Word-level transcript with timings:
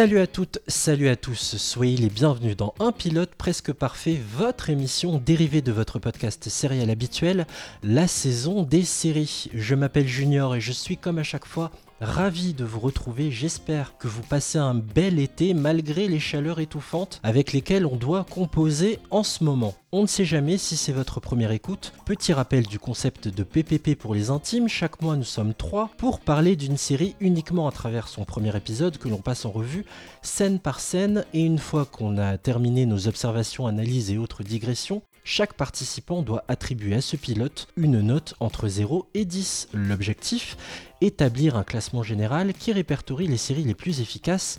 Salut 0.00 0.20
à 0.20 0.26
toutes, 0.26 0.60
salut 0.66 1.08
à 1.08 1.16
tous, 1.16 1.58
soyez 1.58 1.98
les 1.98 2.08
bienvenus 2.08 2.56
dans 2.56 2.72
Un 2.80 2.90
pilote 2.90 3.34
presque 3.36 3.70
parfait, 3.70 4.18
votre 4.32 4.70
émission 4.70 5.18
dérivée 5.18 5.60
de 5.60 5.72
votre 5.72 5.98
podcast 5.98 6.48
sériel 6.48 6.88
habituel, 6.88 7.46
la 7.82 8.08
saison 8.08 8.62
des 8.62 8.84
séries. 8.84 9.50
Je 9.52 9.74
m'appelle 9.74 10.08
Junior 10.08 10.54
et 10.54 10.60
je 10.62 10.72
suis 10.72 10.96
comme 10.96 11.18
à 11.18 11.22
chaque 11.22 11.44
fois 11.44 11.70
Ravi 12.02 12.54
de 12.54 12.64
vous 12.64 12.80
retrouver, 12.80 13.30
j'espère 13.30 13.98
que 13.98 14.08
vous 14.08 14.22
passez 14.22 14.56
un 14.56 14.74
bel 14.74 15.18
été 15.18 15.52
malgré 15.52 16.08
les 16.08 16.18
chaleurs 16.18 16.58
étouffantes 16.58 17.20
avec 17.22 17.52
lesquelles 17.52 17.84
on 17.84 17.96
doit 17.96 18.24
composer 18.24 18.98
en 19.10 19.22
ce 19.22 19.44
moment. 19.44 19.74
On 19.92 20.02
ne 20.02 20.06
sait 20.06 20.24
jamais 20.24 20.56
si 20.56 20.78
c'est 20.78 20.92
votre 20.92 21.20
première 21.20 21.50
écoute. 21.50 21.92
Petit 22.06 22.32
rappel 22.32 22.64
du 22.66 22.78
concept 22.78 23.28
de 23.28 23.42
PPP 23.42 23.98
pour 23.98 24.14
les 24.14 24.30
intimes, 24.30 24.66
chaque 24.66 25.02
mois 25.02 25.16
nous 25.16 25.24
sommes 25.24 25.52
trois 25.52 25.90
pour 25.98 26.20
parler 26.20 26.56
d'une 26.56 26.78
série 26.78 27.16
uniquement 27.20 27.68
à 27.68 27.72
travers 27.72 28.08
son 28.08 28.24
premier 28.24 28.56
épisode 28.56 28.96
que 28.96 29.08
l'on 29.08 29.18
passe 29.18 29.44
en 29.44 29.50
revue 29.50 29.84
scène 30.22 30.58
par 30.58 30.80
scène 30.80 31.26
et 31.34 31.40
une 31.40 31.58
fois 31.58 31.84
qu'on 31.84 32.16
a 32.16 32.38
terminé 32.38 32.86
nos 32.86 33.08
observations, 33.08 33.66
analyses 33.66 34.10
et 34.10 34.16
autres 34.16 34.42
digressions, 34.42 35.02
chaque 35.24 35.54
participant 35.54 36.22
doit 36.22 36.44
attribuer 36.48 36.94
à 36.94 37.00
ce 37.00 37.16
pilote 37.16 37.68
une 37.76 38.00
note 38.00 38.34
entre 38.40 38.68
0 38.68 39.08
et 39.14 39.24
10. 39.24 39.68
L'objectif 39.74 40.56
Établir 41.02 41.56
un 41.56 41.64
classement 41.64 42.02
général 42.02 42.52
qui 42.52 42.72
répertorie 42.72 43.26
les 43.26 43.38
séries 43.38 43.64
les 43.64 43.74
plus 43.74 44.02
efficaces 44.02 44.58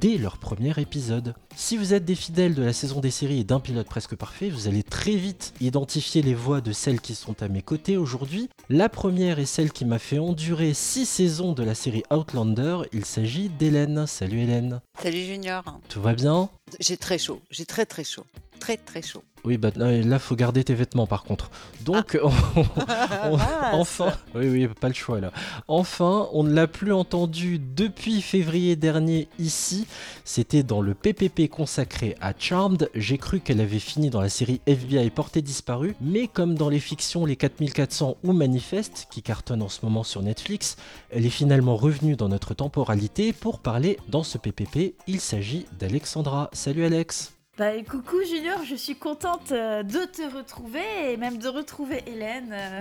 dès 0.00 0.16
leur 0.16 0.38
premier 0.38 0.72
épisode. 0.78 1.34
Si 1.54 1.76
vous 1.76 1.92
êtes 1.92 2.06
des 2.06 2.14
fidèles 2.14 2.54
de 2.54 2.62
la 2.62 2.72
saison 2.72 3.00
des 3.00 3.10
séries 3.10 3.40
et 3.40 3.44
d'un 3.44 3.60
pilote 3.60 3.86
presque 3.86 4.16
parfait, 4.16 4.48
vous 4.48 4.68
allez 4.68 4.82
très 4.82 5.16
vite 5.16 5.52
identifier 5.60 6.22
les 6.22 6.34
voix 6.34 6.62
de 6.62 6.72
celles 6.72 7.00
qui 7.00 7.14
sont 7.14 7.42
à 7.42 7.48
mes 7.48 7.60
côtés 7.60 7.98
aujourd'hui. 7.98 8.48
La 8.70 8.88
première 8.88 9.38
est 9.38 9.44
celle 9.44 9.70
qui 9.70 9.84
m'a 9.84 9.98
fait 9.98 10.18
endurer 10.18 10.72
6 10.72 11.04
saisons 11.04 11.52
de 11.52 11.62
la 11.62 11.74
série 11.74 12.04
Outlander. 12.10 12.78
Il 12.94 13.04
s'agit 13.04 13.50
d'Hélène. 13.50 14.06
Salut 14.06 14.40
Hélène. 14.40 14.80
Salut 15.02 15.24
Junior. 15.24 15.62
Tout 15.90 16.00
va 16.00 16.14
bien? 16.14 16.48
J'ai 16.80 16.96
très 16.96 17.18
chaud, 17.18 17.42
j'ai 17.50 17.66
très 17.66 17.84
très 17.84 18.04
chaud. 18.04 18.24
Très 18.62 18.76
très 18.76 19.02
chaud. 19.02 19.24
Oui, 19.44 19.56
bah 19.56 19.70
là, 19.74 20.18
faut 20.20 20.36
garder 20.36 20.62
tes 20.62 20.74
vêtements 20.74 21.08
par 21.08 21.24
contre. 21.24 21.50
Donc, 21.84 22.16
Ah. 22.56 23.70
enfin, 23.72 24.12
oui, 24.36 24.48
oui, 24.48 24.68
pas 24.68 24.86
le 24.86 24.94
choix 24.94 25.20
là. 25.20 25.32
Enfin, 25.66 26.28
on 26.32 26.44
ne 26.44 26.52
l'a 26.52 26.68
plus 26.68 26.92
entendu 26.92 27.58
depuis 27.58 28.22
février 28.22 28.76
dernier 28.76 29.26
ici. 29.40 29.88
C'était 30.24 30.62
dans 30.62 30.80
le 30.80 30.94
PPP 30.94 31.48
consacré 31.50 32.14
à 32.20 32.34
Charmed. 32.38 32.88
J'ai 32.94 33.18
cru 33.18 33.40
qu'elle 33.40 33.60
avait 33.60 33.80
fini 33.80 34.10
dans 34.10 34.20
la 34.20 34.28
série 34.28 34.60
FBI 34.68 35.10
Portée 35.10 35.42
disparue, 35.42 35.96
mais 36.00 36.28
comme 36.28 36.54
dans 36.54 36.68
les 36.68 36.78
fictions 36.78 37.26
Les 37.26 37.34
4400 37.34 38.18
ou 38.22 38.32
Manifeste, 38.32 39.08
qui 39.10 39.22
cartonnent 39.22 39.62
en 39.62 39.68
ce 39.68 39.84
moment 39.84 40.04
sur 40.04 40.22
Netflix, 40.22 40.76
elle 41.10 41.26
est 41.26 41.30
finalement 41.30 41.74
revenue 41.74 42.14
dans 42.14 42.28
notre 42.28 42.54
temporalité 42.54 43.32
pour 43.32 43.58
parler 43.58 43.98
dans 44.08 44.22
ce 44.22 44.38
PPP. 44.38 44.94
Il 45.08 45.20
s'agit 45.20 45.66
d'Alexandra. 45.80 46.48
Salut 46.52 46.84
Alex. 46.84 47.32
Bah 47.62 47.80
coucou 47.88 48.16
Junior, 48.28 48.64
je 48.68 48.74
suis 48.74 48.96
contente 48.96 49.52
euh, 49.52 49.84
de 49.84 50.04
te 50.04 50.36
retrouver 50.36 51.12
et 51.12 51.16
même 51.16 51.38
de 51.38 51.46
retrouver 51.46 52.02
Hélène. 52.08 52.50
euh, 52.52 52.80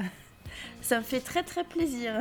Ça 0.82 0.98
me 0.98 1.04
fait 1.04 1.20
très 1.20 1.44
très 1.44 1.64
plaisir. 1.64 2.14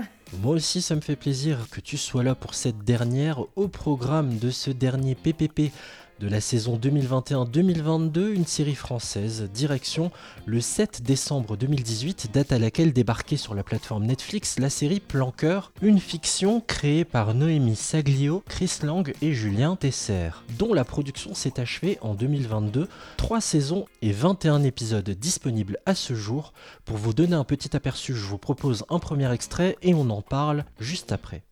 Moi 0.42 0.56
aussi, 0.56 0.82
ça 0.82 0.94
me 0.94 1.00
fait 1.00 1.16
plaisir 1.16 1.56
que 1.70 1.80
tu 1.80 1.96
sois 1.96 2.22
là 2.22 2.34
pour 2.34 2.52
cette 2.52 2.84
dernière. 2.84 3.40
Au 3.56 3.66
programme 3.66 4.36
de 4.36 4.50
ce 4.50 4.70
dernier 4.70 5.14
PPP 5.14 5.72
de 6.20 6.28
la 6.28 6.42
saison 6.42 6.78
2021-2022, 6.78 8.34
une 8.34 8.46
série 8.46 8.74
française, 8.74 9.48
direction 9.52 10.10
le 10.44 10.60
7 10.60 11.02
décembre 11.02 11.56
2018, 11.56 12.30
date 12.32 12.52
à 12.52 12.58
laquelle 12.58 12.92
débarquait 12.92 13.38
sur 13.38 13.54
la 13.54 13.64
plateforme 13.64 14.04
Netflix 14.04 14.58
la 14.58 14.68
série 14.68 15.00
Planqueur, 15.00 15.72
une 15.80 15.98
fiction 15.98 16.60
créée 16.60 17.06
par 17.06 17.32
Noémie 17.34 17.74
Saglio, 17.74 18.44
Chris 18.46 18.80
Lang 18.82 19.14
et 19.22 19.32
Julien 19.32 19.76
Tesser, 19.76 20.30
dont 20.58 20.74
la 20.74 20.84
production 20.84 21.34
s'est 21.34 21.58
achevée 21.58 21.96
en 22.02 22.12
2022. 22.12 22.86
3 23.16 23.40
saisons 23.40 23.86
et 24.02 24.12
21 24.12 24.62
épisodes 24.62 25.08
disponibles 25.08 25.78
à 25.86 25.94
ce 25.94 26.14
jour. 26.14 26.52
Pour 26.84 26.98
vous 26.98 27.14
donner 27.14 27.34
un 27.34 27.44
petit 27.44 27.74
aperçu, 27.74 28.14
je 28.14 28.26
vous 28.26 28.38
propose 28.38 28.84
un 28.90 28.98
premier 28.98 29.32
extrait 29.32 29.78
et 29.80 29.94
on 29.94 30.10
en 30.10 30.20
parle 30.20 30.66
juste 30.78 31.12
après. 31.12 31.42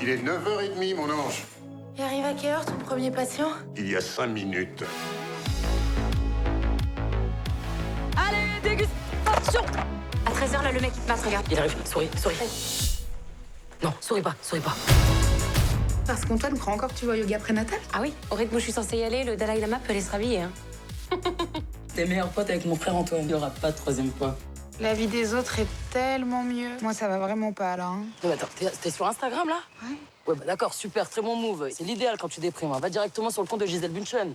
Il 0.00 0.08
est 0.08 0.18
9h30, 0.18 0.94
mon 0.94 1.10
ange. 1.10 1.55
Il 1.96 2.02
arrive 2.02 2.24
à 2.24 2.32
quelle 2.34 2.50
heure 2.52 2.64
ton 2.64 2.76
premier 2.76 3.10
patient? 3.10 3.48
Il 3.76 3.88
y 3.90 3.96
a 3.96 4.00
5 4.00 4.26
minutes. 4.26 4.84
Allez, 8.16 8.60
dégustation 8.62 9.62
À 10.26 10.30
13h, 10.30 10.62
là, 10.62 10.72
le 10.72 10.80
mec, 10.80 10.92
il 10.94 11.02
passe, 11.02 11.24
regarde. 11.24 11.46
Il 11.50 11.58
arrive, 11.58 11.74
souris, 11.86 12.08
souris. 12.20 12.36
Non, 13.82 13.92
souris 14.00 14.22
pas, 14.22 14.34
souris 14.42 14.60
pas. 14.60 14.74
Parce 16.06 16.24
qu'Antoine 16.24 16.58
croit 16.58 16.74
encore 16.74 16.90
que 16.92 16.98
tu 16.98 17.06
vas 17.06 17.12
au 17.14 17.16
yoga 17.16 17.38
prénatal? 17.38 17.78
Ah 17.92 17.98
oui, 18.00 18.12
au 18.30 18.34
rythme 18.34 18.56
où 18.56 18.58
je 18.58 18.64
suis 18.64 18.72
censée 18.72 18.98
y 18.98 19.02
aller, 19.02 19.24
le 19.24 19.36
Dalai 19.36 19.60
Lama 19.60 19.78
peut 19.84 19.90
aller 19.92 20.00
se 20.00 20.10
rhabiller. 20.10 20.42
Hein. 20.42 20.50
T'es 21.94 22.04
meilleur 22.06 22.28
pote 22.28 22.48
avec 22.50 22.64
mon 22.66 22.76
frère 22.76 22.94
Antoine. 22.94 23.22
Il 23.24 23.30
y 23.30 23.34
aura 23.34 23.50
pas 23.50 23.72
de 23.72 23.76
troisième 23.76 24.12
fois. 24.12 24.36
La 24.80 24.92
vie 24.92 25.06
des 25.06 25.32
autres 25.34 25.58
est 25.60 25.66
tellement 25.90 26.42
mieux. 26.42 26.68
Moi, 26.82 26.92
ça 26.92 27.08
va 27.08 27.18
vraiment 27.18 27.52
pas, 27.52 27.76
là. 27.78 27.86
hein. 27.86 28.02
Non, 28.22 28.28
mais 28.28 28.32
attends, 28.34 28.48
t'es- 28.58 28.70
t'es 28.70 28.90
sur 28.90 29.06
Instagram 29.06 29.48
là? 29.48 29.58
Ouais. 29.82 29.96
Ouais, 30.26 30.34
bah 30.34 30.44
d'accord, 30.46 30.74
super, 30.74 31.08
très 31.08 31.22
bon 31.22 31.36
move. 31.36 31.68
C'est 31.70 31.84
l'idéal 31.84 32.16
quand 32.18 32.28
tu 32.28 32.40
déprimes. 32.40 32.72
hein. 32.72 32.80
Va 32.80 32.90
directement 32.90 33.30
sur 33.30 33.42
le 33.42 33.48
compte 33.48 33.60
de 33.60 33.66
Gisèle 33.66 33.92
Bunchen. 33.92 34.34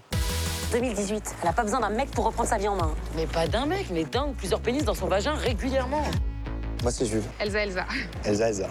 2018, 0.72 1.36
elle 1.44 1.50
a 1.50 1.54
pas 1.54 1.64
besoin 1.64 1.82
d'un 1.82 1.90
mec 1.90 2.12
pour 2.12 2.24
reprendre 2.26 2.48
sa 2.48 2.58
vie 2.58 2.70
en 2.70 2.76
main. 2.76 2.96
Mais 3.16 3.28
pas 3.28 3.46
d'un 3.48 3.66
mec, 3.66 3.88
mais 3.92 4.06
d'un 4.06 4.28
ou 4.28 4.32
plusieurs 4.32 4.62
pénis 4.62 4.86
dans 4.86 4.94
son 4.94 5.08
vagin 5.08 5.34
régulièrement. 5.34 6.04
Moi, 6.82 6.92
c'est 6.92 7.06
Jules. 7.06 7.24
Elsa, 7.40 7.60
Elsa. 7.66 7.86
Elsa, 8.24 8.48
Elsa. 8.50 8.70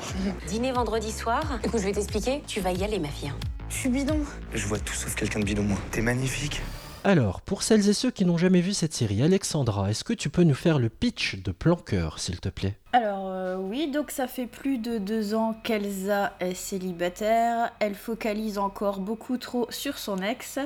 Dîner 0.49 0.73
vendredi 0.73 1.13
soir. 1.13 1.43
Écoute, 1.63 1.79
je 1.81 1.85
vais 1.85 1.93
t'expliquer, 1.93 2.43
tu 2.47 2.61
vas 2.61 2.73
y 2.73 2.83
aller, 2.85 2.99
ma 2.99 3.09
fille. 3.09 3.29
hein. 3.29 3.37
Je 3.69 3.77
suis 3.77 3.89
bidon. 3.91 4.19
Je 4.55 4.67
vois 4.67 4.79
tout 4.79 4.95
sauf 4.95 5.15
quelqu'un 5.15 5.41
de 5.41 5.45
bidon, 5.45 5.63
moi. 5.63 5.79
T'es 5.93 6.01
magnifique. 6.01 6.63
Alors, 7.03 7.41
pour 7.41 7.63
celles 7.63 7.89
et 7.89 7.95
ceux 7.95 8.11
qui 8.11 8.27
n'ont 8.27 8.37
jamais 8.37 8.61
vu 8.61 8.75
cette 8.75 8.93
série, 8.93 9.23
Alexandra, 9.23 9.89
est-ce 9.89 10.05
que 10.05 10.13
tu 10.13 10.29
peux 10.29 10.43
nous 10.43 10.55
faire 10.55 10.79
le 10.79 10.91
pitch 10.91 11.37
de 11.37 11.51
Planqueur, 11.51 12.19
s'il 12.19 12.41
te 12.41 12.51
plaît? 12.51 12.77
Alors 12.93 13.29
euh, 13.29 13.57
oui, 13.57 13.91
donc 13.91 14.11
ça 14.11 14.27
fait 14.27 14.47
plus 14.47 14.77
de 14.77 14.99
deux 14.99 15.35
ans 15.35 15.55
qu'Elsa 15.65 16.35
est 16.41 16.53
célibataire. 16.53 17.73
Elle 17.81 17.95
focalise 17.95 18.59
encore 18.59 19.01
beaucoup 19.01 19.39
trop 19.39 19.67
sur 19.71 19.97
son 19.97 20.19
ex, 20.19 20.59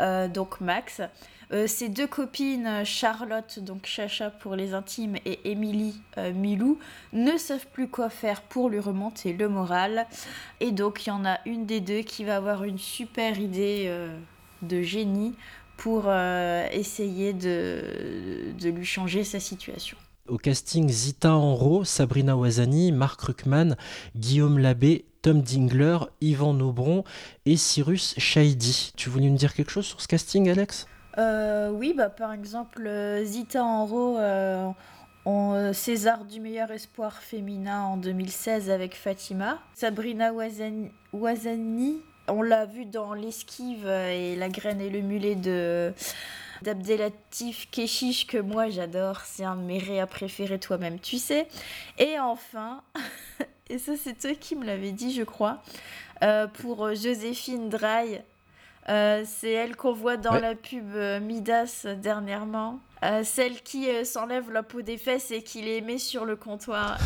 euh, 0.00 0.28
donc 0.28 0.62
Max. 0.62 1.02
Euh, 1.52 1.66
ses 1.66 1.90
deux 1.90 2.06
copines, 2.06 2.82
Charlotte, 2.84 3.58
donc 3.58 3.84
Chacha 3.84 4.30
pour 4.30 4.56
les 4.56 4.72
intimes, 4.72 5.16
et 5.26 5.50
Émilie, 5.50 6.00
Milou, 6.34 6.78
ne 7.12 7.36
savent 7.36 7.66
plus 7.66 7.88
quoi 7.88 8.08
faire 8.08 8.40
pour 8.40 8.70
lui 8.70 8.80
remonter 8.80 9.34
le 9.34 9.50
moral. 9.50 10.06
Et 10.60 10.72
donc 10.72 11.04
il 11.06 11.10
y 11.10 11.12
en 11.12 11.26
a 11.26 11.38
une 11.44 11.66
des 11.66 11.80
deux 11.80 12.00
qui 12.00 12.24
va 12.24 12.36
avoir 12.36 12.64
une 12.64 12.78
super 12.78 13.38
idée 13.38 13.94
de 14.62 14.82
génie 14.82 15.34
pour 15.76 16.04
euh, 16.06 16.66
essayer 16.72 17.32
de, 17.32 17.82
de 18.58 18.68
lui 18.70 18.84
changer 18.84 19.24
sa 19.24 19.40
situation. 19.40 19.96
Au 20.28 20.38
casting, 20.38 20.88
Zita 20.88 21.32
Enro, 21.32 21.84
Sabrina 21.84 22.36
Ouazani, 22.36 22.90
Marc 22.90 23.20
Ruckman, 23.20 23.76
Guillaume 24.16 24.58
Labbé, 24.58 25.04
Tom 25.22 25.40
Dingler, 25.42 25.98
Yvan 26.20 26.54
Nobron 26.54 27.04
et 27.44 27.56
Cyrus 27.56 28.14
Chaidi. 28.18 28.92
Tu 28.96 29.08
voulais 29.08 29.30
me 29.30 29.36
dire 29.36 29.54
quelque 29.54 29.70
chose 29.70 29.86
sur 29.86 30.00
ce 30.00 30.08
casting, 30.08 30.48
Alex? 30.48 30.86
Euh, 31.18 31.70
oui, 31.70 31.94
bah, 31.96 32.10
par 32.10 32.32
exemple, 32.32 32.86
euh, 32.86 33.24
Zita 33.24 33.64
Enro, 33.64 34.18
euh, 34.18 34.68
en 35.24 35.54
euh, 35.54 35.72
César 35.72 36.24
du 36.24 36.40
meilleur 36.40 36.70
espoir 36.70 37.14
féminin 37.14 37.82
en 37.82 37.96
2016 37.96 38.70
avec 38.70 38.94
Fatima. 38.94 39.58
Sabrina 39.74 40.32
Ouazani, 40.32 40.90
Ouazani, 41.12 42.02
on 42.28 42.42
l'a 42.42 42.64
vu 42.66 42.84
dans 42.84 43.12
L'esquive 43.14 43.86
et 43.88 44.36
La 44.36 44.48
graine 44.48 44.80
et 44.80 44.90
le 44.90 45.00
mulet 45.00 45.34
de 45.34 45.92
d'Abdelatif 46.62 47.68
Keshish 47.70 48.26
que 48.26 48.38
moi 48.38 48.70
j'adore, 48.70 49.20
c'est 49.26 49.44
un 49.44 49.56
de 49.56 49.60
mes 49.62 49.78
réas 49.78 50.06
préférés 50.06 50.58
toi-même, 50.58 50.98
tu 50.98 51.18
sais. 51.18 51.46
Et 51.98 52.18
enfin, 52.18 52.82
et 53.70 53.78
ça 53.78 53.92
c'est 54.02 54.18
toi 54.18 54.34
qui 54.34 54.56
me 54.56 54.64
l'avais 54.64 54.92
dit 54.92 55.12
je 55.14 55.22
crois, 55.22 55.62
euh, 56.22 56.46
pour 56.46 56.86
euh, 56.86 56.94
Joséphine 56.94 57.68
Dry, 57.68 58.18
euh, 58.88 59.22
c'est 59.26 59.50
elle 59.52 59.76
qu'on 59.76 59.92
voit 59.92 60.16
dans 60.16 60.32
Ouais. 60.32 60.40
la 60.40 60.54
pub 60.54 60.94
Midas 61.22 61.86
dernièrement. 62.02 62.78
Euh, 63.04 63.22
celle 63.24 63.60
qui 63.60 63.90
euh, 63.90 64.04
s'enlève 64.04 64.50
la 64.50 64.62
peau 64.62 64.80
des 64.80 64.96
fesses 64.96 65.30
et 65.30 65.42
qui 65.42 65.60
les 65.60 65.82
met 65.82 65.98
sur 65.98 66.24
le 66.24 66.34
comptoir. 66.34 66.96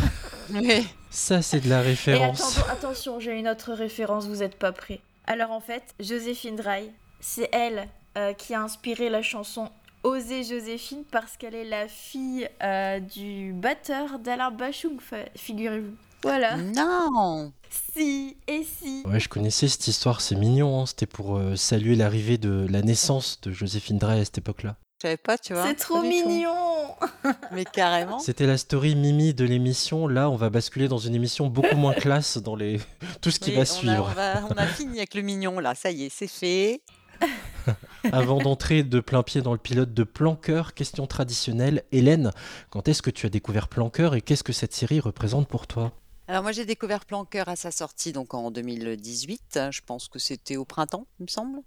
Ça, 1.10 1.42
c'est 1.42 1.58
de 1.60 1.68
la 1.68 1.80
Et 1.82 1.86
référence. 1.88 2.58
attends, 2.58 2.68
attention, 2.72 3.18
j'ai 3.20 3.32
une 3.36 3.48
autre 3.48 3.72
référence, 3.72 4.26
vous 4.28 4.44
êtes 4.44 4.54
pas 4.56 4.70
prêts. 4.70 5.00
Alors 5.26 5.50
en 5.52 5.60
fait, 5.60 5.94
Joséphine 6.00 6.56
Dry, 6.56 6.90
c'est 7.20 7.48
elle 7.52 7.88
euh, 8.16 8.32
qui 8.32 8.54
a 8.54 8.60
inspiré 8.62 9.08
la 9.10 9.22
chanson 9.22 9.70
Oser 10.02 10.42
Joséphine 10.44 11.04
parce 11.10 11.36
qu'elle 11.36 11.54
est 11.54 11.64
la 11.64 11.86
fille 11.86 12.48
euh, 12.62 12.98
du 13.00 13.52
batteur 13.52 14.18
d'Alain 14.18 14.50
Bachung, 14.50 14.98
figurez-vous. 15.36 15.94
Voilà. 16.22 16.56
Non 16.56 17.52
Si, 17.94 18.36
et 18.46 18.62
si. 18.64 19.02
Ouais, 19.06 19.20
je 19.20 19.28
connaissais 19.28 19.68
cette 19.68 19.86
histoire, 19.88 20.20
c'est 20.20 20.36
mignon. 20.36 20.80
hein. 20.82 20.86
C'était 20.86 21.06
pour 21.06 21.36
euh, 21.36 21.56
saluer 21.56 21.96
l'arrivée 21.96 22.36
de 22.38 22.66
la 22.70 22.82
naissance 22.82 23.40
de 23.42 23.52
Joséphine 23.52 23.98
Drey 23.98 24.20
à 24.20 24.24
cette 24.24 24.38
époque-là. 24.38 24.76
Je 25.02 25.08
savais 25.08 25.16
pas, 25.16 25.38
tu 25.38 25.54
vois. 25.54 25.66
C'est 25.66 25.76
trop 25.76 26.00
tout. 26.00 26.02
mignon. 26.06 26.94
Mais 27.52 27.64
carrément. 27.64 28.18
C'était 28.18 28.46
la 28.46 28.58
story 28.58 28.94
Mimi 28.94 29.32
de 29.32 29.44
l'émission. 29.46 30.06
Là, 30.08 30.28
on 30.28 30.36
va 30.36 30.50
basculer 30.50 30.88
dans 30.88 30.98
une 30.98 31.14
émission 31.14 31.46
beaucoup 31.46 31.76
moins 31.76 31.94
classe 31.94 32.36
dans 32.36 32.54
les 32.54 32.78
tout 33.22 33.30
ce 33.30 33.40
qui 33.40 33.50
Oui, 33.50 33.56
va 33.56 33.60
on 33.60 33.62
a- 33.62 33.66
suivre. 33.66 34.08
on, 34.10 34.14
va- 34.14 34.42
on 34.50 34.58
a 34.58 34.66
fini 34.66 34.98
avec 34.98 35.14
le 35.14 35.22
mignon 35.22 35.58
là, 35.58 35.74
ça 35.74 35.90
y 35.90 36.04
est, 36.04 36.10
c'est 36.10 36.26
fait. 36.26 36.82
Avant 38.12 38.38
d'entrer 38.38 38.82
de 38.82 39.00
plein 39.00 39.22
pied 39.22 39.40
dans 39.42 39.52
le 39.52 39.58
pilote 39.58 39.92
de 39.94 40.04
Planqueur, 40.04 40.74
question 40.74 41.06
traditionnelle. 41.06 41.82
Hélène, 41.92 42.30
quand 42.70 42.88
est-ce 42.88 43.02
que 43.02 43.10
tu 43.10 43.26
as 43.26 43.30
découvert 43.30 43.68
Planqueur 43.68 44.14
et 44.14 44.20
qu'est-ce 44.22 44.44
que 44.44 44.52
cette 44.54 44.72
série 44.74 45.00
représente 45.00 45.48
pour 45.48 45.66
toi? 45.66 45.92
Alors 46.28 46.42
moi 46.42 46.52
j'ai 46.52 46.64
découvert 46.64 47.04
Planqueur 47.06 47.48
à 47.48 47.56
sa 47.56 47.70
sortie 47.70 48.12
donc 48.12 48.34
en 48.34 48.50
2018. 48.50 49.60
Je 49.70 49.80
pense 49.84 50.08
que 50.08 50.18
c'était 50.18 50.56
au 50.56 50.64
printemps, 50.64 51.06
il 51.18 51.24
me 51.24 51.28
semble. 51.28 51.58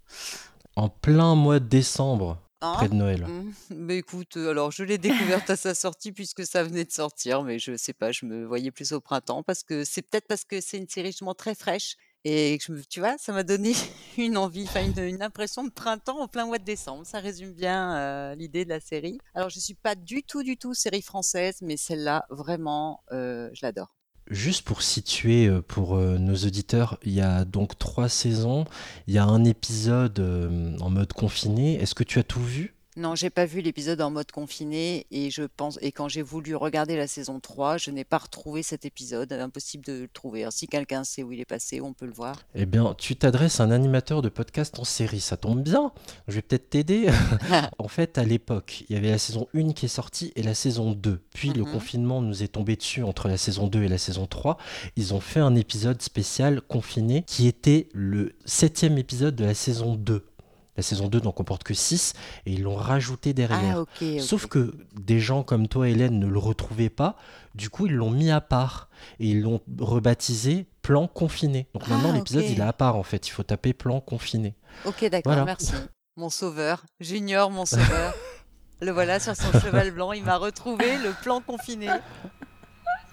En 0.76 0.90
plein 0.90 1.36
mois 1.36 1.60
de 1.60 1.66
décembre, 1.68 2.40
Hein 2.64 2.74
près 2.78 2.88
de 2.90 2.94
Noël. 2.96 3.26
Mmh. 3.28 3.52
Mais 3.76 3.98
écoute, 3.98 4.38
euh, 4.38 4.52
alors 4.52 4.72
je 4.72 4.84
l'ai 4.84 4.98
découverte 4.98 5.50
à 5.50 5.56
sa 5.58 5.76
sortie 5.76 6.14
puisque 6.14 6.46
ça 6.46 6.64
venait 6.64 6.86
de 6.86 6.92
sortir, 6.92 7.44
mais 7.44 7.60
je 7.60 7.76
sais 7.76 7.92
pas, 7.94 8.12
je 8.14 8.26
me 8.26 8.46
voyais 8.46 8.72
plus 8.72 8.94
au 8.94 9.02
printemps 9.02 9.44
parce 9.44 9.64
que 9.64 9.84
c'est 9.84 10.02
peut-être 10.02 10.28
parce 10.28 10.46
que 10.46 10.62
c'est 10.62 10.78
une 10.78 10.88
série 10.88 11.08
justement 11.10 11.34
très 11.36 11.56
fraîche 11.56 11.98
et 12.24 12.58
que 12.58 12.64
je 12.66 12.72
me- 12.72 12.86
tu 12.86 13.02
vois, 13.02 13.18
ça 13.18 13.34
m'a 13.34 13.44
donné 13.44 13.74
une 14.18 14.38
envie, 14.38 14.64
enfin 14.64 14.86
une, 14.86 14.98
une 15.04 15.22
impression 15.22 15.66
de 15.66 15.72
printemps 15.72 16.20
en 16.22 16.30
plein 16.30 16.46
mois 16.46 16.58
de 16.58 16.64
décembre. 16.64 17.06
Ça 17.06 17.20
résume 17.20 17.52
bien 17.52 17.98
euh, 17.98 18.36
l'idée 18.36 18.64
de 18.64 18.70
la 18.70 18.80
série. 18.80 19.18
Alors 19.36 19.50
je 19.50 19.60
suis 19.60 19.74
pas 19.76 19.96
du 19.96 20.24
tout, 20.24 20.42
du 20.42 20.56
tout 20.56 20.74
série 20.74 21.02
française, 21.02 21.58
mais 21.62 21.76
celle-là 21.76 22.26
vraiment, 22.30 23.04
euh, 23.12 23.50
je 23.54 23.66
l'adore. 23.66 23.94
Juste 24.30 24.64
pour 24.64 24.82
situer 24.82 25.48
euh, 25.48 25.62
pour 25.62 25.96
euh, 25.96 26.18
nos 26.18 26.36
auditeurs, 26.36 26.98
il 27.04 27.12
y 27.12 27.22
a 27.22 27.44
donc 27.44 27.78
trois 27.78 28.08
saisons, 28.08 28.66
il 29.08 29.14
y 29.14 29.18
a 29.18 29.26
un 29.26 29.44
épisode 29.44 30.18
euh, 30.20 30.78
en 30.80 30.90
mode 30.90 31.12
confiné. 31.12 31.76
Est-ce 31.76 31.94
que 31.94 32.06
tu 32.06 32.20
as 32.20 32.24
tout 32.24 32.42
vu? 32.42 32.73
Non, 32.96 33.16
j'ai 33.16 33.32
pas 33.32 33.46
vu 33.46 33.62
l'épisode 33.62 34.02
en 34.02 34.12
mode 34.12 34.32
confiné 34.32 35.08
et 35.10 35.32
je 35.32 35.44
pense 35.44 35.80
et 35.82 35.92
quand 35.92 36.08
j'ai 36.10 36.22
voulu 36.22 36.56
regarder 36.56 36.96
la 36.96 37.08
saison 37.08 37.40
3, 37.40 37.78
je 37.78 37.90
n'ai 37.90 38.04
pas 38.04 38.20
retrouvé 38.20 38.62
cet 38.62 38.86
épisode, 38.86 39.34
impossible 39.34 39.84
de 39.86 39.94
le 40.02 40.08
trouver. 40.08 40.42
Alors, 40.42 40.54
si 40.54 40.68
quelqu'un 40.68 41.04
sait 41.04 41.24
où 41.24 41.32
il 41.32 41.40
est 41.40 41.46
passé, 41.46 41.82
on 41.82 41.94
peut 41.94 42.06
le 42.06 42.14
voir. 42.14 42.40
Eh 42.54 42.68
bien, 42.68 42.94
tu 42.98 43.16
t'adresses 43.16 43.60
à 43.60 43.64
un 43.64 43.72
animateur 43.72 44.22
de 44.22 44.30
podcast 44.30 44.78
en 44.78 44.84
série, 44.84 45.22
ça 45.22 45.38
tombe 45.38 45.64
bien. 45.64 45.92
Je 46.28 46.34
vais 46.36 46.42
peut-être 46.44 46.70
t'aider. 46.70 47.08
en 47.80 47.88
fait, 47.88 48.18
à 48.20 48.24
l'époque, 48.24 48.84
il 48.90 48.94
y 48.96 48.98
avait 49.00 49.10
la 49.12 49.18
saison 49.18 49.48
1 49.56 49.74
qui 49.74 49.86
est 49.88 49.90
sortie 49.90 50.32
et 50.36 50.44
la 50.44 50.54
saison 50.54 50.92
2. 50.92 51.20
Puis 51.34 51.50
le 51.50 51.64
Mhm. 51.64 51.72
confinement 51.72 52.22
nous 52.22 52.44
est 52.44 52.50
tombé 52.50 52.76
dessus 52.76 53.02
entre 53.02 53.28
la 53.28 53.38
saison 53.38 53.66
2 53.68 53.84
et 53.84 53.88
la 53.88 53.98
saison 53.98 54.28
3. 54.28 54.58
Ils 54.98 55.14
ont 55.16 55.20
fait 55.20 55.40
un 55.40 55.56
épisode 55.56 56.02
spécial 56.02 56.62
confiné 56.62 57.24
qui 57.26 57.48
était 57.48 57.90
le 57.94 58.36
septième 58.46 58.98
épisode 59.00 59.36
de 59.36 59.46
la 59.46 59.56
saison 59.56 59.96
2. 59.96 60.26
La 60.76 60.84
saison 60.84 61.08
2 61.08 61.20
n'en 61.22 61.32
comporte 61.32 61.64
que 61.64 61.74
6 61.74 62.14
et 62.46 62.54
ils 62.54 62.64
l'ont 62.64 62.76
rajouté 62.76 63.34
derrière. 63.34 63.84
Ah. 64.02 64.06
Sauf 64.20 64.48
que 64.48 64.74
des 65.00 65.20
gens 65.20 65.44
comme 65.44 65.68
toi, 65.68 65.88
Hélène, 65.88 66.18
ne 66.20 66.28
le 66.28 66.40
retrouvaient 66.40 66.90
pas. 66.90 67.16
Du 67.54 67.70
coup, 67.70 67.86
ils 67.86 67.94
l'ont 67.94 68.10
mis 68.10 68.32
à 68.32 68.42
part 68.42 68.90
et 69.20 69.28
ils 69.28 69.42
l'ont 69.42 69.62
rebaptisé 69.80 70.66
plan 70.82 71.08
confiné. 71.08 71.68
Donc 71.74 71.88
maintenant, 71.88 72.10
Ah, 72.12 72.18
l'épisode, 72.18 72.44
il 72.46 72.60
est 72.60 72.64
à 72.64 72.74
part 72.74 72.96
en 72.96 73.04
fait. 73.04 73.28
Il 73.28 73.32
faut 73.32 73.44
taper 73.44 73.74
plan 73.74 74.02
confiné. 74.02 74.56
Ok, 74.86 75.02
d'accord, 75.06 75.32
Voilà. 75.34 75.46
merci. 75.46 75.74
Mon 76.18 76.30
sauveur, 76.30 76.86
Junior, 77.00 77.50
mon 77.50 77.66
sauveur. 77.66 78.14
le 78.82 78.92
voilà 78.92 79.20
sur 79.20 79.36
son 79.36 79.52
cheval 79.60 79.90
blanc, 79.90 80.12
il 80.12 80.24
m'a 80.24 80.38
retrouvé 80.38 80.98
le 81.00 81.12
plan 81.24 81.42
confiné. 81.42 81.88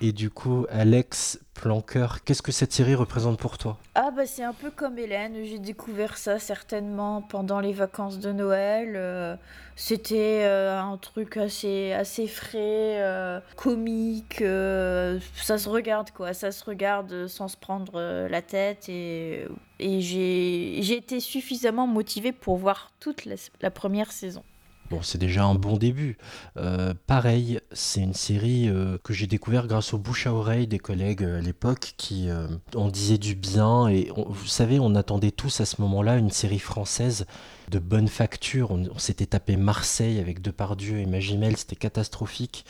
Et 0.02 0.12
du 0.12 0.30
coup, 0.30 0.64
Alex 0.70 1.38
Planqueur, 1.52 2.24
qu'est-ce 2.24 2.40
que 2.40 2.52
cette 2.52 2.72
série 2.72 2.94
représente 2.94 3.38
pour 3.38 3.58
toi? 3.58 3.76
Ah 3.94 4.10
bah 4.10 4.24
c'est 4.24 4.42
un 4.42 4.54
peu 4.54 4.70
comme 4.70 4.98
Hélène, 4.98 5.34
j'ai 5.44 5.58
découvert 5.58 6.16
ça 6.16 6.38
certainement 6.38 7.20
pendant 7.20 7.60
les 7.60 7.74
vacances 7.74 8.18
de 8.18 8.32
Noël. 8.32 8.94
euh, 8.96 9.36
C'était 9.76 10.44
euh, 10.44 10.80
un 10.80 10.96
truc 10.96 11.36
assez, 11.36 11.92
assez 11.92 12.26
frais, 12.28 13.02
euh, 13.02 13.40
comique, 13.56 14.38
ça 14.38 15.58
se 15.58 15.68
regarde 15.68 16.12
quoi, 16.12 16.32
ça 16.32 16.50
se 16.50 16.64
regarde 16.64 17.26
sans 17.26 17.48
se 17.48 17.58
prendre 17.58 18.26
la 18.26 18.40
tête 18.40 18.88
et, 18.88 19.46
et 19.78 20.00
j'ai 20.00 20.96
été 20.96 21.20
suffisamment 21.20 21.86
motivée 21.86 22.32
pour 22.32 22.56
voir 22.56 22.90
toute 23.00 23.28
la 23.60 23.70
première 23.70 24.12
saison. 24.12 24.42
Bon, 24.90 25.02
c'est 25.02 25.18
déjà 25.18 25.44
un 25.44 25.54
bon 25.54 25.76
début. 25.76 26.18
Euh, 26.56 26.94
pareil, 27.06 27.60
c'est 27.70 28.00
une 28.00 28.12
série 28.12 28.68
euh, 28.68 28.98
que 29.04 29.12
j'ai 29.12 29.28
découvert 29.28 29.68
grâce 29.68 29.94
au 29.94 29.98
bouche 29.98 30.26
à 30.26 30.34
oreille 30.34 30.66
des 30.66 30.80
collègues 30.80 31.22
euh, 31.22 31.38
à 31.38 31.40
l'époque 31.40 31.94
qui 31.96 32.28
en 32.74 32.88
disaient 32.88 33.16
du 33.16 33.36
bien. 33.36 33.86
Et 33.86 34.10
vous 34.16 34.46
savez, 34.48 34.80
on 34.80 34.96
attendait 34.96 35.30
tous 35.30 35.60
à 35.60 35.64
ce 35.64 35.80
moment-là 35.80 36.16
une 36.16 36.30
série 36.30 36.58
française 36.58 37.26
de 37.70 37.78
bonne 37.78 38.08
facture. 38.08 38.72
On, 38.72 38.98
s'était 38.98 39.26
tapé 39.26 39.56
Marseille 39.56 40.18
avec 40.18 40.42
Depardieu 40.42 40.98
et 40.98 41.06
Magimel, 41.06 41.56
c'était 41.56 41.76
catastrophique. 41.76 42.64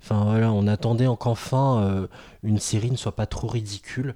Enfin 0.00 0.22
voilà, 0.26 0.52
on 0.52 0.68
attendait 0.68 1.08
qu'enfin 1.18 2.06
une 2.44 2.60
série 2.60 2.92
ne 2.92 2.96
soit 2.96 3.16
pas 3.16 3.26
trop 3.26 3.48
ridicule. 3.48 4.14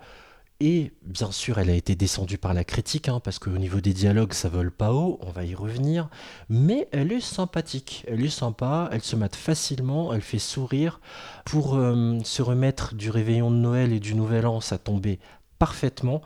Et 0.61 0.91
bien 1.03 1.31
sûr, 1.31 1.59
elle 1.59 1.71
a 1.71 1.75
été 1.75 1.95
descendue 1.95 2.37
par 2.37 2.53
la 2.53 2.65
critique, 2.65 3.09
hein, 3.09 3.21
parce 3.21 3.39
qu'au 3.39 3.51
niveau 3.59 3.81
des 3.81 3.93
dialogues, 3.93 4.33
ça 4.33 4.49
vole 4.49 4.73
pas 4.73 4.93
haut, 4.93 5.21
on 5.23 5.31
va 5.31 5.45
y 5.45 5.55
revenir. 5.55 6.09
Mais 6.49 6.89
elle 6.91 7.13
est 7.13 7.21
sympathique, 7.21 8.05
elle 8.09 8.25
est 8.25 8.29
sympa, 8.29 8.89
elle 8.91 9.03
se 9.03 9.15
mate 9.15 9.37
facilement, 9.37 10.13
elle 10.13 10.21
fait 10.21 10.41
sourire. 10.41 11.01
Pour 11.45 11.77
euh, 11.77 12.19
se 12.25 12.43
remettre 12.43 12.97
du 12.97 13.11
réveillon 13.11 13.53
de 13.53 13.57
Noël 13.57 13.93
et 13.93 14.01
du 14.01 14.17
Nouvel 14.17 14.47
An, 14.47 14.61
ça 14.61 14.79
tombait 14.79 15.21
parfaitement. 15.61 16.23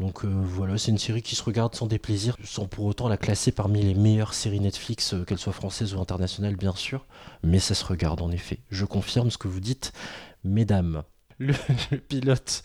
Donc 0.00 0.24
euh, 0.24 0.28
voilà, 0.28 0.78
c'est 0.78 0.90
une 0.90 0.98
série 0.98 1.22
qui 1.22 1.36
se 1.36 1.44
regarde 1.44 1.76
sans 1.76 1.86
déplaisir, 1.86 2.36
sans 2.42 2.66
pour 2.66 2.86
autant 2.86 3.08
la 3.08 3.16
classer 3.16 3.52
parmi 3.52 3.82
les 3.82 3.94
meilleures 3.94 4.34
séries 4.34 4.60
Netflix, 4.60 5.14
euh, 5.14 5.24
qu'elles 5.24 5.38
soient 5.38 5.52
françaises 5.52 5.94
ou 5.94 6.00
internationales 6.00 6.56
bien 6.56 6.74
sûr. 6.74 7.06
Mais 7.44 7.60
ça 7.60 7.76
se 7.76 7.84
regarde 7.84 8.20
en 8.20 8.32
effet. 8.32 8.58
Je 8.68 8.84
confirme 8.84 9.30
ce 9.30 9.38
que 9.38 9.46
vous 9.46 9.60
dites, 9.60 9.92
mesdames. 10.42 11.04
Le, 11.38 11.52
pilote 11.98 12.62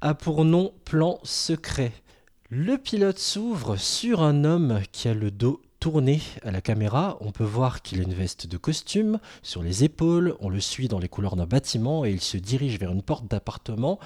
a 0.00 0.14
pour 0.14 0.46
nom 0.46 0.72
Plan 0.86 1.18
Secret. 1.24 1.92
Le 2.48 2.78
pilote 2.78 3.18
s'ouvre 3.18 3.76
sur 3.76 4.22
un 4.22 4.44
homme 4.44 4.80
qui 4.92 5.08
a 5.08 5.14
le 5.14 5.30
dos 5.30 5.60
tourné 5.78 6.22
à 6.42 6.50
la 6.50 6.62
caméra. 6.62 7.18
On 7.20 7.32
peut 7.32 7.44
voir 7.44 7.82
qu'il 7.82 8.00
a 8.00 8.04
une 8.04 8.14
veste 8.14 8.46
de 8.46 8.56
costume 8.56 9.18
sur 9.42 9.62
les 9.62 9.84
épaules. 9.84 10.36
On 10.40 10.48
le 10.48 10.60
suit 10.60 10.88
dans 10.88 10.98
les 10.98 11.08
couleurs 11.10 11.36
d'un 11.36 11.44
bâtiment 11.44 12.06
et 12.06 12.12
il 12.12 12.22
se 12.22 12.38
dirige 12.38 12.78
vers 12.78 12.92
une 12.92 13.02
porte 13.02 13.26
d'appartement. 13.26 13.98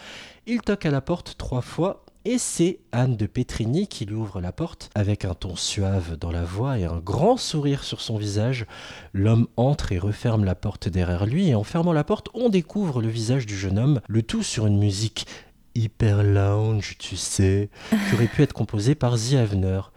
Il 0.47 0.63
toque 0.63 0.87
à 0.87 0.91
la 0.91 1.01
porte 1.01 1.37
trois 1.39 1.63
fois 1.63 2.05
et 2.29 2.37
c'est 2.37 2.81
Anne 2.93 3.17
de 3.17 3.25
Petrini 3.25 3.89
qui 3.89 4.05
lui 4.05 4.15
ouvre 4.15 4.43
la 4.43 4.53
porte 4.53 4.91
avec 4.95 5.25
un 5.25 5.33
ton 5.33 5.57
suave 5.57 6.19
dans 6.19 6.31
la 6.31 6.45
voix 6.45 6.79
et 6.79 6.85
un 6.85 6.99
grand 6.99 7.39
sourire 7.39 7.85
sur 7.85 8.03
son 8.03 8.19
visage. 8.19 8.67
L'homme 9.15 9.49
entre 9.57 9.93
et 9.93 9.99
referme 9.99 10.45
la 10.45 10.55
porte 10.55 10.91
derrière 10.91 11.25
lui 11.25 11.49
et 11.49 11.55
en 11.55 11.65
fermant 11.65 11.95
la 11.95 12.05
porte, 12.05 12.29
on 12.35 12.51
découvre 12.51 13.01
le 13.01 13.09
visage 13.09 13.47
du 13.47 13.57
jeune 13.57 13.79
homme, 13.79 14.03
le 14.09 14.23
tout 14.23 14.43
sur 14.43 14.67
une 14.67 14.79
musique 14.79 15.27
hyper 15.75 16.23
lounge, 16.23 16.99
tu 16.99 17.17
sais, 17.17 17.71
qui 17.89 18.15
aurait 18.15 18.27
pu 18.27 18.43
être 18.43 18.53
composée 18.53 18.95
par 18.95 19.15
The. 19.15 19.91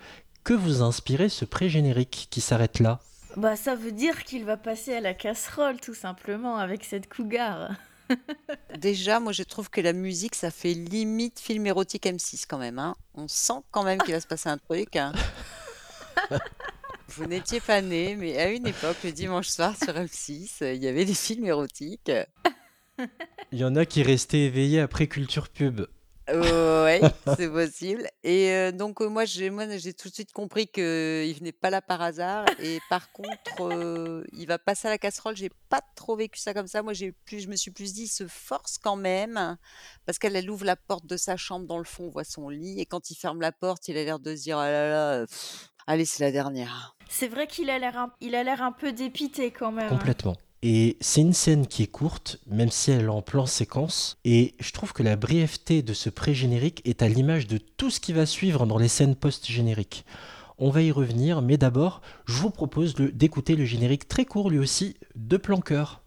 Que 0.45 0.53
vous 0.53 0.81
inspirez 0.81 1.27
ce 1.27 1.43
pré-générique 1.43 2.29
qui 2.31 2.39
s'arrête 2.39 2.79
là? 2.79 3.01
Bah 3.35 3.57
ça 3.57 3.75
veut 3.75 3.91
dire 3.91 4.23
qu'il 4.23 4.45
va 4.45 4.55
passer 4.55 4.93
à 4.93 5.01
la 5.01 5.13
casserole 5.13 5.81
tout 5.81 5.93
simplement 5.93 6.55
avec 6.55 6.85
cette 6.85 7.13
cougar. 7.13 7.71
Déjà, 8.77 9.19
moi 9.19 9.31
je 9.33 9.43
trouve 9.43 9.69
que 9.69 9.81
la 9.81 9.93
musique, 9.93 10.35
ça 10.35 10.51
fait 10.51 10.73
limite 10.73 11.39
film 11.39 11.65
érotique 11.67 12.05
M6 12.05 12.45
quand 12.47 12.57
même. 12.57 12.79
hein. 12.79 12.95
On 13.15 13.27
sent 13.27 13.61
quand 13.71 13.83
même 13.83 13.99
qu'il 14.01 14.13
va 14.13 14.19
se 14.19 14.27
passer 14.27 14.49
un 14.49 14.57
truc. 14.57 14.95
hein. 14.95 15.11
Vous 17.09 17.25
n'étiez 17.25 17.59
pas 17.59 17.81
né, 17.81 18.15
mais 18.15 18.37
à 18.37 18.49
une 18.49 18.65
époque, 18.67 18.97
le 19.03 19.11
dimanche 19.11 19.47
soir 19.47 19.75
sur 19.75 19.93
M6, 19.93 20.63
euh, 20.63 20.73
il 20.73 20.81
y 20.83 20.87
avait 20.87 21.03
des 21.05 21.13
films 21.13 21.45
érotiques. 21.45 22.11
Il 23.51 23.59
y 23.59 23.65
en 23.65 23.75
a 23.75 23.85
qui 23.85 24.01
restaient 24.01 24.41
éveillés 24.45 24.79
après 24.79 25.07
Culture 25.07 25.49
Pub. 25.49 25.81
Euh, 26.31 26.85
ouais, 26.85 27.01
c'est 27.37 27.49
possible. 27.49 28.07
Et 28.23 28.51
euh, 28.51 28.71
donc 28.71 29.01
euh, 29.01 29.07
moi 29.07 29.25
j'ai 29.25 29.49
moi 29.49 29.65
j'ai 29.77 29.93
tout 29.93 30.09
de 30.09 30.13
suite 30.13 30.31
compris 30.31 30.67
que 30.67 31.25
il 31.27 31.33
venait 31.33 31.51
pas 31.51 31.69
là 31.69 31.81
par 31.81 32.01
hasard. 32.01 32.45
Et 32.59 32.79
par 32.89 33.11
contre, 33.11 33.61
euh, 33.61 34.23
il 34.31 34.47
va 34.47 34.57
passer 34.57 34.87
à 34.87 34.91
la 34.91 34.97
casserole. 34.97 35.35
J'ai 35.35 35.51
pas 35.69 35.81
trop 35.95 36.15
vécu 36.15 36.39
ça 36.39 36.53
comme 36.53 36.67
ça. 36.67 36.83
Moi 36.83 36.93
j'ai 36.93 37.11
plus, 37.11 37.41
je 37.41 37.47
me 37.49 37.55
suis 37.55 37.71
plus 37.71 37.93
dit, 37.93 38.03
il 38.03 38.07
se 38.07 38.27
force 38.27 38.77
quand 38.77 38.95
même 38.95 39.57
parce 40.05 40.19
qu'elle 40.19 40.35
elle 40.35 40.49
ouvre 40.49 40.65
la 40.65 40.75
porte 40.75 41.05
de 41.05 41.17
sa 41.17 41.37
chambre 41.37 41.67
dans 41.67 41.77
le 41.77 41.83
fond, 41.83 42.05
on 42.05 42.09
voit 42.09 42.23
son 42.23 42.49
lit. 42.49 42.79
Et 42.79 42.85
quand 42.85 43.09
il 43.11 43.15
ferme 43.15 43.41
la 43.41 43.51
porte, 43.51 43.87
il 43.87 43.97
a 43.97 44.03
l'air 44.03 44.19
de 44.19 44.35
se 44.35 44.43
dire 44.43 44.57
ah 44.57 44.71
là 44.71 44.89
là, 44.89 45.27
pff, 45.27 45.69
allez 45.87 46.05
c'est 46.05 46.23
la 46.23 46.31
dernière. 46.31 46.95
C'est 47.09 47.27
vrai 47.27 47.45
qu'il 47.47 47.69
a 47.69 47.77
l'air 47.77 47.97
un... 47.97 48.13
il 48.21 48.35
a 48.35 48.43
l'air 48.43 48.61
un 48.61 48.71
peu 48.71 48.93
dépité 48.93 49.51
quand 49.51 49.71
même. 49.71 49.87
hein. 49.87 49.89
Complètement. 49.97 50.37
Et 50.63 50.97
c'est 51.01 51.21
une 51.21 51.33
scène 51.33 51.65
qui 51.65 51.81
est 51.81 51.87
courte, 51.87 52.39
même 52.45 52.69
si 52.69 52.91
elle 52.91 53.05
est 53.05 53.07
en 53.07 53.23
plan 53.23 53.47
séquence. 53.47 54.19
Et 54.25 54.53
je 54.59 54.71
trouve 54.71 54.93
que 54.93 55.01
la 55.01 55.15
brièveté 55.15 55.81
de 55.81 55.93
ce 55.93 56.11
pré-générique 56.11 56.83
est 56.85 57.01
à 57.01 57.07
l'image 57.07 57.47
de 57.47 57.57
tout 57.57 57.89
ce 57.89 57.99
qui 57.99 58.13
va 58.13 58.27
suivre 58.27 58.67
dans 58.67 58.77
les 58.77 58.87
scènes 58.87 59.15
post-génériques. 59.15 60.05
On 60.59 60.69
va 60.69 60.83
y 60.83 60.91
revenir, 60.91 61.41
mais 61.41 61.57
d'abord, 61.57 62.01
je 62.25 62.33
vous 62.33 62.51
propose 62.51 62.93
d'écouter 62.93 63.55
le 63.55 63.65
générique 63.65 64.07
très 64.07 64.25
court 64.25 64.51
lui 64.51 64.59
aussi 64.59 64.97
de 65.15 65.37
Planqueur. 65.37 66.03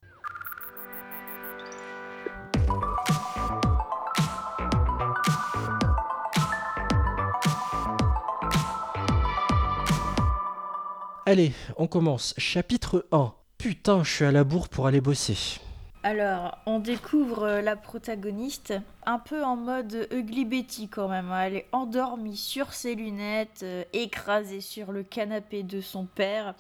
Allez, 11.27 11.53
on 11.77 11.89
commence. 11.89 12.35
Chapitre 12.39 13.09
1. 13.11 13.35
Putain, 13.65 14.05
je 14.05 14.13
suis 14.13 14.25
à 14.27 14.31
la 14.31 14.45
bourre 14.45 14.69
pour 14.69 14.87
aller 14.87 15.01
bosser. 15.01 15.59
Alors, 16.03 16.59
on 16.67 16.81
découvre 16.81 17.45
euh, 17.45 17.63
la 17.63 17.77
protagoniste 17.77 18.75
un 19.07 19.19
peu 19.19 19.43
en 19.43 19.57
mode 19.57 20.07
Ugly 20.13 20.45
Betty 20.45 20.89
quand 20.91 21.09
même. 21.09 21.33
hein. 21.33 21.45
Elle 21.45 21.57
est 21.57 21.69
endormie 21.73 22.37
sur 22.37 22.75
ses 22.75 22.95
lunettes, 22.95 23.61
euh, 23.63 23.83
écrasée 23.95 24.61
sur 24.61 24.93
le 24.93 25.03
canapé 25.03 25.63
de 25.63 25.81
son 25.81 26.05
père, 26.05 26.55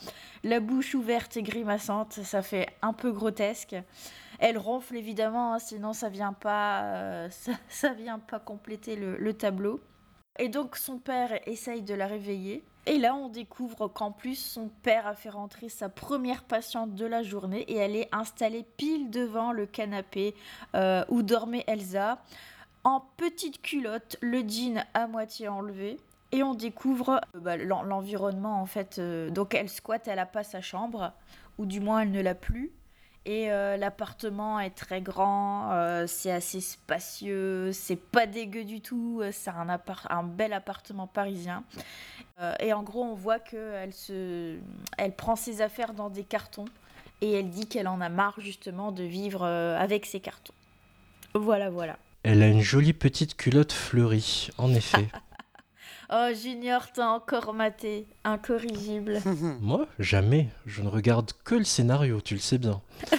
la 0.45 0.61
bouche 0.61 0.95
ouverte 0.95 1.37
et 1.37 1.43
grimaçante. 1.43 2.15
Ça 2.15 2.41
fait 2.41 2.71
un 2.81 2.95
peu 2.95 3.13
grotesque. 3.13 3.77
Elle 4.39 4.57
ronfle 4.57 4.97
évidemment, 4.97 5.53
hein, 5.53 5.59
sinon 5.59 5.93
ça 5.93 6.09
vient 6.09 6.33
pas, 6.33 6.85
euh, 6.85 7.29
ça, 7.69 7.93
vient 7.93 8.19
pas 8.19 8.39
compléter 8.39 8.97
le 8.97 9.35
tableau. 9.35 9.79
Et 10.39 10.49
donc 10.49 10.77
son 10.77 10.99
père 10.99 11.39
essaye 11.49 11.83
de 11.83 11.95
la 11.95 12.07
réveiller. 12.07 12.65
Et 12.87 12.99
là, 12.99 13.15
on 13.15 13.29
découvre 13.29 13.89
qu'en 13.89 14.11
plus, 14.11 14.35
son 14.35 14.69
père 14.83 15.07
a 15.07 15.15
fait 15.15 15.31
rentrer 15.31 15.71
sa 15.71 15.89
première 15.89 16.43
patiente 16.43 16.95
de 16.95 17.07
la 17.07 17.23
journée 17.23 17.61
et 17.63 17.77
elle 17.77 17.97
est 17.97 18.09
installée 18.13 18.67
pile 18.77 19.09
devant 19.11 19.53
le 19.53 19.65
canapé 19.65 20.35
euh, 20.75 21.03
où 21.09 21.23
dormait 21.23 21.65
Elsa, 21.67 22.19
en 22.83 23.01
petite 23.17 23.63
culotte, 23.63 24.19
le 24.21 24.41
jean 24.47 24.85
à 24.93 25.07
moitié 25.07 25.49
enlevé. 25.49 25.99
Et 26.33 26.43
on 26.43 26.55
découvre 26.55 27.21
euh, 27.35 27.41
bah, 27.41 27.57
l'en- 27.57 27.83
l'environnement 27.85 28.61
en 28.61 28.67
fait. 28.67 28.99
euh, 28.99 29.31
donc 29.31 29.55
elle 29.55 29.71
squatte, 29.71 30.09
elle 30.09 30.19
a 30.19 30.27
pas 30.27 30.45
sa 30.45 30.61
chambre, 30.61 31.13
ou 31.57 31.65
du 31.65 31.81
moins 31.81 32.01
elle 32.01 32.11
ne 32.11 32.21
l'a 32.21 32.35
plus. 32.35 32.71
Et 33.27 33.51
euh, 33.51 33.79
l'appartement 33.79 34.61
est 34.61 34.75
très 34.75 35.01
grand, 35.01 35.73
euh, 35.73 36.07
c'est 36.07 36.31
assez 36.31 36.61
spacieux, 36.61 37.73
c'est 37.73 37.97
pas 37.97 38.27
dégueu 38.27 38.65
du 38.65 38.83
tout, 38.83 39.21
euh, 39.23 39.31
c'est 39.33 39.49
un, 39.49 39.67
un 40.11 40.23
bel 40.23 40.53
appartement 40.53 41.07
parisien. 41.07 41.65
Euh, 42.41 42.53
et 42.61 42.75
en 42.75 42.83
gros, 42.83 43.03
on 43.03 43.15
voit 43.15 43.39
qu'elle 43.39 43.95
se... 43.95 44.59
elle 44.99 45.13
prend 45.13 45.37
ses 45.37 45.63
affaires 45.63 45.95
dans 45.95 46.11
des 46.11 46.25
cartons 46.25 46.67
et 47.23 47.33
elle 47.33 47.49
dit 47.49 47.67
qu'elle 47.67 47.89
en 47.89 48.03
a 48.03 48.11
marre 48.11 48.39
justement 48.41 48.93
de 48.93 49.05
vivre 49.05 49.47
avec 49.47 50.05
ses 50.05 50.21
cartons. 50.21 50.53
Voilà, 51.35 51.71
voilà. 51.71 51.97
Elle 52.25 52.43
a 52.43 52.49
une 52.49 52.61
jolie 52.61 52.93
petite 52.93 53.37
culotte 53.37 53.73
fleurie, 53.73 54.51
en 54.59 54.75
effet. 54.75 55.09
Oh, 56.13 56.29
Junior, 56.35 56.83
t'as 56.93 57.09
encore 57.09 57.55
maté, 57.55 58.07
incorrigible. 58.25 59.21
Moi, 59.61 59.87
jamais. 59.99 60.49
Je 60.67 60.83
ne 60.83 60.89
regarde 60.89 61.31
que 61.45 61.55
le 61.55 61.65
scénario, 61.65 62.21
tu 62.21 62.35
le 62.35 62.41
sais 62.41 62.59
bien. 62.59 62.81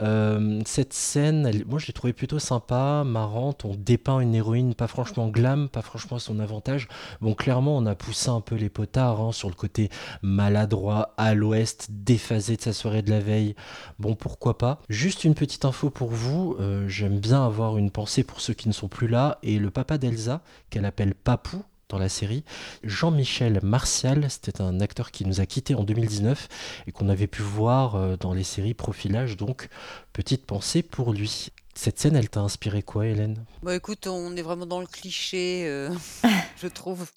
Euh, 0.00 0.62
cette 0.64 0.94
scène, 0.94 1.44
elle- 1.46 1.66
moi 1.66 1.78
je 1.78 1.86
l'ai 1.86 1.92
trouvée 1.92 2.14
plutôt 2.14 2.38
sympa, 2.38 3.04
marrante. 3.04 3.66
On 3.66 3.74
dépeint 3.74 4.20
une 4.20 4.34
héroïne 4.34 4.74
pas 4.74 4.86
franchement 4.86 5.28
glam, 5.28 5.68
pas 5.68 5.82
franchement 5.82 6.16
à 6.16 6.20
son 6.20 6.40
avantage. 6.40 6.88
Bon, 7.20 7.34
clairement, 7.34 7.76
on 7.76 7.84
a 7.84 7.94
poussé 7.94 8.30
un 8.30 8.40
peu 8.40 8.54
les 8.54 8.70
potards 8.70 9.20
hein, 9.20 9.32
sur 9.32 9.48
le 9.50 9.54
côté 9.54 9.90
maladroit, 10.22 11.12
à 11.18 11.34
l'ouest, 11.34 11.88
déphasé 11.90 12.56
de 12.56 12.62
sa 12.62 12.72
soirée 12.72 13.02
de 13.02 13.10
la 13.10 13.20
veille. 13.20 13.54
Bon, 13.98 14.14
pourquoi 14.14 14.56
pas. 14.56 14.78
Juste 14.88 15.24
une 15.24 15.34
petite 15.34 15.66
info 15.66 15.90
pour 15.90 16.08
vous. 16.08 16.56
euh, 16.58 16.88
J'aime 16.88 17.20
bien 17.20 17.44
avoir 17.44 17.76
une 17.76 17.90
pensée 17.90 18.24
pour 18.24 18.40
ceux 18.40 18.54
qui 18.54 18.68
ne 18.68 18.72
sont 18.74 18.88
plus 18.88 19.08
là. 19.08 19.38
Et 19.42 19.58
le 19.58 19.70
papa 19.70 19.98
d'Elsa, 19.98 20.40
qu'elle 20.70 20.86
appelle 20.86 21.14
Papou 21.14 21.62
dans 21.92 21.98
la 21.98 22.08
série, 22.08 22.42
Jean-Michel 22.82 23.60
Martial, 23.62 24.26
c'était 24.28 24.60
un 24.60 24.80
acteur 24.80 25.10
qui 25.10 25.24
nous 25.24 25.40
a 25.40 25.46
quittés 25.46 25.74
en 25.74 25.84
2019 25.84 26.48
et 26.86 26.92
qu'on 26.92 27.08
avait 27.08 27.26
pu 27.26 27.42
voir 27.42 27.94
euh, 27.94 28.16
dans 28.16 28.32
les 28.32 28.44
séries 28.44 28.74
Profilage, 28.74 29.36
donc 29.36 29.68
petite 30.12 30.46
pensée 30.46 30.82
pour 30.82 31.12
lui. 31.12 31.50
Cette 31.74 31.98
scène, 31.98 32.16
elle 32.16 32.28
t'a 32.28 32.40
inspiré 32.40 32.82
quoi, 32.82 33.06
Hélène? 33.06 33.44
Bah 33.62 33.74
écoute, 33.74 34.06
on 34.06 34.36
est 34.36 34.42
vraiment 34.42 34.66
dans 34.66 34.80
le 34.80 34.86
cliché, 34.86 35.66
euh, 35.66 35.90
je 36.56 36.66
trouve, 36.66 37.10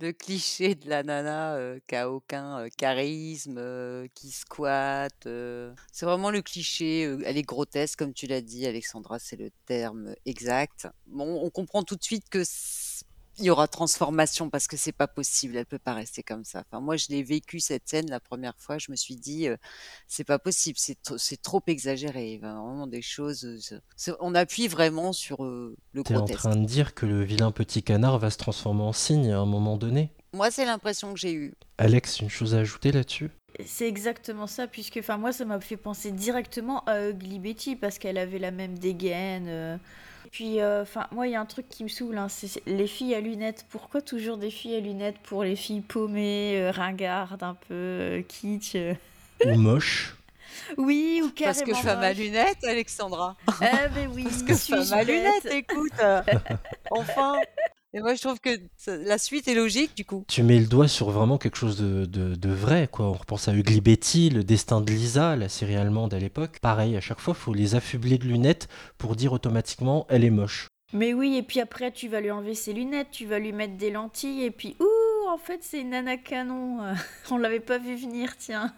le 0.00 0.12
cliché 0.12 0.74
de 0.74 0.88
la 0.88 1.02
nana 1.02 1.54
euh, 1.54 1.78
qui 1.86 1.96
a 1.96 2.10
aucun 2.10 2.60
euh, 2.60 2.68
charisme, 2.76 3.60
qui 4.14 4.30
squatte. 4.30 5.28
C'est 5.92 6.06
vraiment 6.06 6.30
le 6.30 6.40
cliché. 6.40 7.02
elle 7.24 7.36
est 7.36 7.42
grotesque, 7.42 7.98
comme 7.98 8.14
tu 8.14 8.26
l'as 8.26 8.40
dit, 8.40 8.66
Alexandra, 8.66 9.18
c'est 9.18 9.36
le 9.36 9.50
terme 9.66 10.14
exact. 10.24 10.88
Bon, 11.06 11.42
on 11.42 11.50
comprend 11.50 11.82
tout 11.82 11.96
de 11.96 12.04
suite 12.04 12.28
que 12.30 12.42
il 13.38 13.44
y 13.46 13.50
aura 13.50 13.66
transformation 13.68 14.50
parce 14.50 14.66
que 14.66 14.76
c'est 14.76 14.92
pas 14.92 15.06
possible, 15.08 15.56
elle 15.56 15.66
peut 15.66 15.78
pas 15.78 15.94
rester 15.94 16.22
comme 16.22 16.44
ça. 16.44 16.62
Enfin, 16.66 16.80
moi, 16.80 16.96
je 16.96 17.06
l'ai 17.08 17.22
vécu 17.22 17.60
cette 17.60 17.88
scène 17.88 18.10
la 18.10 18.20
première 18.20 18.54
fois, 18.58 18.78
je 18.78 18.90
me 18.90 18.96
suis 18.96 19.16
dit, 19.16 19.48
euh, 19.48 19.56
c'est 20.08 20.24
pas 20.24 20.38
possible, 20.38 20.76
c'est 20.78 21.00
trop, 21.02 21.18
c'est 21.18 21.40
trop 21.40 21.62
exagéré. 21.66 22.38
Vraiment 22.42 22.86
des 22.86 23.02
choses. 23.02 23.44
euh, 23.44 23.58
c'est- 23.96 24.12
on 24.20 24.34
appuie 24.34 24.68
vraiment 24.68 25.12
sur 25.12 25.44
euh, 25.44 25.76
le 25.92 26.02
T'es 26.04 26.14
en 26.14 26.18
grotesque. 26.18 26.38
train 26.40 26.56
de 26.56 26.64
dire 26.66 26.94
que 26.94 27.06
le 27.06 27.22
vilain 27.24 27.50
petit 27.52 27.82
canard 27.82 28.18
va 28.18 28.30
se 28.30 28.38
transformer 28.38 28.82
en 28.82 28.92
cygne 28.92 29.32
à 29.32 29.38
un 29.38 29.46
moment 29.46 29.76
donné 29.76 30.10
Moi, 30.34 30.50
c'est 30.50 30.64
l'impression 30.64 31.12
que 31.12 31.18
j'ai 31.18 31.32
eue. 31.34 31.54
Alex, 31.78 32.20
une 32.20 32.30
chose 32.30 32.54
à 32.54 32.58
ajouter 32.58 32.92
là-dessus? 32.92 33.30
C'est 33.66 33.86
exactement 33.86 34.46
ça, 34.46 34.66
puisque 34.66 34.96
enfin 34.98 35.18
moi 35.18 35.30
ça 35.32 35.44
m'a 35.44 35.60
fait 35.60 35.76
penser 35.76 36.10
directement 36.10 36.82
à 36.86 37.08
Ugly 37.10 37.38
Betty 37.38 37.76
parce 37.76 37.98
qu'elle 37.98 38.16
avait 38.16 38.38
la 38.38 38.50
même 38.50 38.78
dégaine. 38.78 39.46
euh. 39.48 39.76
Puis 40.32 40.60
euh, 40.60 40.80
enfin 40.80 41.06
moi 41.12 41.28
il 41.28 41.32
y 41.32 41.36
a 41.36 41.40
un 41.40 41.46
truc 41.46 41.68
qui 41.68 41.84
me 41.84 41.88
saoule, 41.88 42.16
hein, 42.16 42.28
c'est 42.30 42.62
les 42.66 42.86
filles 42.86 43.14
à 43.14 43.20
lunettes. 43.20 43.66
Pourquoi 43.68 44.00
toujours 44.00 44.38
des 44.38 44.50
filles 44.50 44.76
à 44.76 44.80
lunettes 44.80 45.18
pour 45.22 45.44
les 45.44 45.56
filles 45.56 45.82
paumées, 45.82 46.58
euh, 46.58 46.70
ringardes, 46.70 47.42
un 47.42 47.54
peu 47.54 47.74
euh, 47.74 48.22
kitsch 48.22 48.74
euh. 48.74 48.94
Ou 49.44 49.56
moche 49.56 50.16
Oui, 50.78 51.20
ou 51.22 51.30
carrément. 51.30 51.54
Parce 51.54 51.62
que 51.62 51.74
femme 51.74 52.02
à 52.02 52.08
moche. 52.08 52.16
lunettes, 52.16 52.64
Alexandra. 52.64 53.36
Ah 53.60 53.88
ben 53.94 54.10
oui, 54.14 54.24
Parce 54.24 54.42
que 54.42 54.54
femme 54.54 54.98
à 54.98 55.04
lunettes, 55.04 55.52
écoute. 55.52 55.92
enfin. 56.90 57.34
Et 57.94 58.00
moi, 58.00 58.14
je 58.14 58.22
trouve 58.22 58.40
que 58.40 58.48
la 58.86 59.18
suite 59.18 59.48
est 59.48 59.54
logique, 59.54 59.94
du 59.96 60.04
coup. 60.06 60.24
Tu 60.28 60.42
mets 60.42 60.58
le 60.58 60.66
doigt 60.66 60.88
sur 60.88 61.10
vraiment 61.10 61.36
quelque 61.36 61.56
chose 61.58 61.76
de, 61.76 62.06
de- 62.06 62.34
de 62.34 62.48
vrai, 62.50 62.88
quoi. 62.90 63.06
On 63.06 63.12
repense 63.12 63.48
à 63.48 63.54
Ugly 63.54 63.80
Betty, 63.82 64.30
le 64.30 64.44
destin 64.44 64.80
de 64.80 64.90
Lisa, 64.90 65.36
la 65.36 65.48
série 65.50 65.76
allemande 65.76 66.14
à 66.14 66.18
l'époque. 66.18 66.58
Pareil, 66.60 66.96
à 66.96 67.00
chaque 67.02 67.20
fois, 67.20 67.34
faut 67.34 67.52
les 67.52 67.74
affubler 67.74 68.16
de 68.16 68.24
lunettes 68.24 68.68
pour 68.96 69.14
dire 69.14 69.32
automatiquement 69.34 70.06
elle 70.08 70.24
est 70.24 70.30
moche. 70.30 70.68
Mais 70.94 71.14
oui, 71.14 71.36
et 71.36 71.42
puis 71.42 71.58
après 71.60 71.90
tu 71.90 72.08
vas 72.08 72.20
lui 72.20 72.30
enlever 72.30 72.54
ses 72.54 72.74
lunettes, 72.74 73.08
tu 73.10 73.24
vas 73.26 73.38
lui 73.38 73.52
mettre 73.52 73.78
des 73.78 73.90
lentilles, 73.90 74.42
et 74.44 74.50
puis 74.50 74.76
ouh, 74.78 75.28
en 75.30 75.38
fait 75.38 75.60
c'est 75.62 75.80
une 75.80 75.88
nana 75.90 76.18
canon. 76.18 76.80
On 77.30 77.38
l'avait 77.38 77.60
pas 77.60 77.78
vu 77.78 77.96
venir, 77.96 78.36
tiens. 78.38 78.74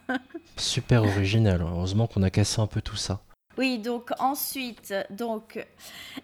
Super 0.56 1.02
original. 1.02 1.60
Heureusement 1.62 2.06
qu'on 2.06 2.22
a 2.22 2.30
cassé 2.30 2.60
un 2.60 2.68
peu 2.68 2.80
tout 2.80 2.94
ça. 2.94 3.20
Oui, 3.56 3.78
donc 3.78 4.10
ensuite, 4.18 4.92
donc 5.10 5.64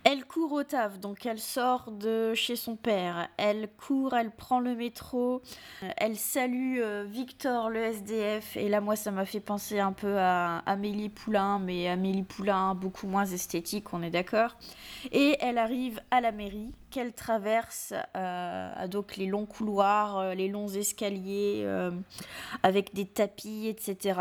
elle 0.02 0.24
court 0.24 0.50
au 0.50 0.64
taf, 0.64 0.98
donc 0.98 1.24
elle 1.26 1.38
sort 1.38 1.92
de 1.92 2.34
chez 2.34 2.56
son 2.56 2.74
père, 2.74 3.28
elle 3.36 3.68
court, 3.68 4.14
elle 4.14 4.32
prend 4.32 4.58
le 4.58 4.74
métro, 4.74 5.40
euh, 5.84 5.88
elle 5.96 6.16
salue 6.16 6.78
euh, 6.80 7.04
Victor 7.08 7.70
le 7.70 7.82
SDF, 7.82 8.56
et 8.56 8.68
là 8.68 8.80
moi 8.80 8.96
ça 8.96 9.12
m'a 9.12 9.24
fait 9.24 9.38
penser 9.38 9.78
un 9.78 9.92
peu 9.92 10.18
à 10.18 10.58
Amélie 10.66 11.08
Poulain, 11.08 11.60
mais 11.60 11.86
Amélie 11.86 12.24
Poulain 12.24 12.74
beaucoup 12.74 13.06
moins 13.06 13.26
esthétique, 13.26 13.94
on 13.94 14.02
est 14.02 14.10
d'accord. 14.10 14.56
Et 15.12 15.36
elle 15.40 15.58
arrive 15.58 16.00
à 16.10 16.20
la 16.20 16.32
mairie, 16.32 16.72
qu'elle 16.90 17.12
traverse 17.12 17.94
euh, 18.16 18.88
donc 18.88 19.16
les 19.16 19.26
longs 19.26 19.46
couloirs, 19.46 20.34
les 20.34 20.48
longs 20.48 20.66
escaliers 20.66 21.64
avec 22.64 22.92
des 22.92 23.06
tapis, 23.06 23.68
etc. 23.68 24.18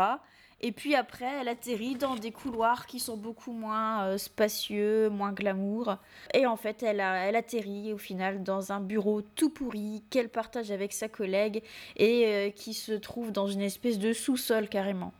Et 0.62 0.72
puis 0.72 0.94
après, 0.94 1.40
elle 1.40 1.48
atterrit 1.48 1.94
dans 1.94 2.16
des 2.16 2.32
couloirs 2.32 2.86
qui 2.86 3.00
sont 3.00 3.16
beaucoup 3.16 3.52
moins 3.52 4.04
euh, 4.04 4.18
spacieux, 4.18 5.08
moins 5.08 5.32
glamour. 5.32 5.96
Et 6.34 6.44
en 6.44 6.56
fait, 6.56 6.82
elle, 6.82 7.00
a- 7.00 7.26
elle 7.26 7.36
atterrit 7.36 7.94
au 7.94 7.98
final 7.98 8.42
dans 8.42 8.70
un 8.70 8.80
bureau 8.80 9.22
tout 9.22 9.48
pourri 9.48 10.02
qu'elle 10.10 10.28
partage 10.28 10.70
avec 10.70 10.92
sa 10.92 11.08
collègue 11.08 11.62
et 11.96 12.26
euh, 12.26 12.50
qui 12.50 12.74
se 12.74 12.92
trouve 12.92 13.32
dans 13.32 13.46
une 13.46 13.62
espèce 13.62 13.98
de 13.98 14.12
sous-sol 14.12 14.68
carrément. 14.68 15.14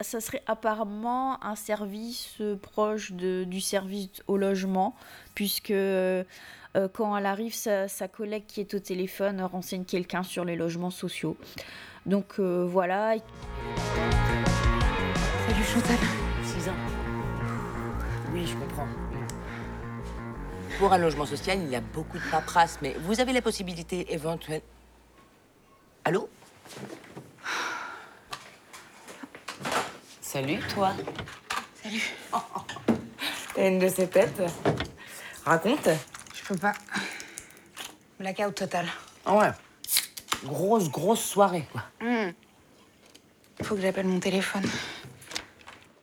Ça 0.00 0.20
serait 0.20 0.42
apparemment 0.46 1.42
un 1.44 1.54
service 1.54 2.40
proche 2.62 3.12
du 3.12 3.60
service 3.60 4.22
au 4.26 4.36
logement, 4.36 4.96
puisque 5.36 5.70
euh, 5.70 6.24
quand 6.92 7.16
elle 7.16 7.26
arrive, 7.26 7.54
sa, 7.54 7.86
collègue 8.08 8.42
qui 8.48 8.60
est 8.60 8.74
au 8.74 8.80
téléphone 8.80 9.40
renseigne 9.40 9.84
quelqu'un 9.84 10.24
sur 10.24 10.44
les 10.44 10.56
logements 10.56 10.90
sociaux. 10.90 11.36
Donc 12.06 12.40
voilà. 12.40 13.14
Chantal. 15.74 15.98
Six 16.44 16.68
ans. 16.68 16.74
Oui, 18.32 18.46
je 18.46 18.54
comprends. 18.54 18.86
Pour 20.78 20.92
un 20.92 20.98
logement 20.98 21.26
social, 21.26 21.58
il 21.58 21.68
y 21.68 21.74
a 21.74 21.80
beaucoup 21.80 22.16
de 22.16 22.30
paperasse, 22.30 22.78
mais 22.80 22.94
vous 23.00 23.18
avez 23.18 23.32
la 23.32 23.42
possibilité 23.42 24.12
éventuelle. 24.12 24.62
Allô? 26.04 26.28
Salut, 30.20 30.60
toi. 30.72 30.92
Salut. 31.82 32.02
T'as 33.56 33.68
une 33.68 33.80
de 33.80 33.88
ces 33.88 34.06
têtes? 34.06 34.42
Raconte. 35.44 35.88
Je 36.34 36.44
peux 36.44 36.56
pas. 36.56 36.74
Blackout 38.20 38.54
total. 38.54 38.86
Ah 39.26 39.36
ouais. 39.36 39.50
Grosse, 40.44 40.88
grosse 40.88 41.24
soirée, 41.24 41.66
quoi. 41.72 41.82
Il 42.00 43.64
faut 43.64 43.74
que 43.74 43.80
j'appelle 43.80 44.06
mon 44.06 44.20
téléphone. 44.20 44.62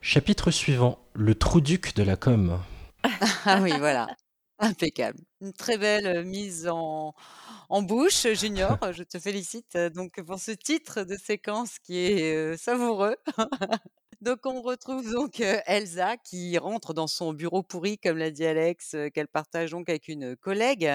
Chapitre 0.03 0.49
suivant, 0.49 0.97
le 1.13 1.35
trou-duc 1.35 1.95
de 1.95 2.01
la 2.03 2.15
com. 2.15 2.59
Ah 3.45 3.59
oui, 3.61 3.71
voilà. 3.77 4.07
Impeccable. 4.59 5.19
Une 5.41 5.53
très 5.53 5.77
belle 5.77 6.07
euh, 6.07 6.23
mise 6.23 6.67
en, 6.67 7.13
en 7.69 7.81
bouche, 7.83 8.27
Junior. 8.33 8.77
Je 8.93 9.03
te 9.03 9.19
félicite 9.19 9.75
euh, 9.75 9.89
donc 9.89 10.21
pour 10.23 10.39
ce 10.39 10.51
titre 10.51 11.03
de 11.03 11.15
séquence 11.15 11.79
qui 11.79 11.97
est 11.97 12.35
euh, 12.35 12.57
savoureux. 12.57 13.15
Donc 14.21 14.45
on 14.45 14.61
retrouve 14.61 15.11
donc 15.11 15.41
Elsa 15.65 16.15
qui 16.15 16.55
rentre 16.59 16.93
dans 16.93 17.07
son 17.07 17.33
bureau 17.33 17.63
pourri, 17.63 17.97
comme 17.97 18.19
l'a 18.19 18.29
dit 18.29 18.45
Alex, 18.45 18.95
qu'elle 19.15 19.27
partage 19.27 19.71
donc 19.71 19.89
avec 19.89 20.07
une 20.07 20.35
collègue, 20.35 20.91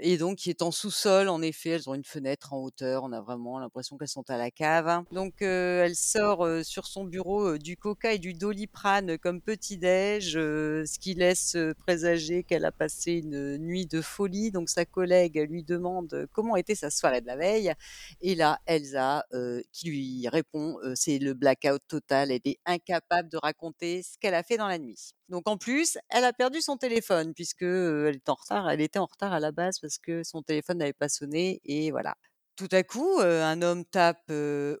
et 0.00 0.18
donc 0.18 0.38
qui 0.38 0.50
est 0.50 0.60
en 0.60 0.72
sous-sol. 0.72 1.28
En 1.28 1.40
effet, 1.40 1.70
elles 1.70 1.88
ont 1.88 1.94
une 1.94 2.02
fenêtre 2.02 2.52
en 2.52 2.58
hauteur. 2.64 3.04
On 3.04 3.12
a 3.12 3.20
vraiment 3.20 3.60
l'impression 3.60 3.96
qu'elles 3.96 4.08
sont 4.08 4.28
à 4.28 4.36
la 4.36 4.50
cave. 4.50 5.04
Donc 5.12 5.40
euh, 5.40 5.84
elle 5.84 5.94
sort 5.94 6.48
sur 6.64 6.88
son 6.88 7.04
bureau 7.04 7.58
du 7.58 7.76
coca 7.76 8.12
et 8.12 8.18
du 8.18 8.34
doliprane 8.34 9.18
comme 9.18 9.40
petit 9.40 9.78
déj, 9.78 10.32
ce 10.32 10.98
qui 10.98 11.14
laisse 11.14 11.56
présager 11.78 12.42
qu'elle 12.42 12.64
a 12.64 12.72
passé 12.72 13.12
une 13.12 13.56
nuit 13.56 13.86
de 13.86 14.00
folie. 14.00 14.50
Donc 14.50 14.68
sa 14.68 14.84
collègue 14.84 15.46
lui 15.48 15.62
demande 15.62 16.26
comment 16.32 16.56
était 16.56 16.74
sa 16.74 16.90
soirée 16.90 17.20
de 17.20 17.28
la 17.28 17.36
veille, 17.36 17.72
et 18.20 18.34
là 18.34 18.58
Elsa 18.66 19.24
qui 19.70 19.86
lui 19.86 20.28
répond 20.28 20.76
c'est 20.96 21.20
le 21.20 21.34
blackout 21.34 21.80
total. 21.86 22.32
Elle 22.32 22.40
est 22.44 22.63
incapable 22.66 23.28
de 23.28 23.36
raconter 23.36 24.02
ce 24.02 24.18
qu'elle 24.18 24.34
a 24.34 24.42
fait 24.42 24.56
dans 24.56 24.68
la 24.68 24.78
nuit. 24.78 25.12
Donc 25.28 25.48
en 25.48 25.56
plus, 25.56 25.98
elle 26.08 26.24
a 26.24 26.32
perdu 26.32 26.60
son 26.60 26.76
téléphone 26.76 27.34
puisque 27.34 27.62
elle 27.62 28.16
est 28.16 28.28
en 28.28 28.34
retard. 28.34 28.70
Elle 28.70 28.80
était 28.80 28.98
en 28.98 29.06
retard 29.06 29.32
à 29.32 29.40
la 29.40 29.52
base 29.52 29.78
parce 29.78 29.98
que 29.98 30.22
son 30.22 30.42
téléphone 30.42 30.78
n'avait 30.78 30.92
pas 30.92 31.08
sonné 31.08 31.60
et 31.64 31.90
voilà. 31.90 32.14
Tout 32.56 32.68
à 32.70 32.84
coup, 32.84 33.18
un 33.20 33.62
homme 33.62 33.84
tape 33.84 34.30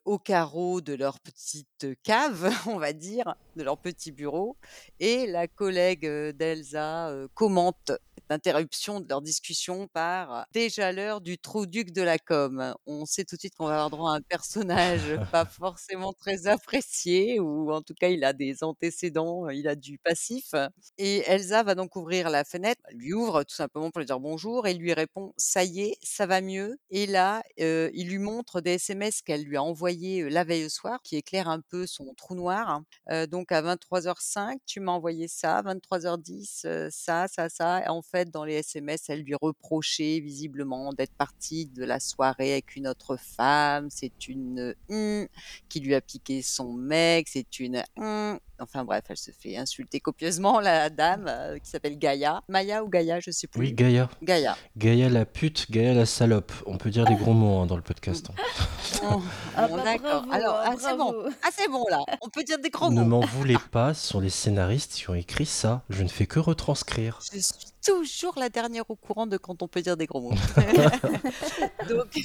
au 0.04 0.18
carreau 0.20 0.80
de 0.80 0.94
leur 0.94 1.18
petite 1.18 1.86
cave, 2.04 2.48
on 2.68 2.78
va 2.78 2.92
dire, 2.92 3.34
de 3.56 3.64
leur 3.64 3.78
petit 3.78 4.12
bureau, 4.12 4.56
et 5.00 5.26
la 5.26 5.48
collègue 5.48 6.06
d'Elsa 6.06 7.12
commente 7.34 7.90
cette 8.24 8.32
interruption 8.32 9.00
de 9.00 9.08
leur 9.08 9.20
discussion 9.20 9.86
par 9.88 10.46
déjà 10.52 10.92
l'heure 10.92 11.20
du 11.20 11.38
trou 11.38 11.66
duc 11.66 11.92
de 11.92 12.00
la 12.00 12.18
com. 12.18 12.74
On 12.86 13.04
sait 13.04 13.24
tout 13.24 13.36
de 13.36 13.40
suite 13.40 13.54
qu'on 13.54 13.66
va 13.66 13.74
avoir 13.74 13.90
droit 13.90 14.12
à 14.12 14.16
un 14.16 14.20
personnage 14.22 15.18
pas 15.30 15.44
forcément 15.44 16.12
très 16.12 16.46
apprécié, 16.46 17.38
ou 17.38 17.70
en 17.70 17.82
tout 17.82 17.94
cas 17.94 18.08
il 18.08 18.24
a 18.24 18.32
des 18.32 18.64
antécédents, 18.64 19.48
il 19.50 19.68
a 19.68 19.74
du 19.74 19.98
passif. 19.98 20.54
Et 20.96 21.22
Elsa 21.26 21.62
va 21.62 21.74
donc 21.74 21.96
ouvrir 21.96 22.30
la 22.30 22.44
fenêtre, 22.44 22.80
elle 22.88 22.96
lui 22.96 23.12
ouvre 23.12 23.42
tout 23.42 23.54
simplement 23.54 23.90
pour 23.90 23.98
lui 24.00 24.06
dire 24.06 24.20
bonjour, 24.20 24.66
et 24.66 24.74
lui 24.74 24.94
répond 24.94 25.34
ça 25.36 25.64
y 25.64 25.80
est, 25.80 25.96
ça 26.02 26.26
va 26.26 26.40
mieux. 26.40 26.78
Et 26.90 27.06
là, 27.06 27.42
euh, 27.60 27.90
il 27.92 28.08
lui 28.08 28.18
montre 28.18 28.60
des 28.60 28.74
SMS 28.74 29.20
qu'elle 29.20 29.44
lui 29.44 29.56
a 29.56 29.62
envoyés 29.62 30.30
la 30.30 30.44
veille 30.44 30.64
au 30.64 30.68
soir, 30.70 31.00
qui 31.02 31.16
éclairent 31.16 31.48
un 31.48 31.60
peu 31.60 31.86
son 31.86 32.14
trou 32.14 32.34
noir. 32.34 32.80
Euh, 33.10 33.26
donc 33.26 33.52
à 33.52 33.60
23h05, 33.62 34.58
tu 34.66 34.80
m'as 34.80 34.92
envoyé 34.92 35.28
ça, 35.28 35.62
23h10, 35.62 36.62
euh, 36.66 36.88
ça, 36.90 37.26
ça, 37.28 37.48
ça. 37.48 37.84
Et 37.84 37.88
en 37.88 38.02
fait, 38.02 38.13
dans 38.30 38.44
les 38.44 38.54
SMS, 38.54 39.08
elle 39.08 39.22
lui 39.22 39.34
reprochait 39.34 40.20
visiblement 40.20 40.92
d'être 40.92 41.14
partie 41.14 41.66
de 41.66 41.84
la 41.84 41.98
soirée 41.98 42.52
avec 42.52 42.76
une 42.76 42.86
autre 42.86 43.16
femme. 43.16 43.88
C'est 43.90 44.28
une 44.28 44.74
hum, 44.88 45.26
qui 45.68 45.80
lui 45.80 45.94
a 45.94 46.00
piqué 46.00 46.42
son 46.42 46.72
mec. 46.72 47.26
C'est 47.28 47.58
une 47.58 47.82
hum. 47.96 48.38
Enfin 48.60 48.84
bref, 48.84 49.04
elle 49.08 49.16
se 49.16 49.30
fait 49.32 49.56
insulter 49.56 49.98
copieusement, 50.00 50.60
la 50.60 50.88
dame 50.90 51.26
euh, 51.28 51.58
qui 51.58 51.68
s'appelle 51.70 51.98
Gaïa. 51.98 52.40
Maya 52.48 52.84
ou 52.84 52.88
Gaïa, 52.88 53.18
je 53.20 53.30
sais 53.30 53.46
plus. 53.48 53.60
Oui, 53.60 53.72
Gaïa. 53.72 54.08
Gaïa. 54.22 54.56
Gaïa 54.76 55.08
la 55.08 55.24
pute, 55.24 55.70
Gaïa 55.70 55.92
la 55.94 56.06
salope. 56.06 56.52
On 56.66 56.78
peut 56.78 56.90
dire 56.90 57.04
des 57.04 57.16
gros 57.16 57.32
mots 57.32 57.58
hein, 57.60 57.66
dans 57.66 57.76
le 57.76 57.82
podcast. 57.82 58.28
hein. 58.30 59.20
Ah 59.56 59.68
bon, 59.68 59.76
bah, 59.76 59.84
d'accord. 59.84 60.22
bravo, 60.22 60.32
Alors, 60.32 60.60
ah, 60.64 60.74
c'est 60.78 60.96
bon. 60.96 61.14
Ah, 61.42 61.48
c'est 61.52 61.68
bon 61.68 61.84
là. 61.90 61.98
On 62.22 62.28
peut 62.30 62.42
dire 62.42 62.58
des 62.58 62.70
gros 62.70 62.90
Ne 62.90 63.02
mots. 63.02 63.20
m'en 63.20 63.26
voulez 63.26 63.56
pas, 63.70 63.92
ce 63.92 64.06
sont 64.08 64.20
les 64.20 64.30
scénaristes 64.30 64.94
qui 64.94 65.10
ont 65.10 65.14
écrit 65.14 65.46
ça. 65.46 65.82
Je 65.90 66.02
ne 66.02 66.08
fais 66.08 66.26
que 66.26 66.38
retranscrire. 66.38 67.18
Je 67.32 67.38
suis 67.38 67.52
toujours 67.84 68.38
la 68.38 68.48
dernière 68.48 68.88
au 68.88 68.96
courant 68.96 69.26
de 69.26 69.36
quand 69.36 69.62
on 69.62 69.68
peut 69.68 69.82
dire 69.82 69.96
des 69.96 70.06
gros 70.06 70.20
mots. 70.22 70.34
donc 71.88 72.18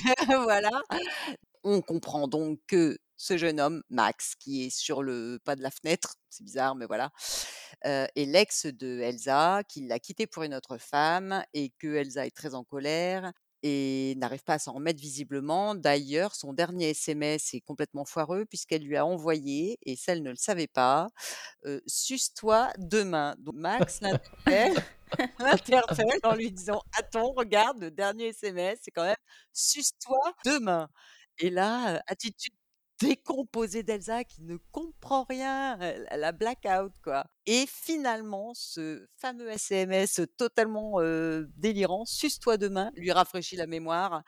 voilà. 0.43 0.69
On 1.63 1.81
comprend 1.81 2.27
donc 2.27 2.59
que 2.67 2.97
ce 3.19 3.37
jeune 3.37 3.59
homme, 3.59 3.83
Max, 3.89 4.35
qui 4.39 4.65
est 4.65 4.69
sur 4.69 5.03
le 5.03 5.39
pas 5.43 5.57
de 5.57 5.61
la 5.61 5.71
fenêtre, 5.71 6.15
c'est 6.29 6.43
bizarre, 6.43 6.73
mais 6.75 6.85
voilà, 6.85 7.11
euh, 7.85 8.07
est 8.15 8.25
l'ex 8.25 8.65
de 8.65 9.01
Elsa, 9.01 9.61
qui 9.67 9.85
l'a 9.85 9.99
quitté 9.99 10.25
pour 10.25 10.43
une 10.43 10.55
autre 10.55 10.77
femme 10.77 11.43
et 11.53 11.71
que 11.79 11.95
Elsa 11.95 12.25
est 12.25 12.35
très 12.35 12.55
en 12.55 12.63
colère 12.63 13.33
et 13.61 14.15
n'arrive 14.15 14.43
pas 14.45 14.53
à 14.53 14.59
s'en 14.59 14.71
remettre 14.71 15.01
visiblement. 15.01 15.75
D'ailleurs, 15.75 16.33
son 16.33 16.53
dernier 16.53 16.91
SMS 16.91 17.53
est 17.53 17.59
complètement 17.59 18.05
foireux 18.05 18.45
puisqu'elle 18.45 18.83
lui 18.83 18.95
a 18.95 19.05
envoyé, 19.05 19.77
et 19.83 19.97
ça, 19.97 20.13
elle 20.13 20.23
ne 20.23 20.29
le 20.29 20.37
savait 20.37 20.67
pas, 20.67 21.09
euh, 21.65 21.81
Suce-toi 21.87 22.69
demain. 22.77 23.35
Donc 23.39 23.55
Max 23.55 23.99
l'interpelle 24.01 24.81
l'interpelle 25.39 26.19
en 26.23 26.35
lui 26.35 26.51
disant 26.51 26.81
Attends, 26.97 27.33
regarde, 27.35 27.81
le 27.81 27.91
dernier 27.91 28.27
SMS, 28.27 28.79
c'est 28.81 28.91
quand 28.91 29.03
même 29.03 29.15
Suce-toi 29.51 30.33
demain. 30.45 30.87
Et 31.39 31.49
là, 31.49 32.01
attitude 32.07 32.53
décomposée 32.99 33.83
d'Elsa 33.83 34.23
qui 34.23 34.41
ne 34.43 34.57
comprend 34.71 35.23
rien, 35.23 35.77
elle, 35.79 36.07
elle 36.11 36.23
a 36.23 36.31
blackout 36.31 36.91
quoi. 37.03 37.25
Et 37.45 37.65
finalement, 37.67 38.53
ce 38.53 39.07
fameux 39.17 39.49
SMS 39.49 40.21
totalement 40.37 40.99
euh, 40.99 41.45
délirant, 41.57 42.05
Suce-toi 42.05 42.57
demain, 42.57 42.91
lui 42.95 43.11
rafraîchit 43.11 43.55
la 43.55 43.67
mémoire. 43.67 44.23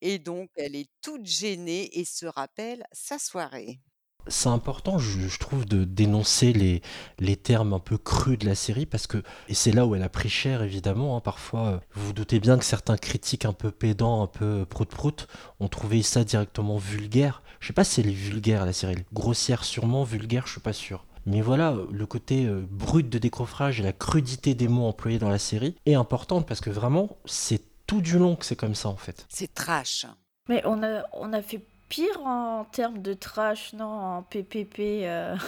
Et 0.00 0.18
donc, 0.18 0.50
elle 0.56 0.76
est 0.76 0.90
toute 1.02 1.26
gênée 1.26 1.98
et 1.98 2.04
se 2.04 2.26
rappelle 2.26 2.84
sa 2.92 3.18
soirée. 3.18 3.80
C'est 4.26 4.48
important, 4.48 4.98
je, 4.98 5.28
je 5.28 5.38
trouve, 5.38 5.66
de 5.66 5.84
dénoncer 5.84 6.52
les, 6.52 6.82
les 7.18 7.36
termes 7.36 7.72
un 7.72 7.78
peu 7.78 7.98
crus 7.98 8.38
de 8.38 8.46
la 8.46 8.54
série 8.54 8.86
parce 8.86 9.06
que, 9.06 9.22
et 9.48 9.54
c'est 9.54 9.72
là 9.72 9.86
où 9.86 9.94
elle 9.94 10.02
a 10.02 10.08
pris 10.08 10.28
cher 10.28 10.62
évidemment, 10.62 11.16
hein, 11.16 11.20
parfois, 11.20 11.66
euh, 11.66 11.78
vous 11.94 12.06
vous 12.06 12.12
doutez 12.12 12.40
bien 12.40 12.58
que 12.58 12.64
certains 12.64 12.96
critiques 12.96 13.44
un 13.44 13.52
peu 13.52 13.70
pédants, 13.70 14.22
un 14.22 14.26
peu 14.26 14.64
prout-prout, 14.64 15.26
ont 15.60 15.68
trouvé 15.68 16.02
ça 16.02 16.24
directement 16.24 16.76
vulgaire. 16.78 17.42
Je 17.60 17.66
sais 17.66 17.72
pas 17.72 17.84
si 17.84 18.00
elle 18.00 18.08
est 18.08 18.12
vulgaire 18.12 18.64
la 18.64 18.72
série, 18.72 18.96
grossière 19.12 19.64
sûrement, 19.64 20.04
vulgaire 20.04 20.46
je 20.46 20.52
suis 20.52 20.60
pas 20.60 20.72
sûr. 20.72 21.04
Mais 21.26 21.40
voilà, 21.40 21.76
le 21.90 22.06
côté 22.06 22.44
euh, 22.44 22.66
brut 22.68 23.08
de 23.08 23.18
décoffrage 23.18 23.80
et 23.80 23.82
la 23.82 23.92
crudité 23.92 24.54
des 24.54 24.68
mots 24.68 24.86
employés 24.86 25.18
dans 25.18 25.30
la 25.30 25.38
série 25.38 25.76
est 25.86 25.94
importante 25.94 26.46
parce 26.46 26.60
que 26.60 26.70
vraiment, 26.70 27.16
c'est 27.24 27.62
tout 27.86 28.00
du 28.00 28.18
long 28.18 28.36
que 28.36 28.44
c'est 28.44 28.56
comme 28.56 28.74
ça 28.74 28.88
en 28.88 28.96
fait. 28.96 29.26
C'est 29.28 29.52
trash. 29.54 30.06
Mais 30.48 30.62
on 30.66 30.82
a, 30.82 31.04
on 31.12 31.32
a 31.32 31.40
fait 31.40 31.64
pire 31.94 32.26
en 32.26 32.64
termes 32.64 33.02
de 33.02 33.14
trash, 33.14 33.72
non, 33.74 33.84
en 33.84 34.22
PPP. 34.22 34.78
euh. 35.04 35.36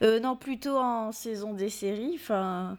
Euh, 0.00 0.18
non, 0.18 0.34
plutôt 0.34 0.78
en 0.78 1.12
saison 1.12 1.52
des 1.52 1.68
séries. 1.68 2.12
Enfin, 2.14 2.78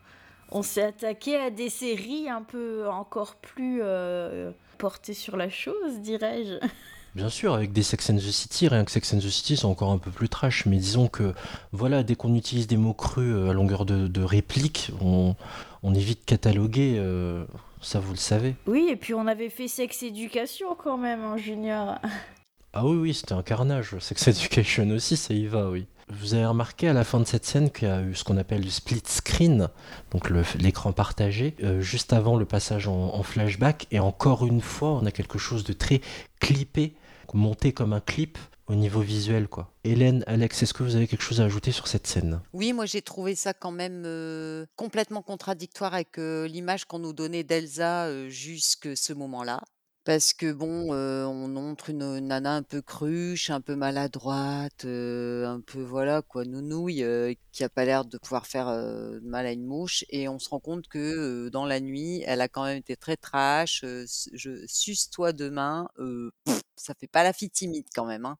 on 0.51 0.63
s'est 0.63 0.81
attaqué 0.81 1.35
à 1.35 1.51
des 1.51 1.69
séries 1.69 2.27
un 2.29 2.41
peu 2.41 2.89
encore 2.89 3.35
plus 3.35 3.81
euh, 3.83 4.49
portées 4.79 5.13
sur 5.13 5.37
la 5.37 5.49
chose, 5.49 5.99
dirais-je. 5.99 6.55
Bien 7.15 7.29
sûr, 7.29 7.53
avec 7.53 7.73
des 7.73 7.83
Sex 7.83 8.09
and 8.09 8.15
the 8.15 8.31
City, 8.31 8.67
rien 8.69 8.83
que 8.85 8.89
Sex 8.89 9.13
and 9.13 9.17
the 9.19 9.29
City, 9.29 9.55
c'est 9.57 9.65
encore 9.65 9.91
un 9.91 9.99
peu 9.99 10.09
plus 10.09 10.29
trash, 10.29 10.65
mais 10.65 10.77
disons 10.77 11.07
que, 11.07 11.33
voilà, 11.73 12.01
dès 12.01 12.15
qu'on 12.15 12.33
utilise 12.33 12.65
des 12.65 12.77
mots 12.77 12.93
crus 12.93 13.35
à 13.47 13.53
longueur 13.53 13.85
de, 13.85 14.07
de 14.07 14.23
réplique, 14.23 14.91
on, 15.01 15.35
on 15.83 15.93
évite 15.93 16.21
de 16.21 16.25
cataloguer, 16.25 16.95
euh, 16.97 17.45
ça 17.81 17.99
vous 17.99 18.13
le 18.13 18.17
savez. 18.17 18.55
Oui, 18.65 18.87
et 18.89 18.95
puis 18.95 19.13
on 19.13 19.27
avait 19.27 19.49
fait 19.49 19.67
sex 19.67 20.01
éducation 20.01 20.75
quand 20.75 20.97
même 20.97 21.23
en 21.23 21.37
junior. 21.37 21.99
Ah 22.71 22.85
oui, 22.85 22.97
oui, 22.97 23.13
c'était 23.15 23.33
un 23.33 23.41
carnage, 23.41 23.97
Sex 23.99 24.27
Education 24.27 24.87
aussi, 24.91 25.17
ça 25.17 25.33
y 25.33 25.47
va, 25.47 25.69
oui. 25.69 25.87
Vous 26.09 26.35
avez 26.35 26.45
remarqué 26.45 26.87
à 26.87 26.93
la 26.93 27.03
fin 27.03 27.19
de 27.19 27.25
cette 27.25 27.45
scène 27.45 27.71
qu'il 27.71 27.87
y 27.87 27.91
a 27.91 28.01
eu 28.01 28.13
ce 28.13 28.23
qu'on 28.23 28.37
appelle 28.37 28.63
le 28.63 28.69
split 28.69 29.01
screen, 29.05 29.69
donc 30.11 30.29
l'écran 30.59 30.91
partagé, 30.91 31.55
euh, 31.63 31.81
juste 31.81 32.13
avant 32.13 32.37
le 32.37 32.45
passage 32.45 32.87
en, 32.87 33.23
flashback, 33.23 33.87
et 33.89 33.99
encore 33.99 34.45
une 34.45 34.61
fois, 34.61 34.91
on 34.91 35.05
a 35.07 35.11
quelque 35.11 35.39
chose 35.39 35.63
de 35.63 35.73
très 35.73 36.01
clippé, 36.39 36.93
monté 37.33 37.73
comme 37.73 37.93
un 37.93 38.01
clip 38.01 38.37
au 38.67 38.75
niveau 38.75 39.01
visuel, 39.01 39.47
quoi. 39.47 39.71
Hélène, 39.83 40.23
Alex, 40.27 40.61
est-ce 40.61 40.73
que 40.75 40.83
vous 40.83 40.95
avez 40.95 41.07
quelque 41.07 41.23
chose 41.23 41.41
à 41.41 41.45
ajouter 41.45 41.71
sur 41.71 41.87
cette 41.87 42.05
scène? 42.05 42.39
Oui, 42.53 42.71
moi 42.73 42.85
j'ai 42.85 43.01
trouvé 43.01 43.33
ça 43.33 43.53
quand 43.53 43.71
même 43.71 44.03
euh, 44.05 44.67
complètement 44.75 45.23
contradictoire 45.23 45.95
avec 45.95 46.19
euh, 46.19 46.47
l'image 46.47 46.85
qu'on 46.85 46.99
nous 46.99 47.13
donnait 47.13 47.43
d'Elsa 47.43 48.29
jusque 48.29 48.95
ce 48.95 49.13
moment-là. 49.13 49.61
Parce 50.09 50.33
que 50.33 50.51
bon, 50.51 50.91
euh, 50.91 51.23
on 51.25 51.47
montre 51.47 51.91
une 51.91 52.17
nana 52.17 52.55
un 52.55 52.63
peu 52.63 52.81
cruche, 52.81 53.51
un 53.51 53.61
peu 53.61 53.75
maladroite, 53.75 54.85
euh, 54.85 55.45
un 55.45 55.61
peu 55.61 55.83
voilà 55.83 56.23
quoi, 56.23 56.45
nounouille, 56.45 57.03
euh, 57.03 57.35
qui 57.51 57.63
a 57.63 57.69
pas 57.69 57.85
l'air 57.85 58.05
de 58.05 58.17
pouvoir 58.17 58.47
faire 58.47 58.69
euh, 58.69 59.19
mal 59.21 59.45
à 59.45 59.51
une 59.51 59.67
mouche, 59.67 60.05
et 60.09 60.27
on 60.27 60.39
se 60.39 60.49
rend 60.49 60.59
compte 60.59 60.87
que 60.87 60.97
euh, 60.97 61.51
dans 61.51 61.67
la 61.67 61.79
nuit, 61.79 62.23
elle 62.25 62.41
a 62.41 62.47
quand 62.47 62.63
même 62.63 62.77
été 62.79 62.95
très 62.97 63.17
trash. 63.17 63.83
euh, 63.83 64.05
je 64.33 64.65
suce-toi 64.65 65.31
demain, 65.31 65.87
euh, 65.99 66.31
pff, 66.43 66.59
ça 66.75 66.95
fait 66.99 67.05
pas 67.05 67.21
la 67.21 67.31
fille 67.31 67.51
timide 67.51 67.85
quand 67.93 68.07
même. 68.07 68.25
hein. 68.25 68.37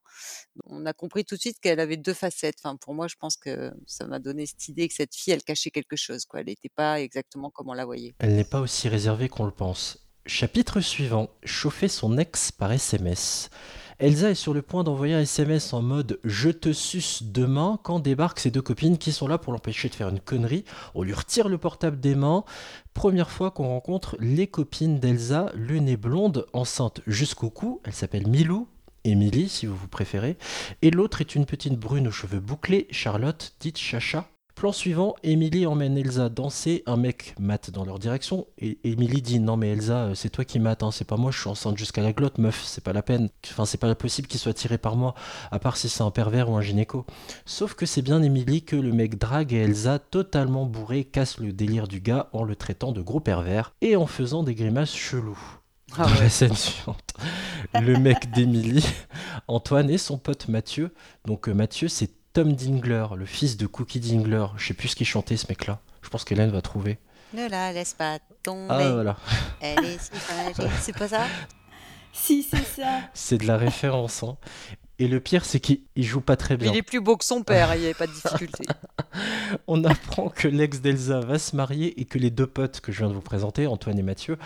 On 0.64 0.84
a 0.86 0.92
compris 0.92 1.24
tout 1.24 1.36
de 1.36 1.40
suite 1.40 1.60
qu'elle 1.60 1.78
avait 1.78 1.96
deux 1.96 2.14
facettes. 2.14 2.56
Enfin, 2.64 2.74
pour 2.74 2.94
moi, 2.94 3.06
je 3.06 3.14
pense 3.14 3.36
que 3.36 3.70
ça 3.86 4.08
m'a 4.08 4.18
donné 4.18 4.44
cette 4.46 4.66
idée 4.66 4.88
que 4.88 4.94
cette 4.94 5.14
fille, 5.14 5.34
elle 5.34 5.44
cachait 5.44 5.70
quelque 5.70 5.94
chose. 5.94 6.24
Quoi. 6.24 6.40
Elle 6.40 6.46
n'était 6.46 6.68
pas 6.68 7.00
exactement 7.00 7.48
comme 7.48 7.68
on 7.68 7.74
la 7.74 7.84
voyait. 7.84 8.16
Elle 8.18 8.34
n'est 8.34 8.42
pas 8.42 8.60
aussi 8.60 8.88
réservée 8.88 9.28
qu'on 9.28 9.44
le 9.44 9.52
pense. 9.52 10.09
Chapitre 10.32 10.80
suivant. 10.80 11.28
Chauffer 11.42 11.88
son 11.88 12.16
ex 12.16 12.52
par 12.52 12.70
SMS. 12.70 13.50
Elsa 13.98 14.30
est 14.30 14.36
sur 14.36 14.54
le 14.54 14.62
point 14.62 14.84
d'envoyer 14.84 15.14
un 15.14 15.22
SMS 15.22 15.72
en 15.72 15.82
mode 15.82 16.20
Je 16.22 16.50
te 16.50 16.72
suce 16.72 17.24
demain 17.24 17.80
quand 17.82 17.98
débarquent 17.98 18.38
ses 18.38 18.52
deux 18.52 18.62
copines 18.62 18.96
qui 18.96 19.10
sont 19.10 19.26
là 19.26 19.38
pour 19.38 19.52
l'empêcher 19.52 19.88
de 19.88 19.94
faire 19.96 20.08
une 20.08 20.20
connerie. 20.20 20.64
On 20.94 21.02
lui 21.02 21.14
retire 21.14 21.48
le 21.48 21.58
portable 21.58 21.98
des 21.98 22.14
mains. 22.14 22.44
Première 22.94 23.32
fois 23.32 23.50
qu'on 23.50 23.66
rencontre 23.66 24.16
les 24.20 24.46
copines 24.46 25.00
d'Elsa, 25.00 25.50
l'une 25.56 25.88
est 25.88 25.96
blonde, 25.96 26.46
enceinte 26.52 27.00
jusqu'au 27.08 27.50
cou. 27.50 27.80
Elle 27.84 27.92
s'appelle 27.92 28.28
Milou 28.28 28.68
Émilie 29.02 29.48
si 29.48 29.66
vous 29.66 29.74
vous 29.74 29.88
préférez, 29.88 30.38
et 30.80 30.92
l'autre 30.92 31.22
est 31.22 31.34
une 31.34 31.44
petite 31.44 31.76
brune 31.76 32.06
aux 32.06 32.12
cheveux 32.12 32.38
bouclés, 32.38 32.86
Charlotte, 32.92 33.56
dite 33.58 33.78
Chacha. 33.78 34.28
Plan 34.54 34.72
suivant, 34.72 35.14
Émilie 35.22 35.66
emmène 35.66 35.96
Elsa 35.96 36.28
danser, 36.28 36.82
un 36.86 36.96
mec 36.96 37.34
mate 37.38 37.70
dans 37.70 37.84
leur 37.84 37.98
direction, 37.98 38.46
et 38.58 38.78
Émilie 38.84 39.22
dit 39.22 39.40
non 39.40 39.56
mais 39.56 39.70
Elsa, 39.70 40.04
euh, 40.04 40.14
c'est 40.14 40.28
toi 40.28 40.44
qui 40.44 40.58
mates, 40.58 40.82
hein, 40.82 40.90
c'est 40.90 41.06
pas 41.06 41.16
moi, 41.16 41.30
je 41.30 41.40
suis 41.40 41.48
enceinte 41.48 41.78
jusqu'à 41.78 42.02
la 42.02 42.12
glotte, 42.12 42.38
meuf, 42.38 42.62
c'est 42.64 42.84
pas 42.84 42.92
la 42.92 43.02
peine, 43.02 43.30
enfin 43.50 43.64
c'est 43.64 43.78
pas 43.78 43.94
possible 43.94 44.28
qu'il 44.28 44.40
soit 44.40 44.52
tiré 44.52 44.76
par 44.76 44.96
moi, 44.96 45.14
à 45.50 45.58
part 45.58 45.76
si 45.76 45.88
c'est 45.88 46.02
un 46.02 46.10
pervers 46.10 46.50
ou 46.50 46.56
un 46.56 46.60
gynéco. 46.60 47.06
Sauf 47.46 47.74
que 47.74 47.86
c'est 47.86 48.02
bien 48.02 48.22
Émilie 48.22 48.62
que 48.62 48.76
le 48.76 48.92
mec 48.92 49.18
drague 49.18 49.52
et 49.52 49.58
Elsa, 49.58 49.98
totalement 49.98 50.66
bourré, 50.66 51.04
casse 51.04 51.38
le 51.38 51.52
délire 51.52 51.88
du 51.88 52.00
gars 52.00 52.28
en 52.32 52.44
le 52.44 52.56
traitant 52.56 52.92
de 52.92 53.00
gros 53.00 53.20
pervers, 53.20 53.72
et 53.80 53.96
en 53.96 54.06
faisant 54.06 54.42
des 54.42 54.54
grimaces 54.54 54.94
cheloues. 54.94 55.60
Ah 55.96 56.04
Dans 56.04 56.12
ouais. 56.12 56.20
la 56.20 56.28
scène 56.28 56.54
suivante, 56.54 57.14
le 57.74 57.98
mec 57.98 58.30
d'Émilie, 58.30 58.86
Antoine 59.48 59.90
et 59.90 59.98
son 59.98 60.18
pote 60.18 60.48
Mathieu. 60.48 60.94
Donc 61.24 61.48
euh, 61.48 61.52
Mathieu, 61.52 61.88
c'est 61.88 62.12
Tom 62.32 62.52
Dingler, 62.54 63.06
le 63.16 63.26
fils 63.26 63.56
de 63.56 63.66
Cookie 63.66 64.00
Dingler. 64.00 64.46
Je 64.56 64.68
sais 64.68 64.74
plus 64.74 64.88
ce 64.88 64.96
qu'il 64.96 65.06
chantait 65.06 65.36
ce 65.36 65.46
mec-là. 65.48 65.80
Je 66.02 66.08
pense 66.08 66.24
qu'Hélène 66.24 66.50
va 66.50 66.62
trouver. 66.62 66.98
Ne 67.34 67.48
la 67.48 67.72
laisse 67.72 67.94
pas 67.94 68.18
tomber. 68.42 68.66
Ah 68.70 68.92
voilà, 68.92 69.16
Elle 69.60 69.84
est 69.84 69.98
si 70.00 70.10
fragile. 70.12 70.70
C'est 70.80 70.96
pas 70.96 71.08
ça? 71.08 71.26
Si, 72.12 72.42
c'est 72.42 72.64
ça. 72.64 73.02
c'est 73.14 73.38
de 73.38 73.46
la 73.46 73.56
référence. 73.56 74.24
hein. 74.24 74.36
Et 74.98 75.06
le 75.06 75.20
pire, 75.20 75.44
c'est 75.44 75.60
qu'il 75.60 75.82
il 75.94 76.02
joue 76.04 76.20
pas 76.20 76.36
très 76.36 76.56
bien. 76.56 76.72
il 76.72 76.76
est 76.76 76.82
plus 76.82 77.00
beau 77.00 77.16
que 77.16 77.24
son 77.24 77.42
père, 77.44 77.72
il 77.76 77.78
n'y 77.80 77.84
avait 77.86 77.94
pas 77.94 78.08
de 78.08 78.12
difficulté. 78.12 78.66
On 79.68 79.84
apprend 79.84 80.28
que 80.28 80.48
l'ex 80.48 80.80
d'Elsa 80.80 81.20
va 81.20 81.38
se 81.38 81.54
marier 81.54 81.98
et 82.00 82.04
que 82.06 82.18
les 82.18 82.30
deux 82.30 82.48
potes 82.48 82.80
que 82.80 82.90
je 82.90 82.98
viens 82.98 83.08
de 83.08 83.14
vous 83.14 83.20
présenter, 83.20 83.66
Antoine 83.68 83.96
et 83.98 84.02
Mathieu, 84.02 84.38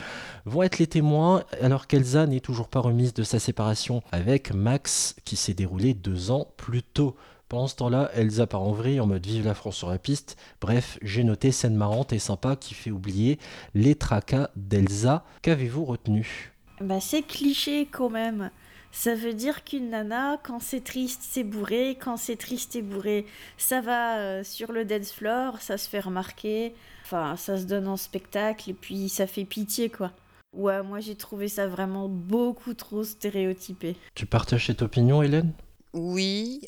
vont 0.44 0.62
être 0.62 0.78
les 0.78 0.86
témoins 0.86 1.42
alors 1.62 1.86
qu'Elsa 1.86 2.26
n'est 2.26 2.40
toujours 2.40 2.68
pas 2.68 2.80
remise 2.80 3.14
de 3.14 3.22
sa 3.22 3.38
séparation 3.38 4.02
avec 4.12 4.52
Max 4.52 5.16
qui 5.24 5.36
s'est 5.36 5.54
déroulé 5.54 5.94
deux 5.94 6.30
ans 6.30 6.48
plus 6.58 6.82
tôt. 6.82 7.16
Pendant 7.54 7.68
ce 7.68 7.76
temps-là, 7.76 8.10
Elsa 8.16 8.48
part 8.48 8.62
en 8.62 8.72
vrille 8.72 8.98
en 8.98 9.06
mode 9.06 9.24
vive 9.24 9.46
la 9.46 9.54
France 9.54 9.76
sur 9.76 9.88
la 9.88 9.98
piste. 9.98 10.36
Bref, 10.60 10.98
j'ai 11.02 11.22
noté 11.22 11.52
scène 11.52 11.76
marrante 11.76 12.12
et 12.12 12.18
sympa 12.18 12.56
qui 12.56 12.74
fait 12.74 12.90
oublier 12.90 13.38
les 13.74 13.94
tracas 13.94 14.50
d'Elsa. 14.56 15.24
Qu'avez-vous 15.42 15.84
retenu? 15.84 16.52
Bah, 16.80 16.98
c'est 16.98 17.22
cliché 17.22 17.86
quand 17.86 18.10
même. 18.10 18.50
Ça 18.90 19.14
veut 19.14 19.34
dire 19.34 19.62
qu'une 19.62 19.90
nana, 19.90 20.40
quand 20.42 20.58
c'est 20.58 20.82
triste, 20.82 21.20
c'est 21.22 21.44
bourré. 21.44 21.96
Quand 22.02 22.16
c'est 22.16 22.34
triste, 22.34 22.72
c'est 22.72 22.82
bourré. 22.82 23.24
Ça 23.56 23.80
va 23.80 24.18
euh, 24.18 24.42
sur 24.42 24.72
le 24.72 24.84
dance 24.84 25.12
floor, 25.12 25.60
ça 25.60 25.78
se 25.78 25.88
fait 25.88 26.00
remarquer. 26.00 26.74
Enfin, 27.04 27.36
ça 27.36 27.56
se 27.56 27.66
donne 27.66 27.86
en 27.86 27.96
spectacle 27.96 28.68
et 28.70 28.74
puis 28.74 29.08
ça 29.08 29.28
fait 29.28 29.44
pitié, 29.44 29.90
quoi. 29.90 30.10
Ouais, 30.54 30.82
moi 30.82 30.98
j'ai 30.98 31.14
trouvé 31.14 31.48
ça 31.48 31.68
vraiment 31.68 32.08
beaucoup 32.08 32.74
trop 32.74 33.04
stéréotypé. 33.04 33.94
Tu 34.16 34.26
partages 34.26 34.66
cette 34.66 34.82
opinion, 34.82 35.22
Hélène? 35.22 35.52
Oui, 35.96 36.60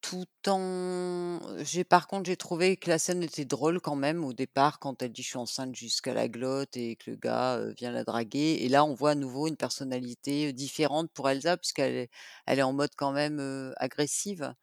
tout 0.00 0.26
en... 0.46 1.40
J'ai, 1.64 1.82
par 1.82 2.06
contre, 2.06 2.26
j'ai 2.26 2.36
trouvé 2.36 2.76
que 2.76 2.88
la 2.88 2.98
scène 3.00 3.22
était 3.22 3.44
drôle 3.44 3.80
quand 3.80 3.96
même 3.96 4.24
au 4.24 4.32
départ 4.32 4.78
quand 4.78 5.02
elle 5.02 5.10
dit 5.12 5.22
je 5.22 5.28
suis 5.30 5.38
enceinte 5.38 5.74
jusqu'à 5.74 6.14
la 6.14 6.28
glotte 6.28 6.76
et 6.76 6.94
que 6.96 7.10
le 7.10 7.16
gars 7.16 7.58
vient 7.76 7.90
la 7.90 8.04
draguer. 8.04 8.58
Et 8.60 8.68
là, 8.68 8.84
on 8.84 8.94
voit 8.94 9.10
à 9.12 9.14
nouveau 9.16 9.48
une 9.48 9.56
personnalité 9.56 10.52
différente 10.52 11.10
pour 11.14 11.28
Elsa 11.28 11.56
puisqu'elle 11.56 11.94
est, 11.94 12.10
elle 12.46 12.60
est 12.60 12.62
en 12.62 12.72
mode 12.72 12.92
quand 12.96 13.10
même 13.12 13.72
agressive. 13.76 14.54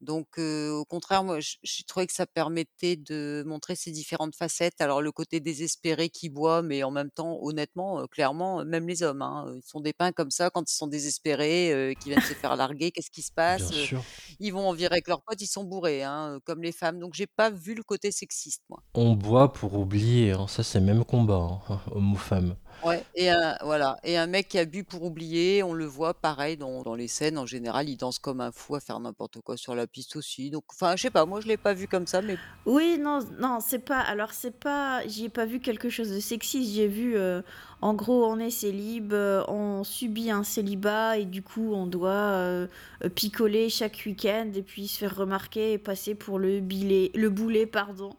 Donc, 0.00 0.38
au 0.38 0.84
contraire, 0.86 1.24
moi, 1.24 1.40
j- 1.40 1.58
j'ai 1.62 1.84
trouvé 1.84 2.06
que 2.06 2.12
ça 2.12 2.26
permettait 2.26 2.96
de 2.96 3.42
montrer 3.46 3.76
ses 3.76 3.90
différentes 3.90 4.34
facettes. 4.34 4.80
Alors, 4.80 5.02
le 5.02 5.12
côté 5.12 5.40
désespéré 5.40 6.08
qui 6.08 6.28
boit, 6.30 6.62
mais 6.62 6.82
en 6.82 6.90
même 6.90 7.10
temps, 7.10 7.38
honnêtement, 7.42 8.06
clairement, 8.06 8.64
même 8.64 8.88
les 8.88 9.02
hommes, 9.02 9.22
hein, 9.22 9.52
ils 9.56 9.62
sont 9.68 9.80
dépeints 9.80 10.12
comme 10.12 10.30
ça 10.30 10.50
quand 10.50 10.70
ils 10.70 10.74
sont 10.74 10.86
désespérés, 10.86 11.96
qui 12.00 12.08
viennent 12.08 12.20
se 12.22 12.34
faire 12.34 12.56
larguer. 12.56 12.90
Qu'est-ce 12.92 13.10
qui 13.10 13.22
se 13.22 13.30
Bien 13.30 13.34
passe? 13.34 13.70
Sûr. 13.72 14.02
Ils 14.38 14.52
vont 14.52 14.68
en 14.68 14.72
virer 14.72 14.94
avec 14.94 15.08
leurs 15.08 15.22
potes, 15.22 15.40
ils 15.40 15.46
sont 15.46 15.64
bourrés, 15.64 16.02
hein, 16.02 16.38
comme 16.44 16.62
les 16.62 16.72
femmes. 16.72 16.98
Donc, 16.98 17.14
j'ai 17.14 17.26
pas 17.26 17.50
vu 17.50 17.74
le 17.74 17.82
côté 17.82 18.10
sexiste, 18.10 18.62
moi. 18.68 18.82
On 18.94 19.12
boit 19.14 19.52
pour 19.52 19.74
oublier, 19.74 20.32
hein. 20.32 20.46
ça 20.48 20.62
c'est 20.62 20.80
le 20.80 20.86
même 20.86 21.04
combat, 21.04 21.60
hein, 21.68 21.80
homme 21.92 22.12
ou 22.12 22.16
femme. 22.16 22.56
Ouais. 22.84 23.04
Et 23.14 23.30
un, 23.30 23.56
voilà. 23.62 23.98
Et 24.04 24.16
un 24.16 24.26
mec 24.26 24.48
qui 24.48 24.58
a 24.58 24.64
bu 24.64 24.84
pour 24.84 25.02
oublier, 25.02 25.62
on 25.62 25.72
le 25.74 25.84
voit 25.84 26.14
pareil 26.14 26.56
dans, 26.56 26.82
dans 26.82 26.94
les 26.94 27.08
scènes. 27.08 27.38
En 27.38 27.46
général, 27.46 27.88
il 27.88 27.96
danse 27.96 28.18
comme 28.18 28.40
un 28.40 28.52
fou 28.52 28.74
à 28.74 28.80
faire 28.80 29.00
n'importe 29.00 29.40
quoi 29.40 29.56
sur 29.56 29.74
la 29.74 29.86
piste 29.86 30.16
aussi. 30.16 30.50
Donc, 30.50 30.64
enfin, 30.70 30.96
je 30.96 31.02
sais 31.02 31.10
pas, 31.10 31.26
moi 31.26 31.40
je 31.40 31.48
l'ai 31.48 31.56
pas 31.56 31.74
vu 31.74 31.88
comme 31.88 32.06
ça, 32.06 32.22
mais 32.22 32.36
Oui, 32.66 32.98
non, 32.98 33.20
non, 33.38 33.58
c'est 33.60 33.80
pas. 33.80 34.00
Alors, 34.00 34.32
c'est 34.32 34.58
pas. 34.58 35.06
J'y 35.06 35.26
ai 35.26 35.28
pas 35.28 35.46
vu 35.46 35.60
quelque 35.60 35.88
chose 35.88 36.10
de 36.10 36.20
sexiste. 36.20 36.74
J'ai 36.74 36.88
vu, 36.88 37.16
euh, 37.16 37.42
en 37.80 37.94
gros, 37.94 38.24
on 38.26 38.38
est 38.38 38.50
célib, 38.50 39.12
euh, 39.12 39.42
on 39.48 39.84
subit 39.84 40.30
un 40.30 40.44
célibat 40.44 41.18
et 41.18 41.24
du 41.24 41.42
coup, 41.42 41.74
on 41.74 41.86
doit 41.86 42.10
euh, 42.10 42.66
picoler 43.14 43.68
chaque 43.68 44.02
week-end 44.06 44.50
et 44.54 44.62
puis 44.62 44.88
se 44.88 44.98
faire 44.98 45.16
remarquer 45.16 45.72
et 45.72 45.78
passer 45.78 46.14
pour 46.14 46.38
le 46.38 46.60
bilet, 46.60 47.10
le 47.14 47.30
boulet, 47.30 47.66
pardon, 47.66 48.10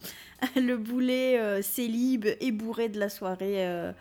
le 0.56 0.76
boulet 0.78 1.62
célib 1.62 2.26
et 2.40 2.52
bourré 2.52 2.90
de 2.90 3.00
la 3.00 3.10
soirée 3.10 3.92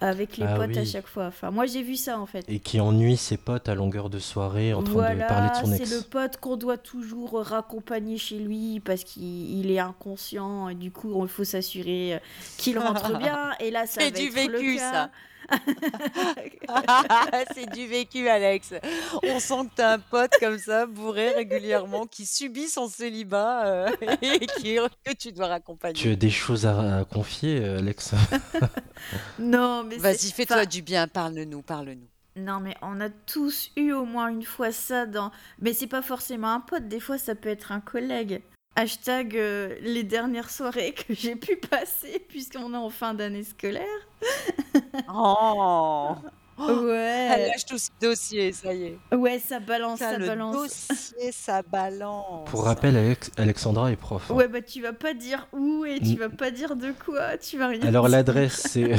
avec 0.00 0.36
les 0.38 0.46
Ah 0.46 0.54
potes 0.56 0.76
à 0.76 0.84
chaque 0.84 1.06
fois. 1.06 1.26
Enfin, 1.26 1.50
moi, 1.50 1.66
j'ai 1.66 1.82
vu 1.82 1.96
ça 1.96 2.18
en 2.18 2.26
fait. 2.26 2.44
Et 2.48 2.58
qui 2.60 2.80
ennuie 2.80 3.16
ses 3.16 3.36
potes 3.36 3.68
à 3.68 3.74
longueur 3.74 4.10
de 4.10 4.18
soirée 4.18 4.72
en 4.72 4.82
train 4.82 4.92
Voilà, 4.92 5.14
de 5.24 5.28
parler 5.28 5.50
de 5.50 5.54
son 5.56 5.66
c'est 5.76 5.82
ex. 5.82 5.94
le 5.94 6.02
pote 6.02 6.36
qu'on 6.38 6.56
doit 6.56 6.78
toujours 6.78 7.40
raccompagner 7.40 8.16
chez 8.18 8.38
lui 8.38 8.80
parce 8.80 9.04
qu'il 9.04 9.58
il 9.58 9.70
est 9.70 9.78
inconscient 9.78 10.68
et 10.68 10.74
du 10.74 10.90
coup 10.90 11.22
il 11.22 11.28
faut 11.28 11.44
s'assurer 11.44 12.14
euh, 12.14 12.18
qu'il 12.56 12.78
rentre 12.78 13.16
bien 13.18 13.52
et 13.60 13.70
là 13.70 13.86
ça 13.86 14.00
c'est 14.00 14.10
va 14.10 14.10
du 14.10 14.26
être 14.28 14.46
le 14.46 14.58
vécu, 14.58 14.76
cas. 14.76 14.92
ça. 14.92 15.10
c'est 17.54 17.70
du 17.72 17.86
vécu, 17.86 18.28
Alex. 18.28 18.74
On 19.22 19.38
sent 19.40 19.66
que 19.70 19.74
t'as 19.76 19.94
un 19.94 19.98
pote 19.98 20.32
comme 20.40 20.58
ça, 20.58 20.86
bourré 20.86 21.30
régulièrement, 21.30 22.06
qui 22.06 22.26
subit 22.26 22.68
son 22.68 22.88
célibat 22.88 23.66
euh, 23.66 23.88
et 24.22 24.46
qui, 24.46 24.76
que 25.04 25.12
tu 25.14 25.32
dois 25.32 25.48
raccompagner. 25.48 25.94
Tu 25.94 26.10
as 26.10 26.16
des 26.16 26.30
choses 26.30 26.66
à, 26.66 26.98
à 27.00 27.04
confier, 27.04 27.64
Alex? 27.64 28.14
Non 29.38 29.82
mais 29.84 29.96
c'est- 29.96 30.00
Vas-y, 30.02 30.30
fais-toi 30.30 30.56
enfin, 30.58 30.66
du 30.66 30.82
bien, 30.82 31.08
parle-nous, 31.08 31.62
parle-nous. 31.62 32.06
non 32.36 32.60
mais 32.60 32.76
on 32.82 33.00
a 33.00 33.08
tous 33.08 33.70
eu 33.76 33.92
au 33.92 34.04
moins 34.04 34.28
une 34.28 34.44
fois 34.44 34.72
ça 34.72 35.06
dans 35.06 35.32
mais 35.58 35.72
c'est 35.72 35.86
pas 35.86 36.02
forcément 36.02 36.52
un 36.52 36.60
pote 36.60 36.86
des 36.86 37.00
fois 37.00 37.16
ça 37.18 37.34
peut 37.34 37.48
être 37.48 37.72
un 37.72 37.80
collègue 37.80 38.42
Hashtag 38.76 39.36
euh, 39.36 39.74
les 39.82 40.04
dernières 40.04 40.48
soirées 40.48 40.92
que 40.94 41.12
j'ai 41.12 41.34
pu 41.36 41.56
passer 41.56 42.24
puisqu'on 42.28 42.72
est 42.72 42.76
en 42.76 42.90
fin 42.90 43.14
d'année 43.14 43.44
scolaire. 43.44 43.84
Oh 45.12 46.14
Elle 46.58 46.74
Ouais, 46.78 47.48
lâche 47.48 47.64
tout 47.66 47.78
ce 47.78 47.88
dossier, 48.02 48.52
ça 48.52 48.74
y 48.74 48.84
est. 48.84 48.98
ouais, 49.14 49.38
ça 49.38 49.60
balance, 49.60 49.94
Putain, 49.98 50.12
ça 50.12 50.18
le 50.18 50.26
balance. 50.26 50.54
dossier, 50.56 51.32
ça 51.32 51.62
balance. 51.62 52.48
Pour 52.50 52.64
rappel, 52.64 52.96
Alex- 52.98 53.30
Alexandra 53.38 53.90
est 53.90 53.96
prof. 53.96 54.30
hein. 54.30 54.34
Ouais, 54.34 54.46
bah 54.46 54.60
tu 54.60 54.82
vas 54.82 54.92
pas 54.92 55.14
dire 55.14 55.46
où 55.52 55.84
et 55.86 55.98
tu 56.00 56.16
vas 56.16 56.28
pas 56.28 56.50
dire 56.50 56.76
de 56.76 56.92
quoi, 56.92 57.38
tu 57.38 57.56
vas 57.58 57.68
rien 57.68 57.80
Alors 57.82 58.08
l'adresse, 58.08 58.62
c'est... 58.68 58.90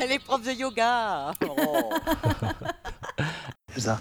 Elle 0.00 0.10
est 0.12 0.18
prof 0.24 0.42
de 0.42 0.50
yoga. 0.52 1.30
Oh. 1.48 1.90
Elsa, 3.76 4.00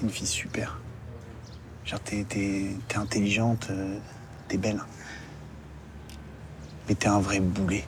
t'es 0.00 0.06
une 0.06 0.10
fille 0.12 0.26
super. 0.26 0.78
Genre, 1.84 2.00
t'es, 2.00 2.24
t'es- 2.24 2.76
t'es 2.88 2.96
intelligente, 2.96 3.68
euh, 3.70 3.98
t'es 4.48 4.56
belle. 4.56 4.80
Mais 6.88 6.94
t'es 6.94 7.08
un 7.08 7.20
vrai 7.20 7.40
boulet. 7.40 7.84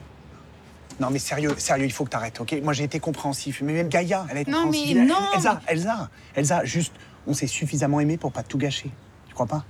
Non, 1.00 1.10
mais 1.10 1.18
sérieux, 1.18 1.54
sérieux, 1.58 1.86
il 1.86 1.92
faut 1.92 2.04
que 2.04 2.10
t'arrêtes, 2.10 2.40
ok? 2.40 2.54
Moi, 2.62 2.72
j'ai 2.74 2.84
été 2.84 3.00
compréhensif. 3.00 3.60
Mais 3.62 3.72
même 3.72 3.88
Gaïa, 3.88 4.26
elle 4.30 4.36
a 4.38 4.40
été 4.42 4.50
Non, 4.50 4.66
mais 4.70 4.78
compréhensive. 4.78 5.02
non 5.08 5.32
Elsa, 5.34 5.60
Elsa, 5.66 6.10
Elsa, 6.34 6.64
juste, 6.64 6.92
on 7.26 7.34
s'est 7.34 7.46
suffisamment 7.46 8.00
aimé 8.00 8.18
pour 8.18 8.32
pas 8.32 8.42
tout 8.42 8.58
gâcher. 8.58 8.90
Tu 9.26 9.34
crois 9.34 9.46
pas? 9.46 9.64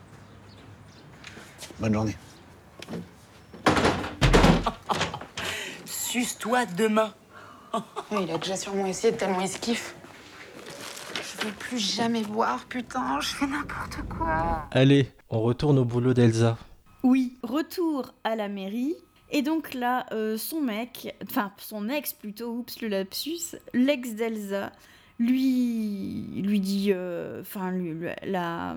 Bonne 1.78 1.94
journée. 1.94 2.16
Suce-toi 5.84 6.66
demain. 6.66 7.12
Oui, 8.10 8.24
il 8.24 8.30
a 8.30 8.38
déjà 8.38 8.56
sûrement 8.56 8.84
essayé 8.86 9.14
tellement 9.16 9.40
il 9.40 9.48
se 9.48 9.58
kiffe. 9.58 9.94
Je 11.42 11.48
veux 11.48 11.54
plus 11.54 11.78
jamais 11.78 12.22
boire, 12.22 12.64
putain, 12.66 13.18
je 13.20 13.28
fais 13.34 13.48
n'importe 13.48 13.98
quoi. 14.08 14.68
Allez, 14.70 15.10
on 15.28 15.40
retourne 15.40 15.76
au 15.80 15.84
boulot 15.84 16.14
d'Elsa. 16.14 16.56
Oui, 17.02 17.36
retour 17.42 18.14
à 18.22 18.36
la 18.36 18.48
mairie. 18.48 18.94
Et 19.32 19.42
donc 19.42 19.74
là, 19.74 20.06
euh, 20.12 20.38
son 20.38 20.60
mec, 20.60 21.16
enfin 21.28 21.50
son 21.58 21.88
ex 21.88 22.12
plutôt, 22.12 22.50
oups 22.52 22.80
le 22.80 22.86
lapsus, 22.86 23.56
l'ex 23.74 24.10
d'Elsa, 24.14 24.70
lui, 25.18 26.26
lui 26.44 26.60
dit, 26.60 26.92
euh, 26.94 27.40
enfin 27.40 27.72
lui, 27.72 27.90
lui- 27.92 28.10
la 28.24 28.76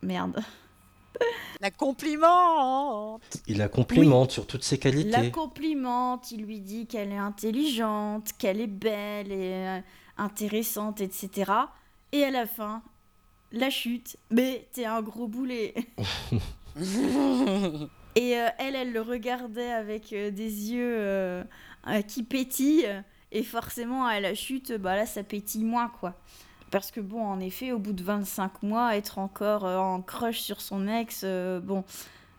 merde, 0.00 0.42
La 1.60 1.70
compliment. 1.70 3.20
Il 3.46 3.58
la 3.58 3.68
complimente 3.68 4.30
sur 4.30 4.46
toutes 4.46 4.64
ses 4.64 4.78
qualités. 4.78 5.10
la 5.10 5.28
complimente, 5.30 6.30
il 6.30 6.44
lui 6.44 6.60
dit 6.60 6.86
qu'elle 6.86 7.12
est 7.12 7.18
intelligente, 7.18 8.30
qu'elle 8.38 8.60
est 8.62 8.66
belle 8.66 9.32
et 9.32 9.52
euh, 9.54 9.80
intéressante, 10.18 11.00
etc. 11.00 11.52
Et 12.12 12.24
à 12.24 12.30
la 12.30 12.46
fin, 12.46 12.82
la 13.52 13.70
chute, 13.70 14.16
mais 14.30 14.68
t'es 14.72 14.84
un 14.84 15.02
gros 15.02 15.28
boulet. 15.28 15.74
Et 18.16 18.38
euh, 18.38 18.48
elle, 18.58 18.74
elle 18.74 18.92
le 18.92 19.02
regardait 19.02 19.70
avec 19.70 20.12
euh, 20.14 20.30
des 20.30 20.72
yeux 20.72 20.96
euh, 20.98 21.44
qui 22.08 22.22
pétille, 22.22 22.88
et 23.30 23.42
forcément 23.42 24.06
à 24.06 24.20
la 24.20 24.34
chute, 24.34 24.72
bah 24.72 24.96
là 24.96 25.04
ça 25.04 25.22
pétille 25.22 25.64
moins 25.64 25.88
quoi. 25.88 26.14
Parce 26.70 26.90
que 26.90 27.00
bon, 27.00 27.22
en 27.22 27.38
effet, 27.40 27.72
au 27.72 27.78
bout 27.78 27.92
de 27.92 28.02
25 28.02 28.62
mois, 28.62 28.96
être 28.96 29.18
encore 29.18 29.64
en 29.64 30.00
crush 30.00 30.40
sur 30.40 30.60
son 30.62 30.88
ex, 30.88 31.24
bon, 31.62 31.84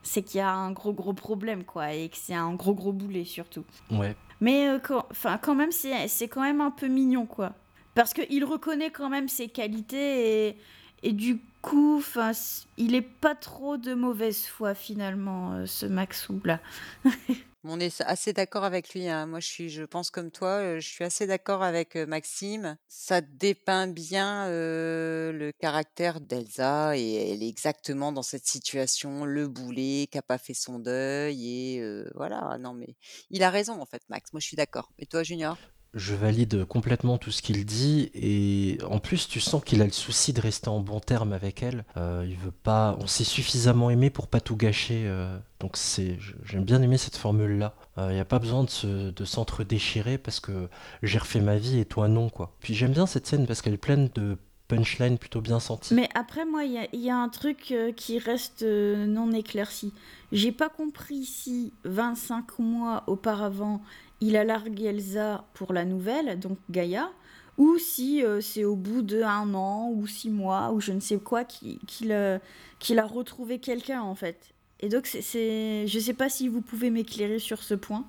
c'est 0.02 0.24
qu'il 0.24 0.40
y 0.40 0.42
a 0.42 0.52
un 0.52 0.72
gros 0.72 0.94
gros 0.94 1.14
problème 1.14 1.64
quoi, 1.64 1.94
et 1.94 2.10
que 2.10 2.18
c'est 2.18 2.34
un 2.34 2.54
gros 2.56 2.74
gros 2.74 2.92
boulet 2.92 3.24
surtout. 3.24 3.64
Ouais. 3.92 4.16
Mais 4.42 4.80
quand, 4.84 5.06
quand 5.42 5.56
même, 5.56 5.72
c'est 5.72 6.08
c'est 6.08 6.28
quand 6.28 6.42
même 6.42 6.60
un 6.60 6.72
peu 6.72 6.88
mignon, 6.88 7.26
quoi. 7.26 7.54
Parce 7.98 8.14
qu'il 8.14 8.46
reconnaît 8.46 8.92
quand 8.92 9.10
même 9.10 9.28
ses 9.28 9.48
qualités 9.48 10.56
et, 11.02 11.14
du 11.14 11.40
coup, 11.64 12.04
il 12.78 12.94
est 12.94 13.02
pas 13.02 13.34
trop 13.34 13.78
de 13.78 13.96
mauvaise 13.96 14.46
foi 14.46 14.76
finalement, 14.76 15.54
euh, 15.54 15.66
ce 15.66 15.88
Maxou 15.88 16.40
là. 16.46 16.60
On 17.64 17.80
est 17.80 18.02
assez 18.02 18.34
d'accord 18.34 18.64
avec 18.64 18.94
lui. 18.94 19.10
hein. 19.10 19.26
Moi, 19.26 19.40
je 19.40 19.48
suis, 19.48 19.70
je 19.72 19.82
pense 19.84 20.12
comme 20.12 20.30
toi, 20.30 20.60
euh, 20.60 20.80
je 20.80 20.88
suis 20.88 21.04
assez 21.04 21.26
d'accord 21.26 21.64
avec 21.64 21.96
euh, 21.96 22.06
Maxime. 22.06 22.78
Ça 22.88 23.22
dépeint 23.22 23.88
bien 23.88 24.48
le 24.48 25.50
caractère 25.60 26.22
d'Elsa 26.22 26.96
et 26.96 27.32
elle 27.32 27.42
est 27.42 27.50
exactement 27.50 28.12
dans 28.12 28.22
cette 28.22 28.46
situation, 28.46 29.26
le 29.26 29.48
boulet, 29.48 30.08
qui 30.12 30.20
a 30.20 30.22
pas 30.22 30.38
fait 30.38 30.54
son 30.54 30.78
deuil 30.78 31.50
et 31.50 32.04
voilà. 32.14 32.60
Non, 32.60 32.76
mais 32.76 32.96
il 33.32 33.42
a 33.42 33.50
raison 33.50 33.82
en 33.82 33.88
fait, 33.88 34.04
Max. 34.08 34.34
Moi, 34.34 34.40
je 34.40 34.46
suis 34.46 34.56
d'accord. 34.56 34.92
Et 35.00 35.08
toi, 35.08 35.24
Junior? 35.24 35.58
Je 35.98 36.14
valide 36.14 36.64
complètement 36.66 37.18
tout 37.18 37.32
ce 37.32 37.42
qu'il 37.42 37.66
dit 37.66 38.12
et 38.14 38.78
en 38.90 39.00
plus 39.00 39.28
tu 39.28 39.40
sens 39.40 39.64
qu'il 39.64 39.82
a 39.82 39.86
le 39.86 39.92
souci 39.92 40.32
de 40.32 40.40
rester 40.40 40.70
en 40.70 40.80
bon 40.80 41.00
terme 41.00 41.34
avec 41.34 41.64
elle. 41.64 41.86
Euh, 41.98 42.26
il 42.30 42.38
veut 42.38 42.52
pas, 42.52 42.96
on 43.02 43.08
s'est 43.08 43.24
suffisamment 43.24 43.90
aimé 43.90 44.10
pour 44.10 44.28
pas 44.28 44.40
tout 44.40 44.56
gâcher. 44.56 45.04
euh, 45.08 45.38
donc 45.60 45.76
c'est, 45.76 46.20
j'aime 46.46 46.64
bien 46.64 46.82
aimer 46.84 46.98
cette 46.98 47.16
formule-là. 47.18 47.74
Il 47.98 48.14
n'y 48.14 48.20
a 48.20 48.26
pas 48.26 48.38
besoin 48.38 48.64
de 48.64 48.70
se, 48.70 49.10
de 49.10 49.26
s'entre-déchirer 49.26 50.20
parce 50.20 50.40
que 50.40 50.70
j'ai 51.02 51.18
refait 51.18 51.42
ma 51.42 51.58
vie 51.58 51.80
et 51.80 51.86
toi 51.86 52.08
non 52.08 52.30
quoi. 52.30 52.56
Puis 52.60 52.76
j'aime 52.76 52.92
bien 52.92 53.08
cette 53.08 53.26
scène 53.26 53.48
parce 53.48 53.64
qu'elle 53.64 53.74
est 53.74 53.78
pleine 53.78 54.10
de 54.14 54.38
punchlines 54.68 55.18
plutôt 55.18 55.42
bien 55.42 55.60
senties. 55.60 55.94
Mais 55.94 56.10
après, 56.14 56.46
moi, 56.46 56.64
il 56.64 57.00
y 57.00 57.10
a, 57.10 57.18
un 57.18 57.30
truc 57.30 57.72
euh, 57.72 57.92
qui 57.92 58.20
reste 58.20 58.64
euh, 58.64 59.06
non 59.06 59.32
éclairci. 59.32 59.94
J'ai 60.32 60.52
pas 60.52 60.70
compris 60.70 61.26
si 61.26 61.74
25 61.86 62.60
mois 62.60 63.04
auparavant, 63.08 63.82
il 64.20 64.36
a 64.36 64.44
largué 64.44 64.86
Elsa 64.86 65.46
pour 65.54 65.74
la 65.74 65.86
nouvelle, 65.86 66.40
donc 66.40 66.58
Gaïa, 66.70 67.12
ou 67.58 67.78
si 67.78 68.24
euh, 68.24 68.42
c'est 68.42 68.66
au 68.66 68.76
bout 68.76 69.02
de 69.02 69.22
un 69.22 69.54
an 69.54 69.90
ou 69.92 70.06
six 70.06 70.30
mois 70.30 70.72
ou 70.72 70.82
je 70.82 70.92
ne 70.92 71.00
sais 71.00 71.18
quoi 71.18 71.44
qu'il 71.44 72.12
a 72.12 72.40
retrouvé 73.06 73.60
quelqu'un 73.60 74.02
en 74.02 74.16
fait. 74.16 74.54
Et 74.80 74.90
donc, 74.90 75.08
c'est... 75.08 75.88
je 75.88 76.00
sais 76.00 76.14
pas 76.14 76.30
si 76.30 76.48
vous 76.48 76.62
pouvez 76.62 76.92
m'éclairer 76.92 77.40
sur 77.40 77.64
ce 77.64 77.74
point. 77.74 78.06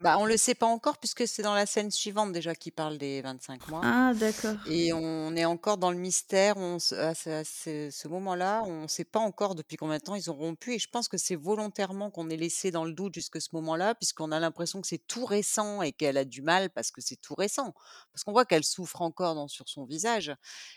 Bah, 0.00 0.16
on 0.18 0.24
le 0.24 0.38
sait 0.38 0.54
pas 0.54 0.64
encore 0.64 0.96
puisque 0.96 1.28
c'est 1.28 1.42
dans 1.42 1.52
la 1.52 1.66
scène 1.66 1.90
suivante 1.90 2.32
déjà 2.32 2.54
qui 2.54 2.70
parle 2.70 2.96
des 2.96 3.20
25 3.20 3.68
mois. 3.68 3.82
Ah, 3.84 4.14
d'accord. 4.14 4.56
Et 4.64 4.94
on 4.94 5.36
est 5.36 5.44
encore 5.44 5.76
dans 5.76 5.90
le 5.90 5.98
mystère. 5.98 6.56
On, 6.56 6.76
à 6.76 7.14
ce, 7.14 7.28
à 7.28 7.44
ce- 7.44 7.90
ce 7.92 8.08
moment-là, 8.08 8.62
on 8.64 8.82
ne 8.84 8.86
sait 8.88 9.04
pas 9.04 9.18
encore 9.18 9.54
depuis 9.54 9.76
combien 9.76 9.98
de 9.98 10.02
temps 10.02 10.14
ils 10.14 10.30
ont 10.30 10.34
rompu. 10.34 10.72
Et 10.72 10.78
je 10.78 10.88
pense 10.88 11.06
que 11.06 11.18
c'est 11.18 11.34
volontairement 11.34 12.10
qu'on 12.10 12.30
est 12.30 12.38
laissé 12.38 12.70
dans 12.70 12.86
le 12.86 12.94
doute 12.94 13.12
jusque 13.14 13.42
ce 13.42 13.48
moment-là, 13.52 13.94
puisqu'on 13.94 14.32
a 14.32 14.40
l'impression 14.40 14.80
que 14.80 14.86
c'est 14.86 15.06
tout 15.06 15.26
récent 15.26 15.82
et 15.82 15.92
qu'elle 15.92 16.16
a 16.16 16.24
du 16.24 16.40
mal 16.40 16.70
parce 16.70 16.90
que 16.90 17.02
c'est 17.02 17.16
tout 17.20 17.34
récent. 17.34 17.74
Parce 18.14 18.24
qu'on 18.24 18.32
voit 18.32 18.46
qu'elle 18.46 18.64
souffre 18.64 19.02
encore 19.02 19.34
dans, 19.34 19.48
sur 19.48 19.68
son 19.68 19.84
visage. 19.84 20.34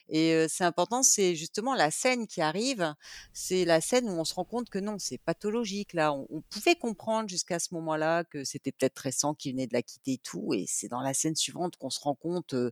Et 0.09 0.33
euh, 0.33 0.47
c'est 0.49 0.63
important, 0.65 1.03
c'est 1.03 1.35
justement 1.35 1.75
la 1.75 1.91
scène 1.91 2.27
qui 2.27 2.41
arrive. 2.41 2.93
C'est 3.33 3.65
la 3.65 3.81
scène 3.81 4.09
où 4.09 4.13
on 4.13 4.25
se 4.25 4.33
rend 4.33 4.45
compte 4.45 4.69
que 4.69 4.79
non, 4.79 4.97
c'est 4.99 5.17
pathologique. 5.17 5.93
Là, 5.93 6.13
on, 6.13 6.27
on 6.29 6.41
pouvait 6.41 6.75
comprendre 6.75 7.29
jusqu'à 7.29 7.59
ce 7.59 7.73
moment-là 7.73 8.23
que 8.25 8.43
c'était 8.43 8.71
peut-être 8.71 8.93
récent, 9.13 9.33
qu'il 9.33 9.53
venait 9.53 9.67
de 9.67 9.73
la 9.73 9.81
quitter 9.81 10.13
et 10.13 10.17
tout. 10.17 10.53
Et 10.53 10.65
c'est 10.67 10.87
dans 10.87 11.01
la 11.01 11.13
scène 11.13 11.35
suivante 11.35 11.77
qu'on 11.77 11.89
se 11.89 11.99
rend 11.99 12.15
compte. 12.15 12.53
euh, 12.53 12.71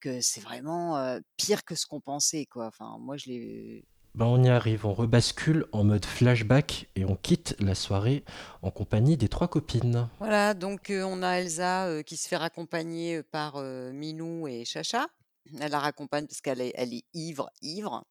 que 0.00 0.20
c'est 0.20 0.40
vraiment 0.40 0.96
euh, 0.96 1.20
pire 1.36 1.64
que 1.64 1.74
ce 1.74 1.86
qu'on 1.86 2.00
pensait, 2.00 2.46
quoi. 2.46 2.66
Enfin, 2.66 2.98
moi, 3.00 3.16
je 3.16 3.26
l'ai. 3.26 3.84
Ben 4.14 4.26
on 4.26 4.42
y 4.42 4.48
arrive, 4.48 4.84
on 4.84 4.94
rebascule 4.94 5.66
en 5.70 5.84
mode 5.84 6.04
flashback 6.04 6.88
et 6.96 7.04
on 7.04 7.14
quitte 7.14 7.54
la 7.60 7.76
soirée 7.76 8.24
en 8.62 8.70
compagnie 8.70 9.16
des 9.16 9.28
trois 9.28 9.46
copines. 9.46 10.08
Voilà, 10.18 10.54
donc 10.54 10.90
euh, 10.90 11.04
on 11.04 11.22
a 11.22 11.38
Elsa 11.38 11.86
euh, 11.86 12.02
qui 12.02 12.16
se 12.16 12.26
fait 12.26 12.36
raccompagner 12.36 13.22
par 13.22 13.56
euh, 13.56 13.92
Minou 13.92 14.48
et 14.48 14.64
Chacha. 14.64 15.06
Elle 15.60 15.70
la 15.70 15.78
raccompagne 15.78 16.26
parce 16.26 16.40
qu'elle 16.40 16.60
est, 16.60 16.72
elle 16.74 16.94
est 16.94 17.04
ivre, 17.14 17.50
ivre. 17.62 18.04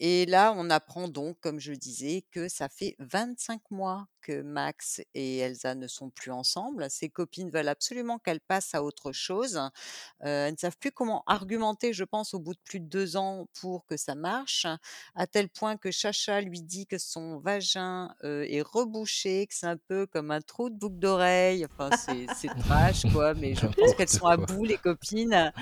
Et 0.00 0.26
là, 0.26 0.52
on 0.56 0.70
apprend 0.70 1.08
donc, 1.08 1.38
comme 1.40 1.60
je 1.60 1.72
disais, 1.72 2.24
que 2.30 2.48
ça 2.48 2.68
fait 2.68 2.96
25 2.98 3.70
mois 3.70 4.06
que 4.28 4.42
Max 4.42 5.00
et 5.14 5.38
Elsa 5.38 5.74
ne 5.74 5.86
sont 5.86 6.10
plus 6.10 6.30
ensemble. 6.30 6.90
Ses 6.90 7.08
copines 7.08 7.50
veulent 7.50 7.68
absolument 7.68 8.18
qu'elle 8.18 8.40
passe 8.40 8.74
à 8.74 8.82
autre 8.82 9.12
chose. 9.12 9.56
Euh, 9.56 10.46
elles 10.46 10.52
ne 10.52 10.58
savent 10.58 10.76
plus 10.76 10.92
comment 10.92 11.22
argumenter, 11.26 11.94
je 11.94 12.04
pense, 12.04 12.34
au 12.34 12.38
bout 12.38 12.52
de 12.52 12.60
plus 12.62 12.80
de 12.80 12.86
deux 12.86 13.16
ans 13.16 13.48
pour 13.60 13.86
que 13.86 13.96
ça 13.96 14.14
marche, 14.14 14.66
à 15.14 15.26
tel 15.26 15.48
point 15.48 15.78
que 15.78 15.90
Chacha 15.90 16.42
lui 16.42 16.60
dit 16.60 16.86
que 16.86 16.98
son 16.98 17.38
vagin 17.38 18.14
euh, 18.22 18.44
est 18.48 18.60
rebouché, 18.60 19.46
que 19.46 19.54
c'est 19.54 19.66
un 19.66 19.78
peu 19.78 20.06
comme 20.06 20.30
un 20.30 20.42
trou 20.42 20.68
de 20.68 20.76
boucle 20.76 20.98
d'oreille. 20.98 21.64
Enfin, 21.64 21.90
c'est 21.96 22.48
trash, 22.60 23.10
quoi. 23.12 23.32
Mais 23.34 23.54
je 23.54 23.66
pense 23.78 23.94
qu'elles 23.94 24.08
sont 24.08 24.26
à 24.26 24.36
bout, 24.36 24.64
les 24.64 24.76
copines. 24.76 25.52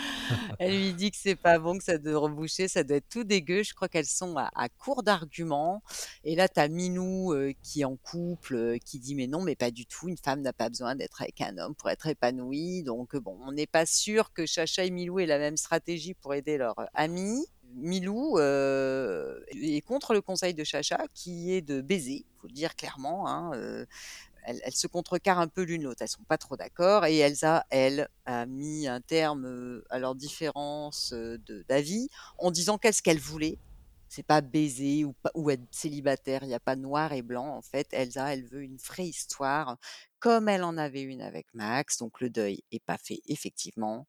Elle 0.58 0.76
lui 0.76 0.92
dit 0.92 1.05
que 1.10 1.16
c'est 1.20 1.36
pas 1.36 1.58
bon, 1.58 1.78
que 1.78 1.84
ça 1.84 1.98
doit 1.98 2.18
reboucher, 2.18 2.68
ça 2.68 2.84
doit 2.84 2.98
être 2.98 3.08
tout 3.08 3.24
dégueu. 3.24 3.62
Je 3.62 3.74
crois 3.74 3.88
qu'elles 3.88 4.06
sont 4.06 4.36
à, 4.36 4.68
court 4.78 5.02
d'arguments. 5.02 5.82
Et 6.24 6.36
là, 6.36 6.48
tu 6.48 6.60
as 6.60 6.68
Minou 6.68 7.32
euh, 7.32 7.52
qui 7.62 7.82
est 7.82 7.84
en 7.84 7.96
couple, 7.96 8.54
euh, 8.54 8.78
qui 8.78 8.98
dit 8.98 9.14
mais 9.14 9.26
non, 9.26 9.42
mais 9.42 9.56
pas 9.56 9.70
du 9.70 9.86
tout. 9.86 10.08
Une 10.08 10.16
femme 10.16 10.42
n'a 10.42 10.52
pas 10.52 10.68
besoin 10.68 10.94
d'être 10.94 11.22
avec 11.22 11.40
un 11.40 11.58
homme 11.58 11.74
pour 11.74 11.90
être 11.90 12.06
épanouie. 12.06 12.82
Donc 12.82 13.16
bon, 13.16 13.38
on 13.46 13.52
n'est 13.52 13.66
pas 13.66 13.86
sûr 13.86 14.32
que 14.32 14.46
Chacha 14.46 14.84
et 14.84 14.90
Milou 14.90 15.18
aient 15.18 15.26
la 15.26 15.38
même 15.38 15.56
stratégie 15.56 16.14
pour 16.14 16.34
aider 16.34 16.58
leur 16.58 16.76
ami. 16.94 17.46
Milou 17.74 18.38
euh, 18.38 19.40
est 19.50 19.82
contre 19.82 20.14
le 20.14 20.22
conseil 20.22 20.54
de 20.54 20.64
Chacha, 20.64 20.98
qui 21.14 21.52
est 21.52 21.60
de 21.60 21.80
baiser, 21.80 22.24
faut 22.40 22.46
le 22.46 22.52
dire 22.52 22.74
clairement. 22.74 23.28
Hein, 23.28 23.52
elles, 24.46 24.74
se 24.74 24.86
contrecarrent 24.86 25.40
un 25.40 25.48
peu 25.48 25.62
l'une 25.62 25.82
l'autre, 25.82 26.02
elles 26.02 26.08
sont 26.08 26.22
pas 26.28 26.38
trop 26.38 26.56
d'accord. 26.56 27.04
Et 27.04 27.18
Elsa, 27.18 27.64
elle, 27.70 28.08
a 28.24 28.46
mis 28.46 28.86
un 28.88 29.00
terme 29.00 29.82
à 29.90 29.98
leur 29.98 30.14
différence 30.14 31.14
d'avis 31.68 32.08
en 32.38 32.50
disant 32.50 32.78
qu'est-ce 32.78 33.02
qu'elle 33.02 33.18
voulait. 33.18 33.58
C'est 34.08 34.22
pas 34.22 34.40
baiser 34.40 35.04
ou, 35.04 35.50
être 35.50 35.62
célibataire, 35.70 36.42
il 36.42 36.48
n'y 36.48 36.54
a 36.54 36.60
pas 36.60 36.76
noir 36.76 37.12
et 37.12 37.22
blanc. 37.22 37.56
En 37.56 37.62
fait, 37.62 37.88
Elsa, 37.92 38.32
elle 38.32 38.44
veut 38.44 38.62
une 38.62 38.76
vraie 38.76 39.06
histoire, 39.06 39.78
comme 40.18 40.48
elle 40.48 40.62
en 40.64 40.76
avait 40.78 41.02
une 41.02 41.22
avec 41.22 41.46
Max. 41.54 41.98
Donc 41.98 42.20
le 42.20 42.30
deuil 42.30 42.62
est 42.70 42.84
pas 42.84 42.98
fait, 42.98 43.20
effectivement. 43.26 44.06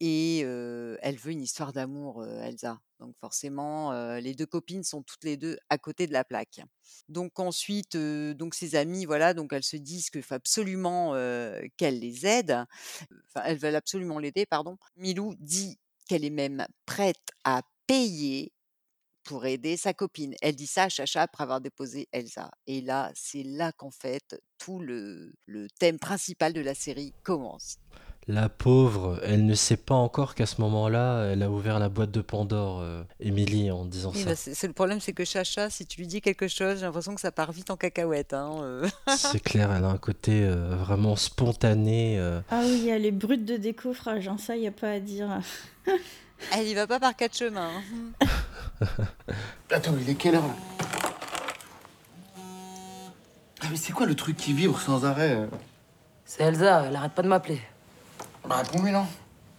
Et 0.00 0.42
euh, 0.44 0.96
elle 1.02 1.16
veut 1.16 1.32
une 1.32 1.42
histoire 1.42 1.72
d'amour, 1.72 2.22
euh, 2.22 2.40
Elsa. 2.42 2.80
Donc 2.98 3.14
forcément, 3.20 3.92
euh, 3.92 4.20
les 4.20 4.34
deux 4.34 4.46
copines 4.46 4.84
sont 4.84 5.02
toutes 5.02 5.24
les 5.24 5.36
deux 5.36 5.58
à 5.68 5.76
côté 5.78 6.06
de 6.06 6.12
la 6.12 6.24
plaque. 6.24 6.60
Donc 7.08 7.38
ensuite, 7.38 7.96
donc 7.96 8.54
ses 8.54 8.74
amies, 8.74 9.04
voilà, 9.04 9.34
donc 9.34 9.52
elles 9.52 9.64
se 9.64 9.76
disent 9.76 10.08
qu'il 10.08 10.22
faut 10.22 10.34
absolument 10.34 11.12
qu'elle 11.76 11.98
les 12.00 12.26
aide. 12.26 12.64
Enfin, 13.28 13.44
elles 13.44 13.58
veulent 13.58 13.76
absolument 13.76 14.18
l'aider, 14.18 14.46
pardon. 14.46 14.78
Milou 14.96 15.34
dit 15.38 15.78
qu'elle 16.08 16.24
est 16.24 16.30
même 16.30 16.66
prête 16.86 17.32
à 17.44 17.62
payer 17.86 18.52
pour 19.26 19.44
aider 19.46 19.76
sa 19.76 19.92
copine. 19.92 20.34
Elle 20.40 20.56
dit 20.56 20.66
ça 20.66 20.84
à 20.84 20.88
Chacha 20.88 21.22
après 21.22 21.42
avoir 21.42 21.60
déposé 21.60 22.08
Elsa. 22.12 22.50
Et 22.66 22.80
là, 22.80 23.10
c'est 23.14 23.42
là 23.42 23.72
qu'en 23.72 23.90
fait, 23.90 24.40
tout 24.58 24.78
le, 24.78 25.32
le 25.46 25.68
thème 25.78 25.98
principal 25.98 26.52
de 26.52 26.60
la 26.60 26.74
série 26.74 27.12
commence. 27.22 27.76
La 28.28 28.48
pauvre, 28.48 29.20
elle 29.22 29.46
ne 29.46 29.54
sait 29.54 29.76
pas 29.76 29.94
encore 29.94 30.34
qu'à 30.34 30.46
ce 30.46 30.60
moment-là, 30.60 31.26
elle 31.30 31.44
a 31.44 31.50
ouvert 31.50 31.78
la 31.78 31.88
boîte 31.88 32.10
de 32.10 32.20
Pandore, 32.20 32.80
euh, 32.80 33.04
Émilie, 33.20 33.70
en 33.70 33.84
disant 33.84 34.10
Oui, 34.12 34.22
ça. 34.22 34.30
bah, 34.30 34.34
c'est 34.34 34.52
c'est 34.52 34.66
le 34.66 34.72
problème, 34.72 34.98
c'est 34.98 35.12
que 35.12 35.24
Chacha, 35.24 35.70
si 35.70 35.86
tu 35.86 36.00
lui 36.00 36.08
dis 36.08 36.20
quelque 36.20 36.48
chose, 36.48 36.80
j'ai 36.80 36.86
l'impression 36.86 37.14
que 37.14 37.20
ça 37.20 37.30
part 37.30 37.52
vite 37.52 37.70
en 37.70 37.76
cacahuète. 37.76 38.32
Hein, 38.34 38.58
euh. 38.62 38.88
C'est 39.16 39.38
clair, 39.40 39.70
elle 39.72 39.84
a 39.84 39.88
un 39.90 39.98
côté 39.98 40.42
euh, 40.42 40.74
vraiment 40.74 41.14
spontané. 41.14 42.18
euh. 42.18 42.40
Ah 42.50 42.62
oui, 42.64 42.88
elle 42.88 43.06
est 43.06 43.12
brute 43.12 43.44
de 43.44 43.56
décoffrage, 43.58 44.26
hein, 44.26 44.38
ça, 44.38 44.56
il 44.56 44.62
n'y 44.62 44.66
a 44.68 44.72
pas 44.72 44.90
à 44.90 44.98
dire. 44.98 45.40
Elle 46.52 46.68
y 46.68 46.74
va 46.74 46.86
pas 46.86 47.00
par 47.00 47.14
quatre 47.16 47.36
chemins. 47.36 47.70
hein. 48.20 48.26
Attends, 49.70 49.94
il 50.00 50.08
est 50.10 50.14
quelle 50.14 50.36
heure 50.36 50.46
là? 50.46 50.54
Ah, 53.62 53.66
mais 53.70 53.76
c'est 53.76 53.92
quoi 53.92 54.06
le 54.06 54.14
truc 54.14 54.36
qui 54.36 54.52
vibre 54.52 54.80
sans 54.80 55.04
arrêt 55.04 55.32
euh? 55.34 55.46
C'est 56.24 56.42
Elsa, 56.44 56.84
elle 56.86 56.96
arrête 56.96 57.12
pas 57.12 57.22
de 57.22 57.28
m'appeler. 57.28 57.60
Bah, 58.48 58.56
réponds-lui, 58.56 58.92
non? 58.92 59.06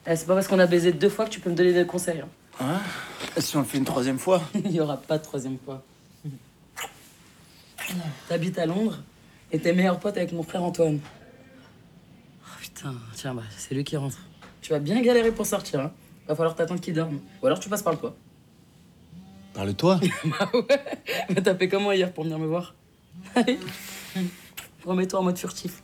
Eh, 0.06 0.16
c'est 0.16 0.26
pas 0.26 0.36
parce 0.36 0.48
qu'on 0.48 0.60
a 0.60 0.66
baisé 0.68 0.94
deux 0.94 1.10
fois 1.10 1.26
que 1.26 1.32
tu 1.32 1.40
peux 1.40 1.50
me 1.50 1.56
donner 1.56 1.74
des 1.74 1.86
conseils. 1.86 2.22
hein. 2.22 2.30
Hein? 2.60 2.80
Si 3.40 3.56
on 3.58 3.60
le 3.60 3.66
fait 3.66 3.78
une 3.78 3.86
troisième 3.86 4.18
fois? 4.20 4.42
Il 4.54 4.72
y 4.72 4.80
aura 4.80 4.98
pas 4.98 5.18
de 5.18 5.24
troisième 5.24 5.58
fois. 5.64 5.84
T'habites 8.28 8.58
à 8.60 8.66
Londres 8.66 8.98
et 9.52 9.60
t'es 9.60 9.72
meilleur 9.74 10.00
pote 10.00 10.18
avec 10.18 10.32
mon 10.34 10.44
frère 10.44 10.64
Antoine. 10.64 11.00
Oh 12.42 12.50
putain, 12.60 12.94
tiens, 13.16 13.34
bah, 13.34 13.44
c'est 13.58 13.74
lui 13.76 13.84
qui 13.84 13.96
rentre. 13.96 14.18
Tu 14.62 14.72
vas 14.74 14.80
bien 14.80 15.02
galérer 15.02 15.32
pour 15.32 15.46
sortir, 15.46 15.80
hein. 15.80 15.92
Va 16.28 16.36
falloir 16.36 16.56
t'attendre 16.56 16.82
qu'il 16.82 16.94
dorme. 16.94 17.20
Ou 17.42 17.46
alors 17.46 17.60
tu 17.60 17.70
passes 17.70 17.84
par 17.84 17.94
le 17.94 18.00
toit. 18.00 18.16
Par 19.54 19.66
le 19.66 19.74
toit 19.74 20.00
bah 20.26 20.50
ouais 20.54 20.84
Mais 21.30 21.42
t'as 21.42 21.56
fait 21.56 21.68
comment 21.68 21.92
hier 21.92 22.14
pour 22.14 22.24
venir 22.24 22.38
me 22.38 22.48
voir? 22.48 22.76
Allez 23.36 23.60
Remets-toi 24.86 25.20
en 25.20 25.24
mode 25.24 25.38
furtif. 25.38 25.82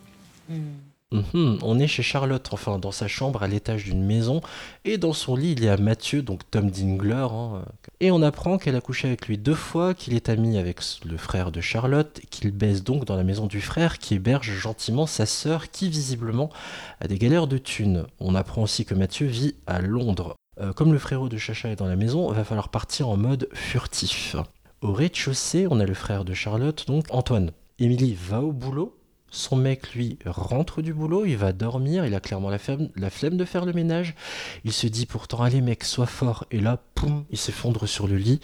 Mhm, 1.13 1.59
on 1.61 1.77
est 1.77 1.87
chez 1.87 2.01
Charlotte, 2.01 2.49
enfin 2.51 2.79
dans 2.79 2.91
sa 2.91 3.07
chambre 3.07 3.43
à 3.43 3.47
l'étage 3.47 3.83
d'une 3.83 4.03
maison, 4.03 4.41
et 4.83 4.97
dans 4.97 5.13
son 5.13 5.35
lit 5.35 5.51
il 5.51 5.63
y 5.63 5.69
a 5.69 5.77
Mathieu, 5.77 6.23
donc 6.23 6.41
Tom 6.49 6.71
Dingler, 6.71 7.27
hein, 7.31 7.63
et 7.99 8.09
on 8.09 8.23
apprend 8.23 8.57
qu'elle 8.57 8.75
a 8.75 8.81
couché 8.81 9.07
avec 9.07 9.27
lui 9.27 9.37
deux 9.37 9.53
fois, 9.53 9.93
qu'il 9.93 10.15
est 10.15 10.27
ami 10.27 10.57
avec 10.57 10.79
le 11.05 11.17
frère 11.17 11.51
de 11.51 11.61
Charlotte, 11.61 12.19
qu'il 12.31 12.51
baisse 12.51 12.83
donc 12.83 13.05
dans 13.05 13.15
la 13.15 13.23
maison 13.23 13.45
du 13.45 13.61
frère 13.61 13.99
qui 13.99 14.15
héberge 14.15 14.51
gentiment 14.51 15.05
sa 15.05 15.27
sœur 15.27 15.69
qui 15.69 15.87
visiblement 15.87 16.49
a 16.99 17.07
des 17.07 17.19
galères 17.19 17.47
de 17.47 17.59
thunes. 17.59 18.07
On 18.19 18.33
apprend 18.33 18.63
aussi 18.63 18.83
que 18.83 18.95
Mathieu 18.95 19.27
vit 19.27 19.55
à 19.67 19.81
Londres. 19.81 20.35
Euh, 20.59 20.73
comme 20.73 20.93
le 20.93 20.99
frérot 20.99 21.29
de 21.29 21.37
Chacha 21.37 21.69
est 21.69 21.75
dans 21.75 21.87
la 21.87 21.95
maison, 21.95 22.31
il 22.31 22.35
va 22.35 22.43
falloir 22.43 22.69
partir 22.69 23.09
en 23.09 23.17
mode 23.17 23.47
furtif. 23.53 24.35
Au 24.81 24.93
rez-de-chaussée, 24.93 25.67
on 25.69 25.79
a 25.79 25.85
le 25.85 25.93
frère 25.93 26.25
de 26.25 26.33
Charlotte, 26.33 26.85
donc 26.87 27.05
Antoine. 27.11 27.51
Émilie 27.79 28.15
va 28.15 28.41
au 28.41 28.51
boulot, 28.51 28.97
son 29.33 29.55
mec, 29.55 29.93
lui, 29.95 30.19
rentre 30.25 30.83
du 30.83 30.93
boulot, 30.93 31.25
il 31.25 31.37
va 31.37 31.53
dormir, 31.53 32.05
il 32.05 32.13
a 32.13 32.19
clairement 32.19 32.51
la 32.51 32.59
flemme, 32.59 33.37
de 33.37 33.45
faire 33.45 33.65
le 33.65 33.73
ménage. 33.73 34.15
Il 34.63 34.71
se 34.71 34.85
dit 34.85 35.07
pourtant, 35.07 35.41
allez 35.41 35.59
mec, 35.59 35.83
sois 35.83 36.05
fort. 36.05 36.45
Et 36.51 36.59
là, 36.59 36.79
poum, 36.93 37.25
il 37.31 37.37
s'effondre 37.37 37.87
sur 37.87 38.07
le 38.07 38.15
lit. 38.15 38.39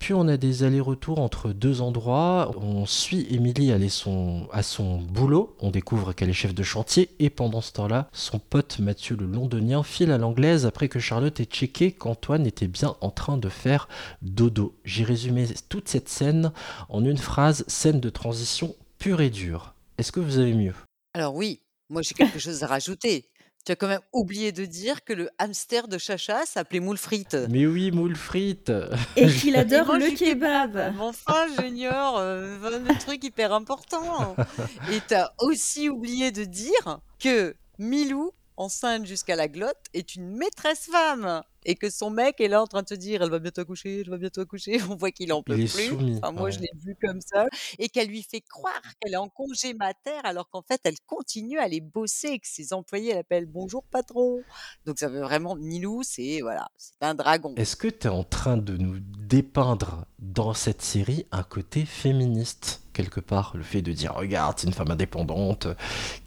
Puis 0.00 0.14
on 0.14 0.26
a 0.26 0.36
des 0.36 0.64
allers-retours 0.64 1.20
entre 1.20 1.52
deux 1.52 1.80
endroits. 1.82 2.52
On 2.60 2.84
suit 2.84 3.26
Émilie 3.30 3.72
à 3.72 4.62
son 4.62 4.98
boulot. 4.98 5.56
On 5.60 5.70
découvre 5.70 6.12
qu'elle 6.12 6.30
est 6.30 6.34
chef 6.34 6.54
de 6.54 6.62
chantier. 6.64 7.10
Et 7.20 7.30
pendant 7.30 7.60
ce 7.60 7.72
temps-là, 7.72 8.08
son 8.12 8.40
pote 8.40 8.80
Mathieu 8.80 9.16
le 9.16 9.26
londonien 9.26 9.84
file 9.84 10.10
à 10.10 10.18
l'anglaise 10.18 10.66
après 10.66 10.88
que 10.88 10.98
Charlotte 10.98 11.38
ait 11.38 11.44
checké 11.44 11.92
qu'Antoine 11.92 12.46
était 12.46 12.68
bien 12.68 12.96
en 13.00 13.10
train 13.10 13.38
de 13.38 13.48
faire 13.48 13.88
dodo. 14.22 14.74
J'ai 14.84 15.04
résumé 15.04 15.46
toute 15.68 15.88
cette 15.88 16.08
scène 16.08 16.52
en 16.88 17.04
une 17.04 17.18
phrase, 17.18 17.64
scène 17.68 18.00
de 18.00 18.10
transition 18.10 18.74
pure 18.98 19.20
et 19.20 19.30
dure. 19.30 19.74
Est-ce 19.98 20.12
que 20.12 20.20
vous 20.20 20.38
avez 20.38 20.54
mieux? 20.54 20.74
Alors 21.12 21.34
oui, 21.34 21.60
moi 21.88 22.02
j'ai 22.02 22.14
quelque 22.14 22.38
chose 22.38 22.62
à 22.62 22.68
rajouter. 22.68 23.28
Tu 23.66 23.72
as 23.72 23.76
quand 23.76 23.88
même 23.88 24.00
oublié 24.12 24.52
de 24.52 24.64
dire 24.64 25.04
que 25.04 25.12
le 25.12 25.28
hamster 25.38 25.88
de 25.88 25.98
Chacha 25.98 26.46
s'appelait 26.46 26.78
moule 26.78 26.96
frites. 26.96 27.36
Mais 27.50 27.66
oui, 27.66 27.90
moule 27.90 28.14
frites 28.14 28.72
Et 29.16 29.26
qu'il 29.40 29.56
adore 29.56 29.94
le 29.94 30.16
kebab. 30.16 30.74
Mais 30.74 31.00
Enfin, 31.00 31.46
Junior, 31.60 32.16
euh, 32.18 32.80
un 32.88 32.94
truc 32.94 33.24
hyper 33.24 33.52
important. 33.52 34.36
Et 34.92 35.00
tu 35.06 35.14
as 35.14 35.34
aussi 35.40 35.88
oublié 35.88 36.30
de 36.30 36.44
dire 36.44 37.00
que 37.18 37.56
Milou, 37.78 38.30
enceinte 38.56 39.04
jusqu'à 39.04 39.34
la 39.34 39.48
glotte, 39.48 39.84
est 39.92 40.14
une 40.14 40.36
maîtresse 40.36 40.88
femme. 40.90 41.42
Et 41.70 41.74
que 41.74 41.90
son 41.90 42.08
mec 42.10 42.40
est 42.40 42.48
là 42.48 42.62
en 42.62 42.66
train 42.66 42.80
de 42.80 42.86
te 42.86 42.94
dire 42.94 43.22
Elle 43.22 43.30
va 43.30 43.38
bientôt 43.38 43.60
accoucher, 43.60 44.02
je 44.04 44.10
vais 44.10 44.16
bientôt 44.16 44.40
accoucher. 44.40 44.78
On 44.90 44.96
voit 44.96 45.10
qu'il 45.10 45.32
en 45.34 45.42
peut 45.42 45.54
plus. 45.54 45.68
soumis, 45.68 46.18
Enfin, 46.22 46.32
moi, 46.32 46.48
je 46.50 46.60
l'ai 46.60 46.70
vu 46.82 46.96
comme 47.00 47.20
ça. 47.20 47.46
Et 47.78 47.90
qu'elle 47.90 48.08
lui 48.08 48.22
fait 48.22 48.40
croire 48.40 48.80
qu'elle 49.00 49.12
est 49.12 49.16
en 49.18 49.28
congé 49.28 49.74
mater 49.74 50.10
alors 50.24 50.48
qu'en 50.48 50.62
fait, 50.62 50.80
elle 50.84 50.98
continue 51.06 51.58
à 51.58 51.64
aller 51.64 51.82
bosser 51.82 52.28
et 52.28 52.38
que 52.38 52.48
ses 52.48 52.72
employés 52.72 53.12
l'appellent 53.14 53.44
Bonjour 53.46 53.84
patron. 53.84 54.40
Donc, 54.86 54.98
ça 54.98 55.08
veut 55.08 55.20
vraiment. 55.20 55.56
Milou, 55.56 56.02
c'est 56.02 56.40
voilà, 56.40 56.68
c'est 56.78 56.94
un 57.02 57.14
dragon. 57.14 57.54
Est-ce 57.56 57.76
que 57.76 57.88
tu 57.88 58.06
es 58.06 58.10
en 58.10 58.24
train 58.24 58.56
de 58.56 58.76
nous 58.78 58.98
dépeindre 59.00 60.06
dans 60.18 60.54
cette 60.54 60.80
série 60.82 61.26
un 61.32 61.42
côté 61.42 61.84
féministe 61.84 62.80
quelque 62.94 63.20
part 63.20 63.54
Le 63.56 63.62
fait 63.62 63.82
de 63.82 63.92
dire 63.92 64.14
regarde, 64.14 64.58
c'est 64.58 64.66
une 64.66 64.72
femme 64.72 64.90
indépendante 64.90 65.66
euh, 65.66 65.74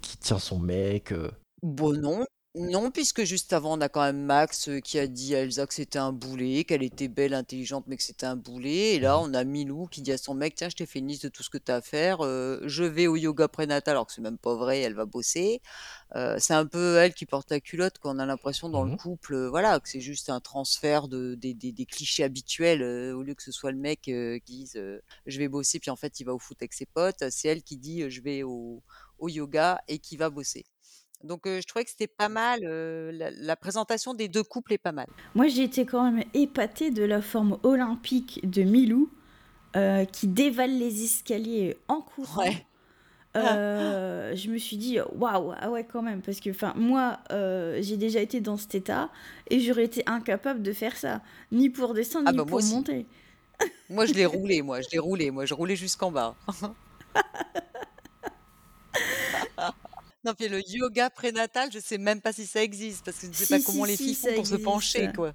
qui 0.00 0.16
tient 0.18 0.38
son 0.38 0.58
mec. 0.60 1.10
euh? 1.12 1.30
Bon, 1.62 1.92
non. 1.92 2.24
Non, 2.54 2.90
puisque 2.90 3.24
juste 3.24 3.54
avant, 3.54 3.78
on 3.78 3.80
a 3.80 3.88
quand 3.88 4.02
même 4.02 4.24
Max 4.26 4.68
euh, 4.68 4.80
qui 4.80 4.98
a 4.98 5.06
dit 5.06 5.34
à 5.34 5.40
Elsa 5.40 5.66
que 5.66 5.72
c'était 5.72 5.98
un 5.98 6.12
boulet, 6.12 6.64
qu'elle 6.64 6.82
était 6.82 7.08
belle, 7.08 7.32
intelligente, 7.32 7.84
mais 7.86 7.96
que 7.96 8.02
c'était 8.02 8.26
un 8.26 8.36
boulet. 8.36 8.94
Et 8.96 9.00
là, 9.00 9.18
on 9.20 9.32
a 9.32 9.42
Milou 9.44 9.86
qui 9.86 10.02
dit 10.02 10.12
à 10.12 10.18
son 10.18 10.34
mec, 10.34 10.54
tiens, 10.54 10.68
je 10.68 10.76
t'ai 10.76 10.84
fait 10.84 10.98
une 10.98 11.08
liste 11.08 11.22
de 11.24 11.28
tout 11.30 11.42
ce 11.42 11.48
que 11.48 11.56
tu 11.56 11.72
as 11.72 11.76
à 11.76 11.80
faire. 11.80 12.20
euh, 12.20 12.60
je 12.66 12.84
vais 12.84 13.06
au 13.06 13.16
yoga 13.16 13.48
prénatal, 13.48 13.92
alors 13.92 14.06
que 14.06 14.12
c'est 14.12 14.20
même 14.20 14.36
pas 14.36 14.54
vrai, 14.54 14.80
elle 14.80 14.92
va 14.94 15.06
bosser. 15.06 15.62
Euh, 16.16 16.38
c'est 16.40 16.54
un 16.54 16.66
peu 16.66 16.96
elle 16.98 17.14
qui 17.14 17.26
porte 17.26 17.50
la 17.52 17.60
culotte, 17.60 17.98
qu'on 17.98 18.18
a 18.18 18.26
l'impression 18.26 18.70
dans 18.70 18.84
le 18.84 18.90
Mhm. 18.90 18.96
couple, 18.96 19.34
euh, 19.34 19.50
voilà, 19.50 19.80
que 19.80 19.88
c'est 19.90 20.00
juste 20.00 20.30
un 20.30 20.40
transfert 20.40 21.08
de, 21.08 21.36
des, 21.36 21.54
des- 21.54 21.72
des 21.72 21.86
clichés 21.86 22.24
habituels, 22.24 22.82
euh, 22.82 23.14
au 23.14 23.22
lieu 23.24 23.34
que 23.34 23.44
ce 23.44 23.52
soit 23.52 23.72
le 23.72 23.78
mec 23.78 24.08
euh, 24.08 24.38
qui 24.40 24.54
dise 24.58 24.76
euh, 24.76 25.00
je 25.26 25.38
vais 25.38 25.48
bosser, 25.48 25.80
puis 25.80 25.92
en 25.92 25.96
fait 25.96 26.20
il 26.20 26.24
va 26.24 26.34
au 26.34 26.40
foot 26.40 26.58
avec 26.62 26.72
ses 26.74 26.86
potes. 26.86 27.24
C'est 27.30 27.48
elle 27.50 27.62
qui 27.62 27.76
dit 27.78 28.02
euh, 28.04 28.10
je 28.10 28.22
vais 28.22 28.42
au, 28.44 28.82
au 29.18 29.28
yoga 29.28 29.82
et 29.88 29.98
qui 30.00 30.16
va 30.16 30.30
bosser. 30.30 30.64
Donc 31.24 31.46
euh, 31.46 31.60
je 31.60 31.66
trouvais 31.66 31.84
que 31.84 31.90
c'était 31.90 32.08
pas 32.08 32.28
mal, 32.28 32.60
euh, 32.64 33.12
la, 33.12 33.30
la 33.30 33.56
présentation 33.56 34.14
des 34.14 34.28
deux 34.28 34.42
couples 34.42 34.72
est 34.72 34.78
pas 34.78 34.92
mal. 34.92 35.06
Moi, 35.34 35.48
j'ai 35.48 35.62
été 35.64 35.86
quand 35.86 36.10
même 36.10 36.24
épatée 36.34 36.90
de 36.90 37.04
la 37.04 37.22
forme 37.22 37.58
olympique 37.62 38.40
de 38.48 38.62
Milou, 38.62 39.10
euh, 39.76 40.04
qui 40.04 40.26
dévale 40.28 40.76
les 40.78 41.04
escaliers 41.04 41.76
en 41.88 42.00
courant. 42.00 42.42
Ouais. 42.42 42.66
Je 43.34 44.50
me 44.50 44.58
suis 44.58 44.76
dit, 44.76 44.98
waouh, 45.14 45.52
ah 45.58 45.70
ouais, 45.70 45.84
quand 45.84 46.02
même. 46.02 46.20
Parce 46.22 46.40
que, 46.40 46.50
enfin, 46.50 46.74
moi, 46.76 47.18
j'ai 47.80 47.96
déjà 47.96 48.20
été 48.20 48.40
dans 48.40 48.56
cet 48.58 48.74
état 48.74 49.10
et 49.48 49.60
j'aurais 49.60 49.84
été 49.84 50.02
incapable 50.06 50.62
de 50.62 50.72
faire 50.72 50.96
ça. 50.96 51.22
Ni 51.50 51.70
pour 51.70 51.94
descendre, 51.94 52.26
Ah 52.28 52.32
ni 52.32 52.38
bah, 52.38 52.44
pour 52.44 52.58
aussi. 52.58 52.74
monter. 52.74 53.06
Moi 53.88 54.06
je 54.06 54.12
l'ai 54.14 54.26
roulé, 54.26 54.60
moi 54.62 54.80
je 54.80 54.88
l'ai 54.92 54.98
roulé, 54.98 55.30
moi 55.30 55.44
je 55.46 55.54
roulais 55.54 55.76
jusqu'en 55.76 56.10
bas. 56.10 56.36
non, 60.24 60.34
puis 60.34 60.48
le 60.48 60.60
yoga 60.68 61.10
prénatal, 61.10 61.70
je 61.72 61.78
sais 61.78 61.98
même 61.98 62.20
pas 62.20 62.32
si 62.32 62.46
ça 62.46 62.62
existe 62.62 63.04
parce 63.04 63.18
que 63.18 63.26
je 63.26 63.30
ne 63.32 63.34
sais 63.36 63.46
Si, 63.46 63.46
pas 63.46 63.60
si, 63.60 63.60
comment 63.60 63.84
les 63.84 63.96
si, 63.96 63.96
filles 63.96 64.14
ça 64.14 64.30
font 64.30 64.32
pour 64.32 64.46
se 64.46 64.54
pencher, 64.56 65.08
existe. 65.08 65.12
quoi. 65.12 65.32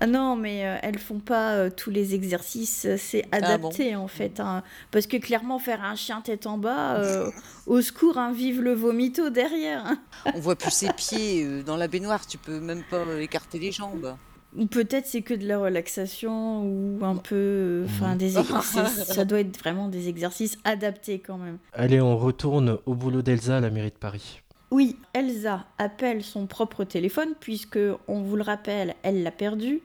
Ah 0.00 0.06
non, 0.06 0.36
mais 0.36 0.66
euh, 0.66 0.78
elles 0.82 0.98
font 0.98 1.20
pas 1.20 1.54
euh, 1.56 1.70
tous 1.70 1.90
les 1.90 2.14
exercices, 2.14 2.86
euh, 2.86 2.96
c'est 2.98 3.24
Ah 3.40 3.58
bon? 3.58 3.78
adapté 3.78 3.94
en 3.96 4.08
fait. 4.08 4.40
hein. 4.40 4.64
Parce 4.90 5.06
que 5.06 5.16
clairement, 5.16 5.58
faire 5.60 5.84
un 5.84 5.94
chien 5.94 6.20
tête 6.22 6.46
en 6.46 6.58
bas, 6.58 6.98
euh, 6.98 7.30
au 7.66 7.80
secours, 7.82 8.18
hein, 8.18 8.32
vive 8.32 8.60
le 8.62 8.72
vomito 8.74 9.30
derrière. 9.30 9.86
hein. 9.86 10.02
On 10.32 10.40
voit 10.40 10.56
plus 10.56 10.70
ses 10.70 10.90
pieds 10.90 11.44
euh, 11.44 11.62
dans 11.62 11.76
la 11.76 11.88
baignoire, 11.88 12.26
tu 12.26 12.38
peux 12.38 12.60
même 12.60 12.84
pas 12.84 13.20
écarter 13.22 13.58
les 13.58 13.72
jambes. 13.72 14.18
Ou 14.56 14.66
peut-être 14.66 15.06
c'est 15.06 15.22
que 15.22 15.32
de 15.34 15.46
la 15.46 15.58
relaxation 15.58 16.62
ou 16.64 16.98
un 17.04 17.16
peu. 17.16 17.34
euh, 17.34 17.84
Enfin, 17.86 18.12
Mhm. 18.12 18.18
des 18.18 18.38
exercices. 18.38 19.04
ça 19.04 19.24
doit 19.24 19.40
être 19.40 19.56
vraiment 19.58 19.88
des 19.88 20.08
exercices 20.08 20.58
adaptés 20.64 21.18
quand 21.20 21.38
même. 21.38 21.58
Allez, 21.72 22.00
on 22.00 22.16
retourne 22.18 22.78
au 22.86 22.94
boulot 22.94 23.22
d'Elsa 23.22 23.56
à 23.56 23.60
la 23.60 23.70
mairie 23.70 23.90
de 23.90 23.96
Paris. 23.96 24.40
Oui, 24.70 24.96
Elsa 25.14 25.64
appelle 25.78 26.22
son 26.22 26.46
propre 26.46 26.84
téléphone 26.84 27.30
puisque, 27.40 27.78
on 28.08 28.22
vous 28.22 28.36
le 28.36 28.42
rappelle, 28.42 28.94
elle 29.02 29.22
l'a 29.22 29.30
perdu. 29.30 29.80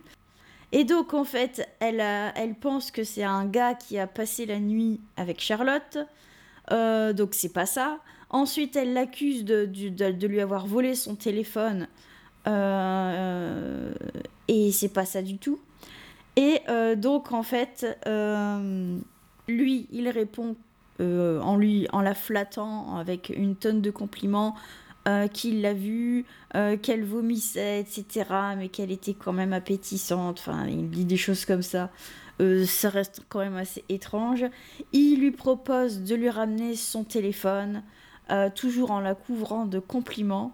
Et 0.74 0.84
donc 0.84 1.14
en 1.14 1.24
fait, 1.24 1.66
elle, 1.80 2.02
a- 2.02 2.34
elle 2.38 2.54
pense 2.56 2.92
que 2.92 3.04
c'est 3.06 3.24
un 3.24 3.46
gars 3.46 3.74
qui 3.74 3.98
a 3.98 4.06
passé 4.08 4.46
la 4.46 4.60
nuit 4.60 5.00
avec 5.16 5.40
Charlotte. 5.42 5.98
Euh, 6.72 7.14
donc 7.14 7.34
c'est 7.36 7.54
pas 7.54 7.66
ça. 7.66 8.00
Ensuite, 8.30 8.76
elle 8.76 8.92
l'accuse 8.94 9.46
de- 9.46 9.66
de 9.66 10.28
lui 10.28 10.42
avoir 10.42 10.68
volé 10.68 10.94
son 10.96 11.16
téléphone. 11.16 11.88
Euh, 12.48 13.94
et 14.48 14.72
c'est 14.72 14.90
pas 14.90 15.06
ça 15.06 15.22
du 15.22 15.38
tout. 15.38 15.60
Et 16.38 16.62
euh, 16.70 16.96
donc 16.96 17.32
en 17.32 17.44
fait, 17.44 17.98
euh, 18.06 18.98
lui, 19.48 19.88
il 19.92 20.08
répond 20.08 20.56
euh, 21.02 21.42
en 21.42 21.58
lui, 21.58 21.88
en 21.92 22.02
la 22.02 22.14
flattant 22.14 22.96
avec 22.98 23.34
une 23.36 23.56
tonne 23.56 23.82
de 23.82 23.92
compliments, 23.92 24.56
qu'il 25.32 25.62
l'a 25.62 25.74
vue, 25.74 26.26
qu'elle 26.82 27.06
vomissait, 27.06 27.80
etc., 27.80 28.26
mais 28.58 28.68
qu'elle 28.68 28.92
était 28.92 29.14
quand 29.14 29.32
même 29.32 29.54
appétissante. 29.54 30.40
Enfin, 30.40 30.68
il 30.68 30.90
dit 30.90 31.06
des 31.06 31.16
choses 31.16 31.46
comme 31.46 31.62
ça. 31.62 31.90
Ça 32.66 32.90
reste 32.90 33.22
quand 33.30 33.40
même 33.40 33.56
assez 33.56 33.86
étrange. 33.88 34.44
Il 34.92 35.22
lui 35.22 35.32
propose 35.32 36.02
de 36.02 36.14
lui 36.14 36.30
ramener 36.30 36.76
son 36.76 37.06
téléphone, 37.06 37.84
toujours 38.54 38.92
en 38.92 39.00
la 39.00 39.16
couvrant 39.16 39.66
de 39.66 39.80
compliments. 39.80 40.54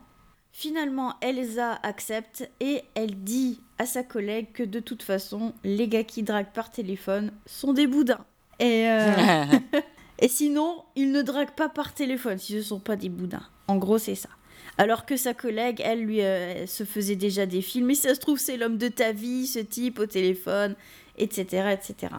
Finalement, 0.56 1.16
Elsa 1.20 1.80
accepte 1.82 2.48
et 2.60 2.84
elle 2.94 3.24
dit 3.24 3.60
à 3.80 3.88
sa 3.88 4.04
collègue 4.04 4.52
que 4.54 4.62
de 4.62 4.80
toute 4.80 5.02
façon, 5.02 5.52
les 5.64 5.88
gars 5.88 6.04
qui 6.04 6.22
draguent 6.22 6.54
par 6.54 6.72
téléphone 6.72 7.32
sont 7.48 7.74
des 7.74 7.88
boudins. 7.88 8.24
Et, 8.60 8.88
euh, 8.88 9.46
et 10.20 10.28
sinon, 10.28 10.84
ils 10.96 11.12
ne 11.12 11.24
draguent 11.24 11.56
pas 11.56 11.70
par 11.70 11.96
téléphone 11.96 12.38
si 12.38 12.54
ce 12.54 12.58
ne 12.58 12.62
sont 12.62 12.80
pas 12.80 12.96
des 12.96 13.10
boudins. 13.10 13.42
En 13.68 13.78
gros, 13.78 13.98
c'est 13.98 14.14
ça. 14.14 14.30
Alors 14.78 15.08
que 15.08 15.18
sa 15.18 15.34
collègue, 15.34 15.82
elle, 15.84 16.04
lui, 16.04 16.22
euh, 16.22 16.68
se 16.68 16.84
faisait 16.84 17.16
déjà 17.16 17.48
des 17.48 17.64
films. 17.64 17.88
Mais 17.88 17.96
ça 17.96 18.14
se 18.14 18.20
trouve, 18.20 18.38
c'est 18.38 18.56
l'homme 18.56 18.78
de 18.78 18.90
ta 18.90 19.12
vie, 19.12 19.48
ce 19.48 19.60
type 19.60 19.98
au 19.98 20.06
téléphone, 20.06 20.76
etc., 21.18 21.74
etc. 21.74 22.14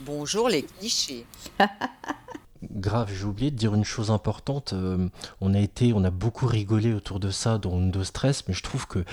Bonjour 0.00 0.48
les 0.48 0.62
clichés. 0.62 1.26
Grave, 2.72 3.10
j'ai 3.14 3.24
oublié 3.24 3.50
de 3.50 3.56
dire 3.56 3.74
une 3.74 3.84
chose 3.84 4.10
importante. 4.10 4.72
euh, 4.72 5.08
on 5.40 5.54
a 5.54 5.58
été, 5.58 5.92
on 5.92 6.04
a 6.04 6.10
beaucoup 6.10 6.46
rigolé 6.46 6.92
autour 6.92 7.20
de 7.20 7.30
ça 7.30 7.58
dans 7.58 7.70
Windows 7.70 8.04
Stress, 8.04 8.46
mais 8.48 8.54
je 8.54 8.62
trouve 8.62 8.86
que 8.86 9.04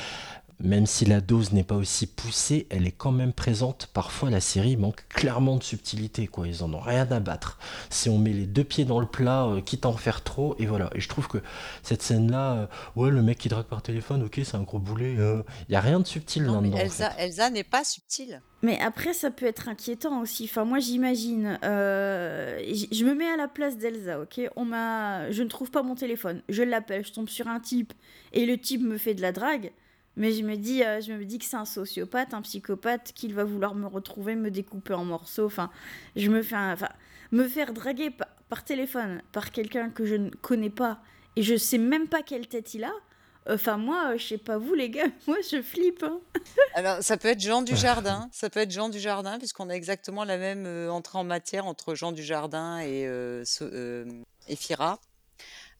même 0.64 0.86
si 0.86 1.06
la 1.06 1.22
dose 1.22 1.52
n'est 1.52 1.64
pas 1.64 1.76
aussi 1.76 2.08
poussée, 2.08 2.68
elle 2.70 2.88
est 2.88 2.92
quand 2.92 3.12
même 3.12 3.34
présente. 3.34 3.90
Parfois, 3.94 4.30
la 4.30 4.40
série 4.40 4.78
manque 4.78 5.08
clairement 5.10 5.58
de 5.58 5.64
subtilité, 5.64 6.28
quoi. 6.28 6.48
Ils 6.48 6.64
en 6.64 6.74
ont 6.74 6.80
rien 6.80 7.06
à 7.12 7.20
battre. 7.20 7.60
Si 7.90 8.10
on 8.10 8.18
met 8.18 8.32
les 8.34 8.46
deux 8.48 8.64
pieds 8.64 8.86
dans 8.86 9.00
le 9.00 9.06
plat, 9.06 9.46
euh, 9.46 9.62
quitte 9.62 9.86
à 9.86 9.90
en 9.90 9.98
faire 9.98 10.24
trop, 10.24 10.56
et 10.60 10.66
voilà. 10.66 10.90
Et 10.96 11.00
je 11.02 11.10
trouve 11.10 11.28
que 11.28 11.38
cette 11.84 12.02
scène-là, 12.02 12.54
euh, 12.54 12.66
ouais, 12.96 13.12
le 13.12 13.22
mec 13.22 13.38
qui 13.38 13.50
drague 13.50 13.66
par 13.66 13.82
téléphone, 13.82 14.24
ok, 14.24 14.40
c'est 14.44 14.56
un 14.56 14.64
gros 14.64 14.80
boulet. 14.80 15.14
Il 15.68 15.74
y 15.74 15.76
a 15.76 15.82
rien 15.82 16.00
de 16.00 16.08
subtil 16.08 16.44
Non, 16.44 16.62
mais 16.62 16.70
là-dedans. 16.70 16.78
en 16.78 16.86
Elsa, 16.86 17.10
fait. 17.12 17.24
Elsa 17.26 17.50
n'est 17.50 17.64
pas 17.64 17.84
subtile. 17.84 18.42
Mais 18.62 18.80
après, 18.80 19.14
ça 19.14 19.30
peut 19.30 19.46
être 19.46 19.68
inquiétant 19.68 20.22
aussi. 20.22 20.46
Enfin, 20.46 20.64
moi, 20.64 20.80
j'imagine. 20.80 21.60
euh, 21.66 22.58
je 22.92 23.04
me 23.04 23.14
mets 23.14 23.28
à 23.28 23.36
la 23.36 23.50
place 23.50 23.78
d'Elsa, 23.78 24.22
ok? 24.22 24.40
On 24.56 24.64
m'a, 24.64 25.30
je 25.32 25.44
ne 25.44 25.50
trouve 25.50 25.70
pas 25.70 25.84
mon 25.84 25.96
téléphone. 25.96 26.42
Je 26.48 26.64
l'appelle, 26.64 27.06
je 27.06 27.12
tombe 27.12 27.28
sur 27.28 27.48
un 27.50 27.60
type 27.60 27.92
et 28.32 28.46
le 28.46 28.58
type 28.58 28.82
me 28.82 28.98
fait 28.98 29.14
de 29.14 29.22
la 29.22 29.34
drague. 29.34 29.72
Mais 30.16 30.32
je 30.32 30.44
me 30.44 30.56
dis, 30.56 30.84
euh, 30.84 31.02
je 31.02 31.12
me 31.14 31.26
dis 31.26 31.40
que 31.40 31.46
c'est 31.46 31.58
un 31.58 31.66
sociopathe, 31.66 32.34
un 32.34 32.42
psychopathe, 32.44 33.12
qu'il 33.14 33.34
va 33.34 33.44
vouloir 33.44 33.74
me 33.76 33.88
retrouver, 33.88 34.36
me 34.36 34.52
découper 34.52 34.94
en 34.94 35.06
morceaux. 35.06 35.46
Enfin, 35.46 35.70
je 36.16 36.30
me 36.30 36.42
fais, 36.44 36.56
un- 36.56 36.74
enfin, 36.74 36.90
me 37.32 37.48
faire 37.48 37.74
draguer 37.74 38.12
par, 38.12 38.28
par 38.50 38.64
téléphone 38.64 39.22
par 39.32 39.52
quelqu'un 39.52 39.90
que 39.90 40.06
je 40.06 40.16
ne 40.16 40.30
connais 40.30 40.70
pas 40.70 41.00
et 41.36 41.42
je 41.42 41.56
sais 41.58 41.80
même 41.80 42.08
pas 42.08 42.22
quelle 42.22 42.48
tête 42.48 42.74
il 42.76 42.84
a. 42.84 42.92
Enfin, 43.50 43.76
moi, 43.78 44.12
euh, 44.14 44.18
je 44.18 44.26
sais 44.26 44.38
pas 44.38 44.58
vous, 44.58 44.74
les 44.74 44.90
gars, 44.90 45.08
moi, 45.28 45.38
je 45.52 45.62
flippe. 45.62 46.04
hein. 46.04 46.20
Alors, 46.76 47.02
ça 47.02 47.18
peut 47.18 47.28
être 47.30 47.42
Jean 47.42 47.62
Dujardin. 47.62 48.30
Ça 48.32 48.50
peut 48.50 48.62
être 48.62 48.72
Jean 48.72 48.88
Dujardin, 48.90 49.38
puisqu'on 49.40 49.70
a 49.70 49.74
exactement 49.74 50.24
la 50.24 50.38
même 50.38 50.66
euh, 50.66 50.90
entrée 50.92 51.18
en 51.18 51.24
matière 51.26 51.66
entre 51.66 51.94
Jean 51.96 52.12
Dujardin 52.14 52.80
et, 52.80 53.06
euh, 53.08 53.44
So- 53.44 53.66
euh, 53.66 54.06
et 54.48 54.56
Fira. 54.56 55.00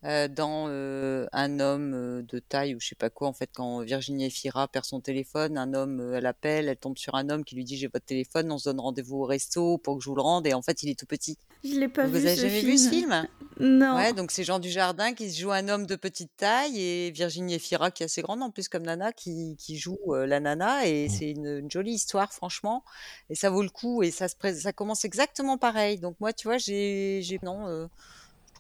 Euh, 0.06 0.28
dans 0.28 0.66
euh, 0.68 1.26
Un 1.32 1.60
homme 1.60 1.94
euh, 1.94 2.22
de 2.24 2.40
taille 2.40 2.76
ou 2.76 2.80
je 2.80 2.88
sais 2.90 2.96
pas 2.96 3.10
quoi, 3.10 3.28
en 3.28 3.34
fait, 3.34 3.50
quand 3.54 3.82
Virginie 3.82 4.26
Efira 4.26 4.68
perd 4.68 4.86
son 4.86 5.00
téléphone, 5.02 5.58
un 5.58 5.74
homme, 5.74 6.00
euh, 6.02 6.18
elle 6.18 6.26
appelle, 6.26 6.68
elle 6.70 6.78
tombe 6.78 6.98
sur 6.98 7.16
un 7.16 7.30
homme 7.30 7.44
qui 7.44 7.56
lui 7.56 7.64
dit 7.64 7.78
j'ai 7.78 7.88
votre 7.88 8.06
téléphone, 8.06 8.52
on 8.52 8.58
se 8.58 8.70
donne 8.70 8.80
rendez-vous 8.80 9.18
au 9.20 9.26
resto 9.26 9.78
pour 9.78 9.98
que 9.98 10.04
je 10.04 10.10
vous 10.10 10.16
le 10.16 10.22
rende, 10.22 10.46
et 10.48 10.54
en 10.54 10.62
fait 10.62 10.84
il 10.84 10.90
est 10.90 11.00
tout 11.00 11.06
petit. 11.06 11.38
Je 11.64 11.80
l'ai 11.80 11.88
pas 11.88 12.06
Vous 12.06 12.14
vu 12.14 12.28
avez 12.28 12.36
ce 12.36 12.42
jamais 12.42 12.60
film. 12.60 12.72
vu 12.72 12.78
ce 12.78 12.90
film 12.90 13.28
Non. 13.62 13.96
Ouais, 13.96 14.12
donc 14.12 14.32
c'est 14.32 14.44
Jean 14.44 14.60
Dujardin 14.60 15.14
qui 15.14 15.32
se 15.32 15.40
joue 15.40 15.52
un 15.52 15.70
homme 15.70 15.86
de 15.86 15.96
petite 15.96 16.32
taille 16.36 16.78
et 16.82 17.12
Virginie 17.12 17.54
Efira 17.54 17.90
qui 17.90 18.04
est 18.04 18.08
assez 18.08 18.22
grande 18.22 18.44
en 18.44 18.52
plus 18.52 18.68
comme 18.68 18.84
nana 18.84 19.14
qui, 19.14 19.56
qui 19.58 19.78
joue 19.78 19.98
euh, 20.10 20.26
la 20.26 20.42
nana 20.42 20.86
et 20.86 21.08
c'est 21.08 21.32
une, 21.32 21.60
une 21.60 21.72
jolie 21.72 21.94
histoire 21.94 22.34
franchement 22.34 22.84
et 23.30 23.36
ça 23.36 23.50
vaut 23.50 23.64
le 23.64 23.70
coup 23.70 24.04
et 24.04 24.12
ça 24.12 24.28
se 24.28 24.36
ça 24.60 24.74
commence 24.74 25.06
exactement 25.06 25.58
pareil. 25.58 26.00
Donc 26.00 26.18
moi 26.20 26.34
tu 26.34 26.50
vois 26.50 26.58
j'ai 26.58 27.22
j'ai 27.24 27.40
non 27.44 27.66
euh, 27.70 27.88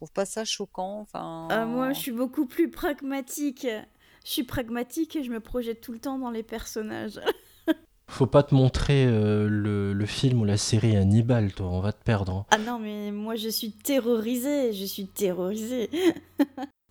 trouve 0.03 0.11
pas 0.11 0.25
ça 0.25 0.43
choquant 0.43 0.99
enfin 0.99 1.47
Ah, 1.49 1.65
moi, 1.65 1.93
je 1.93 1.99
suis 1.99 2.11
beaucoup 2.11 2.45
plus 2.45 2.69
pragmatique. 2.69 3.65
Je 4.25 4.29
suis 4.29 4.43
pragmatique 4.43 5.15
et 5.15 5.23
je 5.23 5.31
me 5.31 5.39
projette 5.39 5.79
tout 5.79 5.93
le 5.93 5.99
temps 5.99 6.17
dans 6.19 6.29
les 6.29 6.43
personnages. 6.43 7.21
Faut 8.09 8.25
pas 8.27 8.43
te 8.43 8.53
montrer 8.53 9.05
euh, 9.05 9.47
le, 9.49 9.93
le 9.93 10.05
film 10.05 10.41
ou 10.41 10.45
la 10.45 10.57
série 10.57 10.97
Hannibal, 10.97 11.53
toi, 11.53 11.67
on 11.67 11.79
va 11.79 11.93
te 11.93 12.03
perdre. 12.03 12.33
hein. 12.33 12.45
Ah 12.51 12.57
non, 12.57 12.79
mais 12.79 13.11
moi, 13.11 13.35
je 13.35 13.47
suis 13.47 13.71
terrorisée. 13.71 14.73
Je 14.73 14.83
suis 14.83 15.07
terrorisée. 15.07 15.89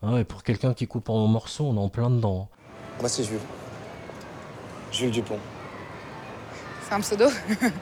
Ah 0.00 0.14
ouais, 0.14 0.24
pour 0.24 0.42
quelqu'un 0.42 0.72
qui 0.72 0.86
coupe 0.86 1.10
en 1.10 1.26
morceaux, 1.26 1.64
on 1.66 1.76
est 1.76 1.80
en 1.80 1.90
plein 1.90 2.08
dedans. 2.08 2.48
Moi, 2.98 3.10
c'est 3.10 3.24
Jules. 3.24 3.38
Jules 4.90 5.10
Dupont. 5.10 5.38
C'est 6.88 6.94
un 6.94 7.00
pseudo? 7.00 7.26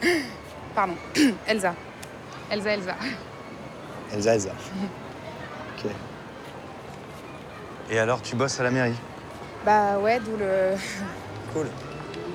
Pardon. 0.75 0.95
Elsa. 1.47 1.75
Elsa, 2.51 2.71
Elsa. 2.75 2.97
Elsa, 4.13 4.35
Elsa. 4.35 4.55
Et 7.91 7.99
alors, 7.99 8.23
tu 8.23 8.37
bosses 8.37 8.61
à 8.61 8.63
la 8.63 8.71
mairie 8.71 8.95
Bah 9.65 9.99
ouais, 9.99 10.21
d'où 10.21 10.37
le. 10.37 10.75
Cool. 11.53 11.67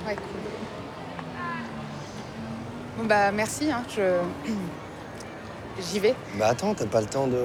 Ouais, 0.06 0.14
cool. 0.14 0.24
Bon 2.98 3.04
bah 3.04 3.32
merci, 3.32 3.72
hein, 3.72 3.82
je. 3.88 4.20
J'y 5.80 6.00
vais. 6.00 6.14
Bah 6.34 6.48
attends, 6.48 6.74
t'as 6.74 6.84
pas 6.86 7.00
le 7.00 7.06
temps 7.06 7.26
de. 7.26 7.40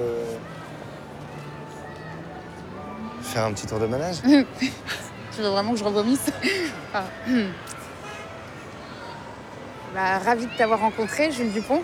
faire 3.21 3.45
un 3.45 3.53
petit 3.53 3.65
tour 3.65 3.79
de 3.79 3.87
manège 3.87 4.17
Tu 4.23 5.41
veux 5.41 5.47
vraiment 5.47 5.71
que 5.71 5.79
je 5.79 5.83
revomisse 5.85 6.29
Ah. 6.93 7.03
Bah 9.93 10.19
ravie 10.19 10.45
de 10.45 10.57
t'avoir 10.57 10.79
rencontré, 10.79 11.31
Jules 11.31 11.51
Dupont. 11.51 11.81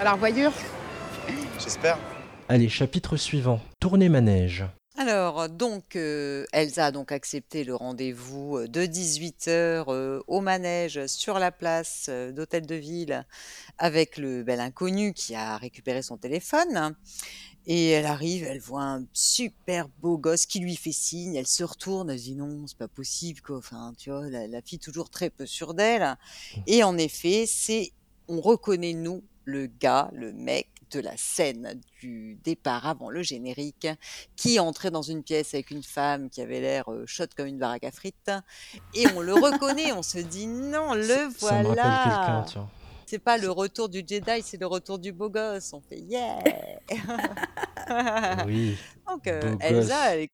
Alors 0.00 0.16
voyure 0.16 0.52
J'espère. 1.58 1.96
Allez, 2.52 2.68
chapitre 2.68 3.16
suivant. 3.16 3.60
Tournée 3.78 4.08
manège. 4.08 4.64
Alors, 4.96 5.48
donc, 5.48 5.94
euh, 5.94 6.44
Elsa 6.52 6.86
a 6.86 6.90
donc 6.90 7.12
accepté 7.12 7.62
le 7.62 7.76
rendez-vous 7.76 8.56
euh, 8.56 8.66
de 8.66 8.80
18h 8.80 10.22
au 10.26 10.40
manège 10.40 11.06
sur 11.06 11.38
la 11.38 11.52
place 11.52 12.06
euh, 12.08 12.32
d'Hôtel 12.32 12.66
de 12.66 12.74
Ville 12.74 13.24
avec 13.78 14.16
le 14.16 14.42
bel 14.42 14.58
inconnu 14.58 15.12
qui 15.12 15.36
a 15.36 15.58
récupéré 15.58 16.02
son 16.02 16.16
téléphone. 16.16 16.96
Et 17.66 17.90
elle 17.90 18.06
arrive, 18.06 18.42
elle 18.42 18.58
voit 18.58 18.82
un 18.82 19.04
super 19.12 19.88
beau 20.00 20.18
gosse 20.18 20.46
qui 20.46 20.58
lui 20.58 20.74
fait 20.74 20.90
signe, 20.90 21.36
elle 21.36 21.46
se 21.46 21.62
retourne, 21.62 22.10
elle 22.10 22.18
dit 22.18 22.34
non, 22.34 22.66
c'est 22.66 22.78
pas 22.78 22.88
possible, 22.88 23.42
quoi. 23.42 23.58
Enfin, 23.58 23.92
tu 23.96 24.10
vois, 24.10 24.28
la, 24.28 24.48
la 24.48 24.60
fille 24.60 24.80
toujours 24.80 25.08
très 25.08 25.30
peu 25.30 25.46
sûre 25.46 25.72
d'elle. 25.72 26.16
Et 26.66 26.82
en 26.82 26.98
effet, 26.98 27.44
c'est, 27.46 27.92
on 28.26 28.40
reconnaît, 28.40 28.94
nous, 28.94 29.22
le 29.44 29.68
gars, 29.68 30.10
le 30.12 30.32
mec 30.32 30.66
de 30.90 31.00
la 31.00 31.16
scène 31.16 31.80
du 32.00 32.38
départ 32.44 32.86
avant 32.86 33.10
le 33.10 33.22
générique, 33.22 33.88
qui 34.36 34.58
entrait 34.58 34.90
dans 34.90 35.02
une 35.02 35.22
pièce 35.22 35.54
avec 35.54 35.70
une 35.70 35.82
femme 35.82 36.30
qui 36.30 36.40
avait 36.40 36.60
l'air 36.60 36.90
euh, 36.90 37.04
chaude 37.06 37.34
comme 37.34 37.46
une 37.46 37.58
baraque 37.58 37.84
à 37.84 37.90
frites. 37.90 38.30
Et 38.94 39.06
on 39.14 39.20
le 39.20 39.34
reconnaît, 39.34 39.92
on 39.92 40.02
se 40.02 40.18
dit 40.18 40.46
non, 40.46 40.94
le 40.94 41.30
Ça 41.36 41.62
voilà. 41.62 42.44
C'est 43.06 43.18
pas 43.18 43.38
le 43.38 43.50
retour 43.50 43.88
du 43.88 44.04
Jedi, 44.06 44.40
c'est 44.42 44.60
le 44.60 44.66
retour 44.66 44.98
du 44.98 45.12
beau 45.12 45.28
gosse. 45.28 45.72
On 45.72 45.80
fait 45.80 45.98
yeah. 45.98 46.38
Oui. 48.46 48.76
Donc 49.08 49.26
euh, 49.26 49.40
gosse. 49.40 49.58
Elsa, 49.60 50.14
elle 50.14 50.20
est... 50.20 50.30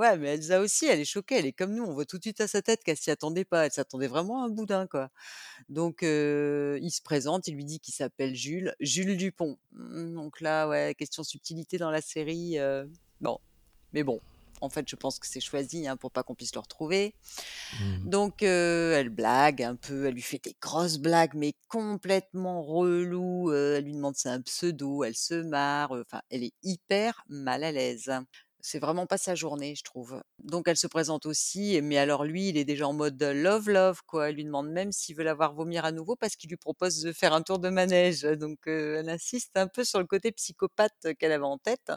ouais, 0.00 0.16
mais 0.18 0.34
Elsa 0.34 0.60
aussi, 0.60 0.86
elle 0.86 1.00
est 1.00 1.04
choquée. 1.04 1.36
Elle 1.36 1.46
est 1.46 1.52
comme 1.52 1.74
nous. 1.74 1.84
On 1.84 1.92
voit 1.92 2.06
tout 2.06 2.18
de 2.18 2.22
suite 2.22 2.40
à 2.40 2.48
sa 2.48 2.62
tête 2.62 2.82
qu'elle 2.84 2.96
s'y 2.96 3.10
attendait 3.10 3.44
pas. 3.44 3.66
Elle 3.66 3.72
s'attendait 3.72 4.08
vraiment 4.08 4.42
à 4.42 4.46
un 4.46 4.50
boudin, 4.50 4.86
quoi. 4.86 5.10
Donc 5.68 6.02
il 6.02 6.90
se 6.90 7.02
présente, 7.02 7.46
il 7.48 7.54
lui 7.54 7.64
dit 7.64 7.80
qu'il 7.80 7.94
s'appelle 7.94 8.34
Jules, 8.34 8.74
Jules 8.80 9.16
Dupont. 9.16 9.58
Hmm, 9.72 10.14
Donc 10.14 10.40
là, 10.40 10.68
ouais, 10.68 10.94
question 10.98 11.22
subtilité 11.22 11.78
dans 11.78 11.90
la 11.90 12.00
série. 12.00 12.56
Bon, 13.20 13.38
mais 13.92 14.02
bon. 14.02 14.20
En 14.60 14.68
fait, 14.68 14.86
je 14.88 14.96
pense 14.96 15.18
que 15.18 15.26
c'est 15.26 15.40
choisi 15.40 15.88
hein, 15.88 15.96
pour 15.96 16.10
pas 16.10 16.22
qu'on 16.22 16.34
puisse 16.34 16.54
le 16.54 16.60
retrouver. 16.60 17.14
Donc, 18.04 18.42
euh, 18.42 18.98
elle 18.98 19.08
blague 19.08 19.62
un 19.62 19.74
peu, 19.74 20.06
elle 20.06 20.14
lui 20.14 20.22
fait 20.22 20.42
des 20.42 20.54
grosses 20.60 20.98
blagues, 20.98 21.34
mais 21.34 21.54
complètement 21.68 22.62
relou. 22.62 23.52
elle 23.52 23.84
lui 23.84 23.94
demande 23.94 24.16
c'est 24.16 24.28
un 24.28 24.42
pseudo, 24.42 25.02
elle 25.04 25.16
se 25.16 25.34
marre. 25.34 25.92
Enfin, 25.92 26.20
elle 26.30 26.44
est 26.44 26.52
hyper 26.62 27.24
mal 27.28 27.64
à 27.64 27.72
l'aise. 27.72 28.10
C'est 28.62 28.78
vraiment 28.78 29.06
pas 29.06 29.18
sa 29.18 29.34
journée, 29.34 29.74
je 29.74 29.82
trouve. 29.82 30.22
Donc, 30.42 30.68
elle 30.68 30.76
se 30.76 30.86
présente 30.86 31.26
aussi, 31.26 31.80
mais 31.82 31.98
alors 31.98 32.24
lui, 32.24 32.48
il 32.48 32.56
est 32.56 32.64
déjà 32.64 32.86
en 32.86 32.92
mode 32.92 33.22
love 33.22 33.70
love, 33.70 34.00
quoi. 34.06 34.28
Elle 34.28 34.36
lui 34.36 34.44
demande 34.44 34.70
même 34.70 34.92
s'il 34.92 35.16
veut 35.16 35.24
la 35.24 35.34
voir 35.34 35.54
vomir 35.54 35.84
à 35.84 35.92
nouveau 35.92 36.16
parce 36.16 36.36
qu'il 36.36 36.50
lui 36.50 36.56
propose 36.56 37.00
de 37.02 37.12
faire 37.12 37.32
un 37.32 37.42
tour 37.42 37.58
de 37.58 37.68
manège. 37.70 38.22
Donc, 38.22 38.58
elle 38.66 39.08
insiste 39.08 39.56
un 39.56 39.66
peu 39.66 39.84
sur 39.84 39.98
le 39.98 40.06
côté 40.06 40.32
psychopathe 40.32 41.14
qu'elle 41.18 41.32
avait 41.32 41.44
en 41.44 41.58
tête. 41.58 41.92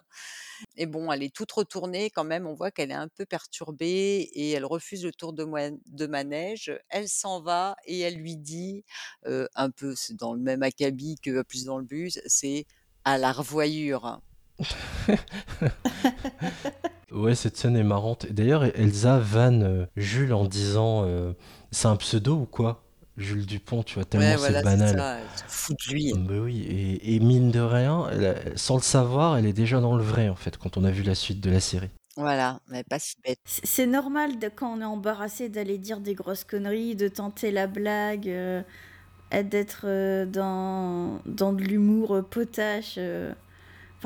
Et 0.75 0.85
bon, 0.85 1.11
elle 1.11 1.23
est 1.23 1.33
toute 1.33 1.51
retournée 1.51 2.09
quand 2.09 2.23
même. 2.23 2.47
On 2.47 2.53
voit 2.53 2.71
qu'elle 2.71 2.91
est 2.91 2.95
un 2.95 3.09
peu 3.09 3.25
perturbée 3.25 4.29
et 4.33 4.51
elle 4.51 4.65
refuse 4.65 5.03
le 5.03 5.11
tour 5.11 5.33
de, 5.33 6.05
manège. 6.05 6.71
Elle 6.89 7.09
s'en 7.09 7.41
va 7.41 7.75
et 7.85 7.99
elle 7.99 8.15
lui 8.15 8.37
dit, 8.37 8.83
un 9.25 9.69
peu 9.69 9.95
dans 10.11 10.33
le 10.33 10.39
même 10.39 10.63
acabit 10.63 11.17
que 11.21 11.41
plus 11.43 11.65
dans 11.65 11.77
le 11.77 11.85
bus, 11.85 12.19
c'est 12.25 12.65
à 13.05 13.17
la 13.17 13.31
revoyure. 13.31 14.21
Ouais, 17.11 17.35
cette 17.35 17.57
scène 17.57 17.75
est 17.77 17.83
marrante. 17.83 18.25
D'ailleurs, 18.31 18.63
Elsa 18.77 19.19
vanne 19.19 19.63
euh, 19.63 19.85
Jules 19.95 20.33
en 20.33 20.45
disant 20.45 21.03
euh, 21.05 21.33
c'est 21.71 21.87
un 21.87 21.95
pseudo 21.95 22.35
ou 22.35 22.45
quoi? 22.45 22.83
Jules 23.17 23.45
Dupont, 23.45 23.83
tu 23.83 23.95
vois, 23.95 24.05
tellement 24.05 24.35
Ouais, 24.35 24.37
c'est 24.37 24.53
voilà, 24.53 24.63
c'est 24.63 24.79
banal. 24.79 24.95
ça. 24.97 25.19
Elle 25.19 25.29
se 25.35 25.43
fout 25.47 25.77
de 25.87 25.93
lui. 25.93 26.13
Bah 26.13 26.35
oui, 26.41 26.61
et, 26.63 27.15
et 27.15 27.19
mine 27.19 27.51
de 27.51 27.59
rien, 27.59 28.07
elle 28.11 28.53
sans 28.57 28.75
le 28.75 28.81
savoir, 28.81 29.37
elle 29.37 29.45
est 29.45 29.53
déjà 29.53 29.79
dans 29.81 29.95
le 29.95 30.03
vrai 30.03 30.29
en 30.29 30.35
fait, 30.35 30.57
quand 30.57 30.77
on 30.77 30.83
a 30.83 30.91
vu 30.91 31.03
la 31.03 31.15
suite 31.15 31.39
de 31.41 31.49
la 31.49 31.59
série. 31.59 31.89
Voilà, 32.15 32.59
mais 32.69 32.83
pas 32.83 32.99
si 32.99 33.15
bête. 33.23 33.39
C'est 33.45 33.87
normal 33.87 34.37
de, 34.37 34.47
quand 34.47 34.71
on 34.77 34.81
est 34.81 34.85
embarrassé 34.85 35.49
d'aller 35.49 35.79
dire 35.79 35.99
des 35.99 36.13
grosses 36.13 36.43
conneries, 36.43 36.95
de 36.95 37.07
tenter 37.07 37.49
la 37.51 37.65
blague, 37.65 38.29
euh, 38.29 38.61
et 39.31 39.43
d'être 39.43 39.83
euh, 39.85 40.25
dans, 40.25 41.21
dans 41.25 41.53
de 41.53 41.63
l'humour 41.63 42.15
euh, 42.15 42.21
potache. 42.23 42.99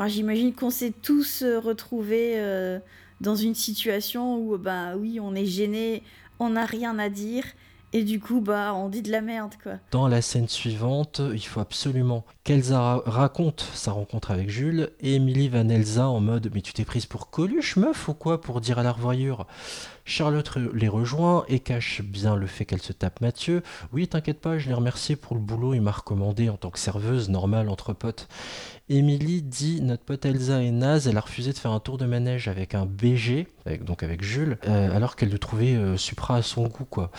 J'imagine 0.06 0.54
qu'on 0.54 0.70
s'est 0.70 0.94
tous 1.02 1.42
euh, 1.42 1.60
retrouvés 1.60 2.34
euh, 2.36 2.78
dans 3.22 3.36
une 3.36 3.56
situation 3.56 4.38
où, 4.38 4.58
bah 4.60 4.96
oui, 4.96 5.20
on 5.20 5.34
est 5.34 5.48
gêné, 5.48 6.04
on 6.40 6.52
n'a 6.52 6.66
rien 6.66 7.00
à 7.00 7.10
dire, 7.10 7.44
et 7.94 8.04
du 8.04 8.20
coup, 8.20 8.42
bah, 8.42 8.74
on 8.76 8.90
dit 8.90 9.02
de 9.02 9.12
la 9.12 9.22
merde, 9.22 9.54
quoi. 9.64 9.74
Dans 9.92 10.08
la 10.08 10.22
scène 10.22 10.50
suivante, 10.50 11.22
il 11.34 11.40
faut 11.40 11.62
absolument 11.62 12.26
qu'Elsa 12.44 12.80
ra- 12.80 13.02
raconte 13.06 13.66
sa 13.74 13.94
rencontre 13.94 14.30
avec 14.30 14.50
Jules 14.50 14.92
et 15.00 15.16
Emily 15.16 15.48
Van 15.48 15.68
Elsa 15.70 16.08
en 16.10 16.20
mode 16.20 16.52
Mais 16.54 16.62
tu 16.62 16.74
t'es 16.74 16.84
prise 16.86 17.06
pour 17.06 17.30
Coluche, 17.30 17.78
meuf, 17.78 18.10
ou 18.10 18.14
quoi, 18.14 18.42
pour 18.42 18.60
dire 18.62 18.78
à 18.78 18.84
la 18.84 18.92
revoyure? 18.92 19.48
Charlotte 20.04 20.58
les 20.74 20.88
rejoint 20.88 21.44
et 21.48 21.60
cache 21.60 22.02
bien 22.02 22.36
le 22.36 22.48
fait 22.48 22.66
qu'elle 22.66 22.82
se 22.82 22.94
tape 22.94 23.20
Mathieu. 23.20 23.64
Oui, 23.94 24.08
t'inquiète 24.08 24.40
pas, 24.42 24.58
je 24.58 24.68
l'ai 24.68 24.74
remercié 24.74 25.16
pour 25.16 25.36
le 25.36 25.42
boulot, 25.42 25.74
il 25.74 25.82
m'a 25.82 25.92
recommandé 25.92 26.50
en 26.50 26.56
tant 26.58 26.70
que 26.70 26.80
serveuse 26.80 27.30
normale 27.30 27.68
entre 27.70 27.94
potes. 27.94 28.28
Émilie 28.90 29.42
dit 29.42 29.82
notre 29.82 30.04
pote 30.04 30.26
Elsa 30.26 30.64
est 30.64 30.72
naze, 30.72 31.08
elle 31.08 31.18
a 31.18 31.22
refusé 31.22 31.52
de 31.52 31.58
faire 31.58 31.72
un 31.72 31.82
tour 31.82 31.98
de 31.98 32.06
manège 32.06 32.48
avec 32.48 32.74
un 32.74 32.86
BG, 32.86 33.48
donc 33.82 34.02
avec 34.02 34.24
Jules, 34.24 34.58
euh, 34.66 34.96
alors 34.96 35.18
qu'elle 35.18 35.30
le 35.30 35.40
trouvait 35.40 35.76
euh, 35.76 35.98
Supra 35.98 36.38
à 36.38 36.42
son 36.42 36.68
goût 36.68 36.86
quoi. 36.86 37.12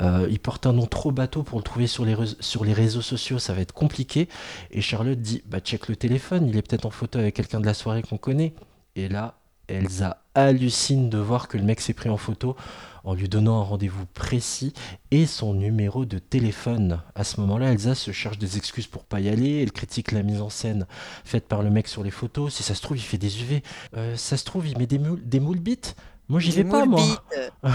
Euh, 0.00 0.28
il 0.30 0.38
porte 0.38 0.66
un 0.66 0.74
nom 0.74 0.84
trop 0.86 1.12
bateau 1.12 1.42
pour 1.42 1.58
le 1.58 1.64
trouver 1.64 1.86
sur 1.86 2.04
les, 2.04 2.14
sur 2.40 2.64
les 2.64 2.74
réseaux 2.74 3.00
sociaux, 3.00 3.38
ça 3.38 3.54
va 3.54 3.62
être 3.62 3.72
compliqué. 3.72 4.28
Et 4.70 4.82
Charlotte 4.82 5.18
dit 5.18 5.42
bah 5.46 5.60
check 5.60 5.88
le 5.88 5.96
téléphone, 5.96 6.46
il 6.46 6.58
est 6.58 6.62
peut-être 6.62 6.84
en 6.84 6.90
photo 6.90 7.18
avec 7.18 7.34
quelqu'un 7.34 7.60
de 7.60 7.66
la 7.66 7.74
soirée 7.74 8.02
qu'on 8.02 8.18
connaît. 8.18 8.52
Et 8.94 9.08
là, 9.08 9.38
Elsa 9.68 10.22
hallucine 10.34 11.10
de 11.10 11.18
voir 11.18 11.48
que 11.48 11.56
le 11.56 11.64
mec 11.64 11.80
s'est 11.80 11.94
pris 11.94 12.08
en 12.08 12.16
photo 12.16 12.56
en 13.04 13.14
lui 13.14 13.28
donnant 13.28 13.60
un 13.60 13.64
rendez-vous 13.64 14.06
précis 14.06 14.72
et 15.10 15.26
son 15.26 15.54
numéro 15.54 16.06
de 16.06 16.18
téléphone. 16.18 17.02
À 17.14 17.22
ce 17.22 17.40
moment-là, 17.40 17.72
Elsa 17.72 17.94
se 17.94 18.10
cherche 18.12 18.38
des 18.38 18.56
excuses 18.56 18.86
pour 18.86 19.04
pas 19.04 19.20
y 19.20 19.28
aller. 19.28 19.62
Elle 19.62 19.72
critique 19.72 20.10
la 20.12 20.22
mise 20.22 20.40
en 20.40 20.48
scène 20.48 20.86
faite 21.24 21.46
par 21.46 21.62
le 21.62 21.70
mec 21.70 21.86
sur 21.86 22.02
les 22.02 22.10
photos. 22.10 22.54
Si 22.54 22.62
ça 22.62 22.74
se 22.74 22.82
trouve, 22.82 22.96
il 22.96 23.02
fait 23.02 23.18
des 23.18 23.42
UV. 23.42 23.62
Euh, 23.96 24.16
ça 24.16 24.36
se 24.36 24.44
trouve, 24.44 24.66
il 24.66 24.78
met 24.78 24.86
des 24.86 24.98
moules, 24.98 25.22
des 25.22 25.40
moules 25.40 25.60
bites. 25.60 25.96
Moi, 26.28 26.40
j'y 26.40 26.52
vais 26.52 26.64
pas, 26.64 26.86
moules 26.86 27.00
moi. 27.00 27.02
bites. 27.02 27.52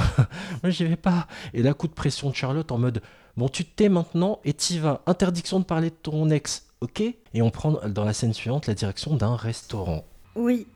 moi, 0.63 0.71
j'y 0.71 0.85
vais 0.85 0.95
pas. 0.95 1.27
Et 1.53 1.61
là, 1.61 1.75
coup 1.75 1.87
de 1.87 1.93
pression 1.93 2.29
de 2.31 2.35
Charlotte 2.35 2.71
en 2.71 2.79
mode 2.79 3.01
Bon, 3.37 3.47
tu 3.47 3.63
te 3.63 3.75
tais 3.75 3.89
maintenant 3.89 4.39
et 4.43 4.53
t'y 4.53 4.79
vas. 4.79 5.01
Interdiction 5.05 5.59
de 5.59 5.65
parler 5.65 5.91
de 5.91 5.95
ton 5.95 6.29
ex, 6.29 6.65
ok 6.81 7.01
Et 7.01 7.41
on 7.41 7.51
prend 7.51 7.77
dans 7.87 8.03
la 8.03 8.13
scène 8.13 8.33
suivante 8.33 8.67
la 8.67 8.73
direction 8.73 9.15
d'un 9.15 9.35
restaurant. 9.35 10.03
Oui. 10.35 10.67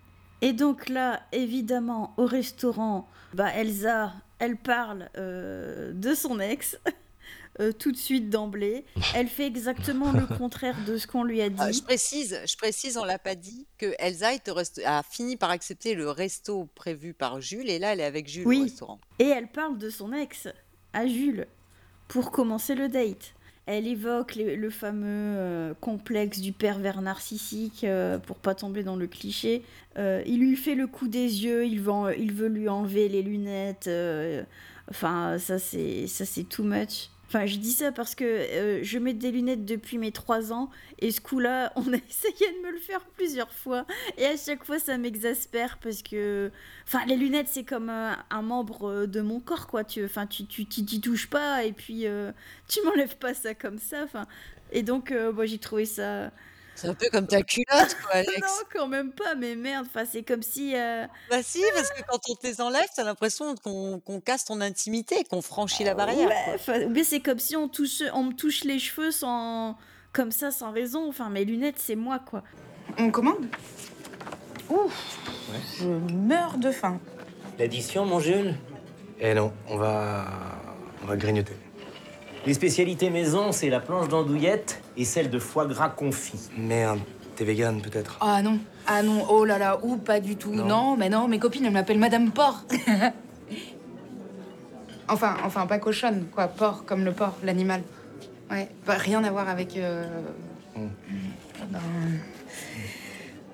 Et 0.44 0.52
donc 0.54 0.89
là, 0.89 1.22
évidemment, 1.32 2.14
au 2.18 2.26
restaurant, 2.26 3.08
bah 3.34 3.50
Elsa, 3.56 4.14
elle 4.39 4.58
parle 4.58 5.10
euh, 5.18 5.94
de 5.94 6.14
son 6.14 6.39
ex. 6.39 6.78
euh, 7.60 7.72
tout 7.72 7.91
de 7.91 7.98
suite 7.98 8.30
d'emblée. 8.30 8.84
Elle 9.16 9.28
fait 9.28 9.46
exactement 9.46 10.12
le 10.12 10.26
contraire 10.38 10.76
de 10.86 10.98
ce 10.98 11.08
qu'on 11.08 11.24
lui 11.24 11.41
a 11.41 11.50
dit. 11.50 11.56
Ah, 11.60 11.72
je 11.72 11.82
précise, 11.82 12.38
je 12.46 12.58
précise, 12.58 12.98
on 12.98 13.06
l'a 13.06 13.20
pas 13.20 13.36
dit, 13.36 13.68
que 13.78 13.94
Elsa 14.00 14.34
est 14.34 14.50
au 14.50 14.54
resto- 14.56 14.82
a 14.86 15.02
fini 15.04 15.38
par 15.38 15.50
accepter 15.52 15.94
le 15.96 16.10
resto 16.10 16.68
prévu 16.76 17.14
par 17.14 17.39
Jules 17.41 17.70
et 17.70 17.80
là 17.80 17.94
elle 17.94 18.00
est 18.00 18.06
avec 18.06 18.28
Jules 18.28 18.48
Oui. 18.48 18.60
au 18.60 18.64
restaurant. 18.64 19.00
Et 19.20 19.28
elle 19.28 19.48
parle 19.48 19.78
de 19.78 19.89
son 19.89 20.12
ex 20.14 20.48
à 20.94 21.08
Jules 21.08 21.48
pour 22.08 22.32
commencer 22.32 22.76
le 22.76 22.89
date. 22.89 23.34
Elle 23.66 23.88
évoque 23.88 24.36
le 24.36 24.70
fameux 24.70 25.05
euh, 25.07 25.74
complexe 25.80 26.39
du 26.41 26.51
pervers 26.51 27.01
narcissique 27.01 27.86
euh, 27.86 28.18
pour 28.20 28.38
pas 28.38 28.55
tomber 28.55 28.84
dans 28.84 28.97
le 28.97 29.07
cliché. 29.07 29.64
Euh, 29.97 30.22
il 30.26 30.39
lui 30.41 30.57
fait 30.57 30.76
le 30.76 30.86
coup 30.88 31.07
des 31.07 31.45
yeux, 31.45 31.66
il 31.66 31.80
veut, 31.80 32.18
il 32.20 32.34
veut 32.34 32.49
lui 32.49 32.68
enlever 32.68 33.07
les 33.07 33.22
lunettes. 33.22 33.88
euh, 33.88 34.43
enfin, 34.89 35.38
ça 35.39 35.59
c'est 35.59 36.07
ça 36.07 36.26
c'est 36.26 36.43
too 36.43 36.64
much. 36.64 37.09
Enfin, 37.34 37.48
je 37.48 37.58
dis 37.58 37.72
ça 37.72 37.92
parce 37.92 38.14
que 38.14 38.24
euh, 38.24 38.84
je 38.84 39.00
mets 39.00 39.14
des 39.14 39.32
lunettes 39.32 39.66
depuis 39.66 39.98
mes 39.98 40.12
3 40.12 40.54
ans 40.54 40.70
et 41.00 41.10
ce 41.10 41.20
coup-là, 41.20 41.74
on 41.76 41.82
a 41.92 41.98
essayé 41.98 42.52
de 42.60 42.68
me 42.68 42.72
le 42.72 42.78
faire 42.78 43.04
plusieurs 43.18 43.52
fois 43.52 43.88
et 44.18 44.26
à 44.26 44.38
chaque 44.38 44.64
fois 44.64 44.78
ça 44.78 44.98
m'exaspère 45.00 45.80
parce 45.80 46.04
que 46.04 46.52
Enfin, 46.88 47.06
les 47.06 47.16
lunettes, 47.16 47.48
c'est 47.48 47.64
comme 47.64 47.90
euh, 47.90 48.12
un 48.30 48.42
membre 48.42 48.90
euh, 48.90 49.08
de 49.08 49.22
mon 49.22 49.40
corps, 49.40 49.68
quoi. 49.68 49.84
Tu, 49.84 50.04
enfin, 50.06 50.28
tu, 50.28 50.46
tu, 50.46 50.66
tu 50.66 50.84
t'y 50.86 51.02
touches 51.02 51.30
pas 51.30 51.64
et 51.64 51.72
puis 51.72 52.06
tu 52.68 52.82
m'enlèves 52.84 53.18
pas 53.18 53.34
ça 53.34 53.54
comme 53.56 53.80
ça. 53.80 54.04
Enfin, 54.04 54.28
et 54.72 54.84
donc, 54.84 55.12
euh, 55.12 55.32
moi, 55.32 55.46
j'ai 55.46 55.60
trouvé 55.60 55.86
ça. 55.86 56.32
C'est 56.76 56.88
un 56.88 56.93
peu 56.95 57.07
comme 57.11 57.28
ta 57.28 57.41
culotte, 57.43 57.95
quoi, 58.01 58.11
Alex. 58.13 58.39
non, 58.41 58.47
quand 58.74 58.88
même 58.88 59.11
pas. 59.11 59.36
Mais 59.36 59.55
merde. 59.55 59.86
Enfin, 59.89 60.05
c'est 60.11 60.24
comme 60.24 60.41
si. 60.41 60.76
euh, 60.76 61.05
Bah 61.30 61.43
si, 61.43 61.61
parce 61.76 61.89
que 61.91 62.01
quand 62.07 62.19
on 62.30 62.36
te 62.36 62.45
les 62.47 62.59
enlève, 62.61 62.88
t'as 62.95 63.03
l'impression 63.03 63.55
qu'on 63.55 63.99
qu'on 63.99 64.19
casse 64.19 64.45
ton 64.45 64.59
intimité, 64.61 65.24
qu'on 65.24 65.41
franchit 65.41 65.84
la 65.84 65.93
barrière. 65.93 66.28
ouais, 66.28 66.36
quoi. 66.45 66.53
enfin, 66.55 66.82
ou 66.84 66.89
bien 66.89 67.03
c'est 67.03 67.19
comme 67.21 67.39
si 67.39 67.55
on 67.55 67.67
touche, 67.69 68.01
on 68.13 68.24
me 68.24 68.34
touche 68.34 68.63
les 68.63 68.80
cheveux 68.80 69.11
sans, 69.11 69.78
comme 70.13 70.32
ça, 70.32 70.51
sans 70.51 70.71
raison. 70.71 71.07
Enfin, 71.09 71.30
mes 71.30 71.45
lunettes, 71.45 71.78
c'est 71.80 71.95
moi, 71.95 72.19
quoi. 72.19 72.43
On 72.97 73.11
commande? 73.11 73.45
Ouf, 74.69 75.17
je 75.80 75.88
meurs 76.13 76.57
de 76.57 76.71
faim. 76.71 76.99
L'addition, 77.59 78.05
mon 78.05 78.19
Jules 78.19 78.55
Eh 79.19 79.34
non, 79.36 79.53
on 79.69 79.78
va. 79.78 80.26
On 81.03 81.05
va 81.05 81.17
grignoter. 81.17 81.53
Les 82.46 82.54
spécialités 82.54 83.10
maison, 83.10 83.52
c'est 83.54 83.70
la 83.70 83.80
planche 83.80 84.10
d'andouillette 84.10 84.82
et 84.98 85.06
celle 85.06 85.30
de 85.30 85.39
foie 85.39 85.66
gras 85.66 85.88
confit. 85.89 86.50
Merde, 86.58 87.00
t'es 87.36 87.46
vegan 87.46 87.82
peut-être 87.82 88.18
Ah 88.20 88.41
non, 88.41 88.60
ah 88.86 89.02
non, 89.02 89.26
oh 89.30 89.46
là 89.46 89.58
là, 89.58 89.80
ou 89.82 89.96
pas 89.96 90.20
du 90.20 90.36
tout. 90.36 90.52
Non, 90.52 90.98
mais 90.98 91.08
non, 91.08 91.30
mes 91.30 91.39
copines, 91.39 91.66
elles 91.66 91.72
m'appellent 91.72 92.00
Madame 92.00 92.32
Porc. 92.32 92.66
enfin, 95.08 95.38
enfin, 95.46 95.66
pas 95.68 95.80
cochonne, 95.80 96.26
quoi, 96.34 96.50
porc, 96.50 96.84
comme 96.86 97.06
le 97.06 97.14
porc, 97.14 97.36
l'animal. 97.44 97.82
Ouais, 98.52 98.68
bah, 98.86 98.96
rien 98.98 99.24
à 99.24 99.32
voir 99.32 99.48
avec. 99.48 99.78
euh, 99.78 100.04
ben, 100.76 101.80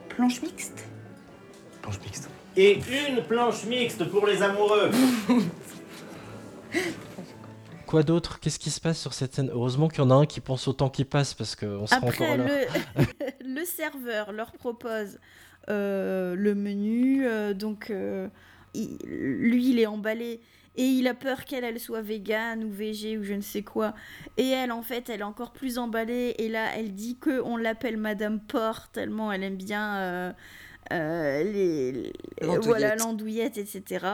planche 0.09 0.41
mixte 0.41 0.83
Planche 1.83 1.99
mixte. 2.03 2.27
Et 2.57 2.79
une 3.07 3.21
planche 3.23 3.65
mixte 3.65 4.03
pour 4.09 4.25
les 4.25 4.41
amoureux. 4.41 4.89
Quoi 7.89 8.03
d'autre? 8.03 8.39
Qu'est-ce 8.39 8.59
qui 8.59 8.69
se 8.69 8.79
passe 8.79 8.99
sur 9.01 9.13
cette 9.13 9.33
scène? 9.33 9.49
Heureusement 9.51 9.87
qu'il 9.87 9.97
y 9.97 10.01
en 10.05 10.11
a 10.11 10.13
un 10.13 10.27
qui 10.27 10.41
pense 10.41 10.67
au 10.67 10.73
temps 10.73 10.91
qui 10.91 11.05
passe 11.05 11.33
parce 11.33 11.55
qu'on 11.55 11.87
sera 11.87 11.97
encore 11.97 12.09
Après, 12.09 12.37
là. 12.37 12.45
le, 12.45 13.05
le 13.55 13.65
serveur 13.65 14.31
leur 14.31 14.51
propose 14.51 15.17
euh, 15.69 16.35
le 16.35 16.53
menu. 16.53 17.25
euh, 17.25 17.55
donc, 17.55 17.89
euh, 17.89 18.27
il- 18.75 18.99
lui, 19.05 19.71
il 19.71 19.79
est 19.79 19.87
emballé 19.87 20.39
et 20.75 20.83
il 20.83 21.07
a 21.07 21.15
peur 21.15 21.45
qu'elle, 21.45 21.63
elle 21.63 21.79
soit 21.79 22.03
végane 22.03 22.63
ou 22.63 22.69
végé 22.69 23.17
ou 23.17 23.23
je 23.23 23.33
ne 23.33 23.41
sais 23.41 23.63
quoi. 23.63 23.95
Et 24.37 24.49
elle, 24.49 24.71
en 24.71 24.83
fait, 24.83 25.09
elle 25.09 25.21
est 25.21 25.23
encore 25.23 25.51
plus 25.51 25.79
emballée. 25.79 26.35
Et 26.37 26.47
là, 26.47 26.67
elle 26.77 26.93
dit 26.93 27.17
que 27.19 27.41
on 27.41 27.57
l'appelle 27.57 27.97
Madame 27.97 28.39
Porte 28.39 28.91
tellement 28.93 29.31
elle 29.31 29.43
aime 29.43 29.57
bien 29.57 29.95
euh, 29.97 30.31
euh, 30.93 31.43
les, 31.43 31.91
les- 31.91 32.13
L'andouillette. 32.41 32.65
voilà 32.65 32.95
l'andouillette, 32.97 33.57
etc. 33.57 34.05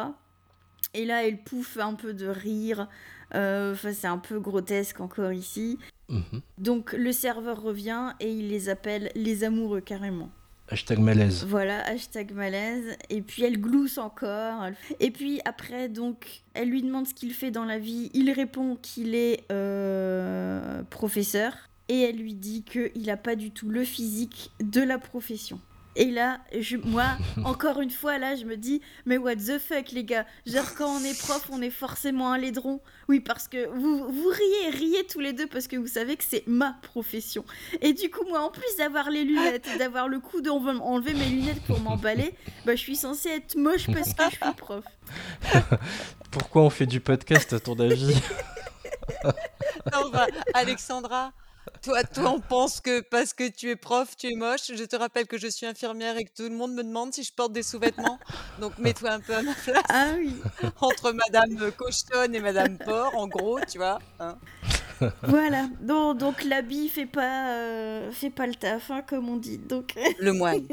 Et 0.93 1.03
là, 1.03 1.27
elle 1.27 1.43
pouffe 1.43 1.77
un 1.77 1.93
peu 1.95 2.13
de 2.13 2.27
rire. 2.27 2.87
Euh, 3.33 3.73
Enfin, 3.73 3.93
c'est 3.93 4.07
un 4.07 4.17
peu 4.17 4.39
grotesque 4.39 4.99
encore 5.01 5.33
ici. 5.33 5.79
Mhm. 6.09 6.41
Donc 6.57 6.93
le 6.93 7.11
serveur 7.11 7.61
revient 7.61 8.13
et 8.19 8.31
il 8.31 8.49
les 8.49 8.69
appelle 8.69 9.11
les 9.15 9.43
amoureux 9.43 9.81
carrément. 9.81 10.29
Hashtag 10.67 10.97
malaise. 10.97 11.45
Voilà, 11.47 11.85
hashtag 11.85 12.31
malaise. 12.31 12.97
Et 13.09 13.21
puis 13.21 13.43
elle 13.43 13.59
glousse 13.59 13.99
encore. 13.99 14.65
Et 14.99 15.11
puis 15.11 15.39
après, 15.45 15.89
donc, 15.89 16.41
elle 16.55 16.69
lui 16.69 16.81
demande 16.81 17.07
ce 17.07 17.13
qu'il 17.13 17.33
fait 17.33 17.51
dans 17.51 17.65
la 17.65 17.77
vie. 17.77 18.09
Il 18.15 18.31
répond 18.31 18.75
qu'il 18.81 19.13
est 19.13 19.43
euh, 19.51 20.81
professeur. 20.89 21.53
Et 21.87 22.01
elle 22.01 22.15
lui 22.15 22.33
dit 22.33 22.63
qu'il 22.63 23.05
n'a 23.05 23.17
pas 23.17 23.35
du 23.35 23.51
tout 23.51 23.69
le 23.69 23.83
physique 23.83 24.49
de 24.59 24.81
la 24.81 24.97
profession. 24.97 25.59
Et 25.95 26.11
là, 26.11 26.39
je, 26.57 26.77
moi, 26.77 27.05
encore 27.43 27.81
une 27.81 27.89
fois, 27.89 28.17
là, 28.17 28.35
je 28.35 28.45
me 28.45 28.57
dis, 28.57 28.81
mais 29.05 29.17
what 29.17 29.35
the 29.35 29.59
fuck, 29.59 29.91
les 29.91 30.03
gars 30.03 30.25
Genre, 30.45 30.75
quand 30.75 30.89
on 30.89 31.03
est 31.03 31.17
prof, 31.17 31.47
on 31.51 31.61
est 31.61 31.69
forcément 31.69 32.31
un 32.31 32.37
laidron. 32.37 32.81
Oui, 33.07 33.19
parce 33.19 33.47
que 33.47 33.67
vous, 33.67 34.11
vous 34.11 34.29
riez, 34.29 34.69
riez 34.71 35.05
tous 35.05 35.19
les 35.19 35.33
deux 35.33 35.47
parce 35.47 35.67
que 35.67 35.77
vous 35.77 35.87
savez 35.87 36.17
que 36.17 36.23
c'est 36.23 36.43
ma 36.47 36.77
profession. 36.81 37.45
Et 37.81 37.93
du 37.93 38.09
coup, 38.09 38.25
moi, 38.27 38.41
en 38.41 38.49
plus 38.49 38.75
d'avoir 38.77 39.09
les 39.09 39.23
lunettes, 39.23 39.67
et 39.73 39.77
d'avoir 39.79 40.07
le 40.07 40.19
coup 40.19 40.41
d'enlever 40.41 41.13
mes 41.13 41.27
lunettes 41.27 41.61
pour 41.63 41.79
m'emballer, 41.79 42.33
bah, 42.65 42.75
je 42.75 42.81
suis 42.81 42.95
censée 42.95 43.29
être 43.29 43.55
moche 43.55 43.87
parce 43.87 44.13
que 44.13 44.23
je 44.25 44.45
suis 44.45 44.55
prof. 44.57 44.83
Pourquoi 46.31 46.63
on 46.63 46.69
fait 46.69 46.85
du 46.85 46.99
podcast 46.99 47.53
à 47.53 47.59
ton 47.59 47.79
avis? 47.79 48.15
Non, 49.93 50.09
bah, 50.11 50.27
Alexandra, 50.53 51.31
toi, 51.81 52.03
toi, 52.03 52.31
on 52.31 52.39
pense 52.39 52.81
que 52.81 53.01
parce 53.01 53.33
que 53.33 53.49
tu 53.49 53.69
es 53.69 53.75
prof, 53.75 54.15
tu 54.17 54.27
es 54.31 54.35
moche. 54.35 54.71
Je 54.73 54.83
te 54.83 54.95
rappelle 54.95 55.27
que 55.27 55.37
je 55.37 55.47
suis 55.47 55.65
infirmière 55.65 56.17
et 56.17 56.25
que 56.25 56.33
tout 56.35 56.43
le 56.49 56.55
monde 56.55 56.73
me 56.73 56.83
demande 56.83 57.13
si 57.13 57.23
je 57.23 57.33
porte 57.33 57.53
des 57.53 57.63
sous-vêtements. 57.63 58.19
Donc 58.59 58.77
mets-toi 58.77 59.11
un 59.11 59.19
peu 59.19 59.35
à 59.35 59.41
ma 59.41 59.53
place. 59.65 59.83
Ah 59.89 60.13
oui. 60.17 60.33
Entre 60.81 61.11
Madame 61.11 61.71
Cochonne 61.71 62.35
et 62.35 62.39
Madame 62.39 62.77
Porc, 62.77 63.15
en 63.15 63.27
gros, 63.27 63.59
tu 63.61 63.77
vois. 63.77 63.99
hein. 64.19 64.37
Voilà, 65.23 65.67
donc, 65.81 66.17
donc 66.19 66.43
l'habit 66.45 66.87
fait 66.87 67.05
pas, 67.05 67.49
euh, 67.53 68.11
fait 68.11 68.29
pas 68.29 68.47
le 68.47 68.55
taf, 68.55 68.91
hein, 68.91 69.01
comme 69.07 69.27
on 69.27 69.35
dit. 69.37 69.57
Donc... 69.57 69.93
Le 70.19 70.31
moine. 70.31 70.65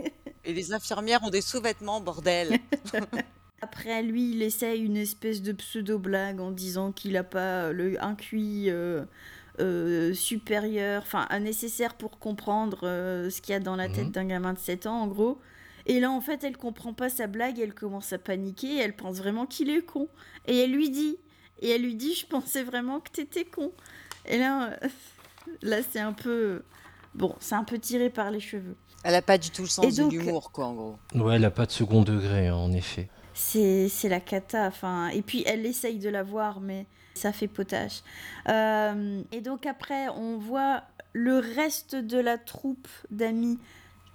Et 0.45 0.53
les 0.53 0.73
infirmières 0.73 1.23
ont 1.25 1.31
des 1.31 1.41
sous-vêtements, 1.41 2.01
bordel. 2.01 2.59
Après, 3.61 4.03
lui, 4.03 4.33
il 4.33 4.43
essaye 4.43 4.81
une 4.83 4.97
espèce 4.97 5.43
de 5.43 5.53
pseudo-blague 5.53 6.41
en 6.41 6.51
disant 6.51 6.93
qu'il 6.93 7.13
n'a 7.13 7.23
pas 7.25 7.73
le, 7.73 8.03
un 8.03 8.15
QI 8.17 8.67
euh, 8.71 9.05
euh, 9.61 10.15
supérieur, 10.15 11.03
enfin, 11.03 11.27
un 11.31 11.41
nécessaire 11.41 11.95
pour 11.95 12.19
comprendre 12.19 12.81
euh, 12.85 13.31
ce 13.31 13.41
qu'il 13.43 13.53
y 13.53 13.57
a 13.57 13.61
dans 13.61 13.77
la 13.77 13.89
tête 13.89 14.07
Mhm. 14.07 14.11
d'un 14.13 14.25
gamin 14.25 14.53
de 14.55 14.59
7 14.59 14.87
ans, 14.87 15.01
en 15.03 15.07
gros. 15.07 15.41
Et 15.87 16.01
là, 16.01 16.11
en 16.11 16.21
fait, 16.21 16.45
elle 16.45 16.57
comprend 16.57 16.93
pas 16.95 17.09
sa 17.09 17.27
blague, 17.27 17.59
elle 17.59 17.75
commence 17.75 18.13
à 18.13 18.19
paniquer, 18.19 18.79
elle 18.79 18.95
pense 18.95 19.17
vraiment 19.19 19.47
qu'il 19.47 19.69
est 19.71 19.83
con. 19.83 20.09
Et 20.47 20.57
elle 20.59 20.73
lui 20.73 20.91
dit, 20.91 21.17
et 21.61 21.71
elle 21.71 21.83
lui 21.83 21.95
dit, 21.97 22.15
je 22.15 22.27
pensais 22.27 22.63
vraiment 22.63 23.01
que 23.01 23.11
t'étais 23.11 23.45
con. 23.45 23.73
Et 24.27 24.39
là, 24.39 24.71
euh, 24.83 24.89
là, 25.63 25.79
c'est 25.91 26.01
un 26.01 26.13
peu, 26.13 26.63
bon, 27.15 27.35
c'est 27.41 27.55
un 27.57 27.65
peu 27.65 27.79
tiré 27.79 28.11
par 28.11 28.31
les 28.31 28.41
cheveux. 28.41 28.77
Elle 29.05 29.17
a 29.17 29.23
pas 29.23 29.37
du 29.39 29.51
tout 29.51 29.63
le 29.63 29.69
sens 29.69 29.95
donc- 29.97 30.13
de 30.13 30.19
l'humour, 30.19 30.53
quoi, 30.53 30.67
en 30.67 30.75
gros. 30.75 30.97
Ouais, 31.17 31.35
elle 31.37 31.45
a 31.45 31.51
pas 31.51 31.67
de 31.67 31.73
second 31.73 32.03
degré, 32.03 32.47
hein, 32.47 32.55
en 32.55 32.73
effet. 32.73 33.09
C'est 33.35 34.09
la 34.09 34.21
cata. 34.21 34.67
Enfin, 34.67 35.09
et 35.09 35.23
puis 35.23 35.43
elle 35.47 35.67
essaye 35.67 35.99
de 35.99 36.09
la 36.09 36.23
voir, 36.23 36.61
mais 36.61 36.87
ça 37.15 37.33
fait 37.33 37.49
potage. 37.49 38.03
Euh, 38.49 39.23
et 39.33 39.41
donc 39.41 39.67
après, 39.67 40.09
on 40.09 40.39
voit 40.39 40.83
le 41.13 41.39
reste 41.39 41.95
de 41.95 42.19
la 42.19 42.39
troupe 42.39 42.89
d'amis 43.11 43.59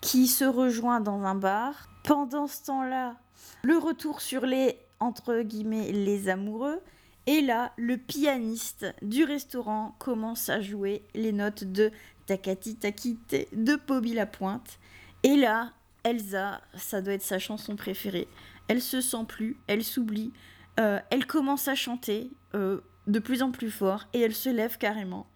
qui 0.02 0.28
se 0.28 0.46
rejoint 0.46 1.00
dans 1.00 1.24
un 1.24 1.36
bar. 1.36 1.90
Pendant 2.04 2.48
ce 2.48 2.64
temps-là, 2.66 3.16
le 3.64 3.78
retour 3.78 4.22
sur 4.22 4.46
les 4.46 4.78
entre 5.00 5.42
guillemets 5.42 5.92
les 5.92 6.30
amoureux. 6.30 6.82
Et 7.28 7.42
là, 7.42 7.74
le 7.78 7.98
pianiste 7.98 8.86
du 9.02 9.26
restaurant 9.26 9.96
commence 10.00 10.50
à 10.50 10.62
jouer 10.62 11.04
les 11.14 11.34
notes 11.34 11.66
de 11.66 11.92
Takati 12.26 12.76
Takite 12.76 13.48
de 13.54 13.78
Bobby 13.88 14.14
Lapointe. 14.14 14.80
Et 15.24 15.36
là, 15.36 15.72
Elsa, 16.04 16.62
ça 16.76 17.02
doit 17.02 17.14
être 17.14 17.24
sa 17.24 17.38
chanson 17.38 17.76
préférée. 17.76 18.28
Elle 18.68 18.82
se 18.82 19.02
sent 19.02 19.26
plus, 19.28 19.58
elle 19.68 19.84
s'oublie, 19.84 20.32
euh, 20.80 21.00
elle 21.10 21.26
commence 21.26 21.68
à 21.68 21.76
chanter 21.76 22.30
euh, 22.56 22.80
de 23.08 23.20
plus 23.20 23.42
en 23.42 23.52
plus 23.52 23.72
fort 23.72 24.08
et 24.14 24.22
elle 24.22 24.36
se 24.36 24.50
lève 24.50 24.78
carrément. 24.78 25.28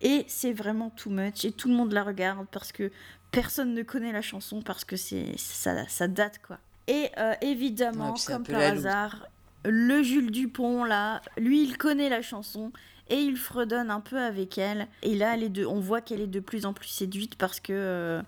Et 0.00 0.24
c'est 0.28 0.52
vraiment 0.52 0.90
too 0.90 1.10
much 1.10 1.44
et 1.44 1.52
tout 1.52 1.68
le 1.68 1.74
monde 1.74 1.92
la 1.92 2.04
regarde 2.04 2.46
parce 2.50 2.72
que 2.72 2.90
personne 3.30 3.74
ne 3.74 3.82
connaît 3.82 4.12
la 4.12 4.22
chanson 4.22 4.60
parce 4.62 4.84
que 4.84 4.96
c'est 4.96 5.36
ça, 5.38 5.88
ça 5.88 6.08
date 6.08 6.40
quoi. 6.46 6.58
Et 6.86 7.10
euh, 7.16 7.34
évidemment, 7.40 8.12
Ouais, 8.12 8.20
comme 8.26 8.44
par 8.44 8.60
hasard, 8.60 9.26
le 9.64 10.02
Jules 10.02 10.30
Dupont 10.30 10.84
là, 10.84 11.22
lui 11.38 11.62
il 11.62 11.78
connaît 11.78 12.10
la 12.10 12.20
chanson 12.20 12.70
et 13.08 13.16
il 13.16 13.36
fredonne 13.36 13.90
un 13.90 14.00
peu 14.00 14.18
avec 14.18 14.58
elle. 14.58 14.88
Et 15.02 15.14
là, 15.14 15.34
elle 15.34 15.42
est 15.42 15.48
de, 15.48 15.66
on 15.66 15.80
voit 15.80 16.00
qu'elle 16.00 16.20
est 16.20 16.26
de 16.26 16.40
plus 16.40 16.66
en 16.66 16.72
plus 16.72 16.88
séduite 16.88 17.36
parce 17.36 17.60
que, 17.60 18.22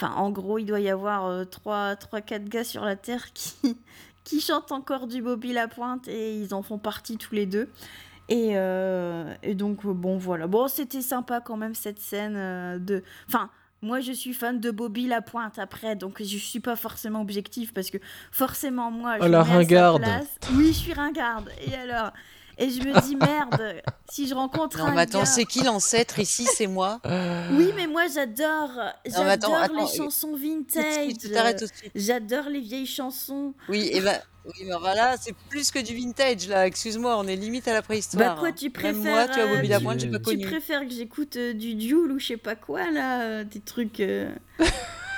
enfin, 0.00 0.12
en 0.14 0.30
gros, 0.30 0.58
il 0.58 0.64
doit 0.64 0.80
y 0.80 0.88
avoir 0.90 1.26
euh, 1.26 1.44
trois, 1.44 1.96
trois, 1.96 2.20
quatre 2.20 2.44
gars 2.48 2.64
sur 2.64 2.84
la 2.84 2.96
terre 2.96 3.32
qui, 3.34 3.76
qui 4.24 4.40
chantent 4.40 4.72
encore 4.72 5.06
du 5.06 5.22
Bobby 5.22 5.52
Lapointe 5.52 6.06
et 6.08 6.36
ils 6.40 6.54
en 6.54 6.62
font 6.62 6.78
partie 6.78 7.16
tous 7.18 7.34
les 7.34 7.46
deux. 7.46 7.68
Et, 8.30 8.50
euh, 8.56 9.34
et 9.42 9.54
donc, 9.54 9.84
euh, 9.86 9.92
bon, 9.94 10.18
voilà. 10.18 10.46
Bon, 10.46 10.68
c'était 10.68 11.00
sympa 11.00 11.40
quand 11.40 11.56
même 11.56 11.74
cette 11.74 11.98
scène 11.98 12.34
euh, 12.36 12.78
de. 12.78 13.02
Enfin, 13.26 13.48
moi, 13.80 14.00
je 14.00 14.12
suis 14.12 14.34
fan 14.34 14.60
de 14.60 14.70
Bobby 14.70 15.06
Lapointe 15.06 15.58
après, 15.58 15.96
donc 15.96 16.18
je 16.22 16.36
suis 16.36 16.60
pas 16.60 16.76
forcément 16.76 17.22
objective 17.22 17.72
parce 17.72 17.90
que 17.90 17.96
forcément, 18.30 18.90
moi, 18.90 19.18
je 19.18 19.24
Oh, 19.24 19.28
la 19.28 19.38
mets 19.38 19.44
à 19.44 19.44
sa 19.44 19.56
ringarde. 19.58 20.02
place. 20.02 20.28
Oui, 20.52 20.68
je 20.68 20.72
suis 20.78 20.92
ringarde. 20.92 21.48
Et 21.66 21.74
alors 21.74 22.12
Et 22.60 22.70
je 22.70 22.82
me 22.82 23.00
dis, 23.02 23.14
merde, 23.14 23.80
si 24.10 24.26
je 24.26 24.34
rencontre 24.34 24.78
Non, 24.78 24.86
un 24.86 24.94
mais 24.94 25.02
attends, 25.02 25.20
gars- 25.20 25.24
c'est 25.26 25.44
qui 25.44 25.62
l'ancêtre 25.62 26.18
ici? 26.18 26.44
C'est 26.56 26.66
moi? 26.66 27.00
Oui, 27.04 27.70
mais 27.76 27.86
moi, 27.86 28.06
j'adore. 28.12 28.70
Non, 28.74 28.92
J'adore 29.06 29.60
les 29.76 29.86
chansons 29.96 30.34
vintage. 30.36 31.12
tu. 31.20 31.90
J'adore 31.94 32.48
les 32.48 32.60
vieilles 32.60 32.86
chansons. 32.86 33.54
Oui, 33.68 33.88
et 33.92 34.00
ben, 34.00 34.18
oui, 34.44 34.64
mais 34.66 34.76
voilà, 34.80 35.16
c'est 35.20 35.34
plus 35.50 35.70
que 35.70 35.78
du 35.78 35.94
vintage 35.94 36.48
là. 36.48 36.66
Excuse-moi, 36.66 37.16
on 37.18 37.28
est 37.28 37.36
limite 37.36 37.68
à 37.68 37.72
la 37.74 37.82
préhistoire. 37.82 38.34
Bah 38.34 38.40
quoi, 38.40 38.50
tu 38.50 38.70
préfères 38.70 38.92
Même 38.94 39.02
moi, 39.12 39.28
tu 39.28 39.34
vois, 39.40 39.46
Bobby 39.54 39.66
euh, 39.66 39.70
Lapointe, 39.70 40.00
j'ai 40.00 40.10
pas 40.10 40.18
tu 40.18 40.24
connu. 40.24 40.44
préfères 40.46 40.80
que 40.82 40.90
j'écoute 40.90 41.36
euh, 41.36 41.52
du 41.52 41.74
Duel 41.74 42.10
ou 42.12 42.18
je 42.18 42.26
sais 42.26 42.36
pas 42.36 42.56
quoi 42.56 42.90
là, 42.90 43.22
euh, 43.22 43.44
des 43.44 43.60
trucs. 43.60 44.00
euh. 44.00 44.34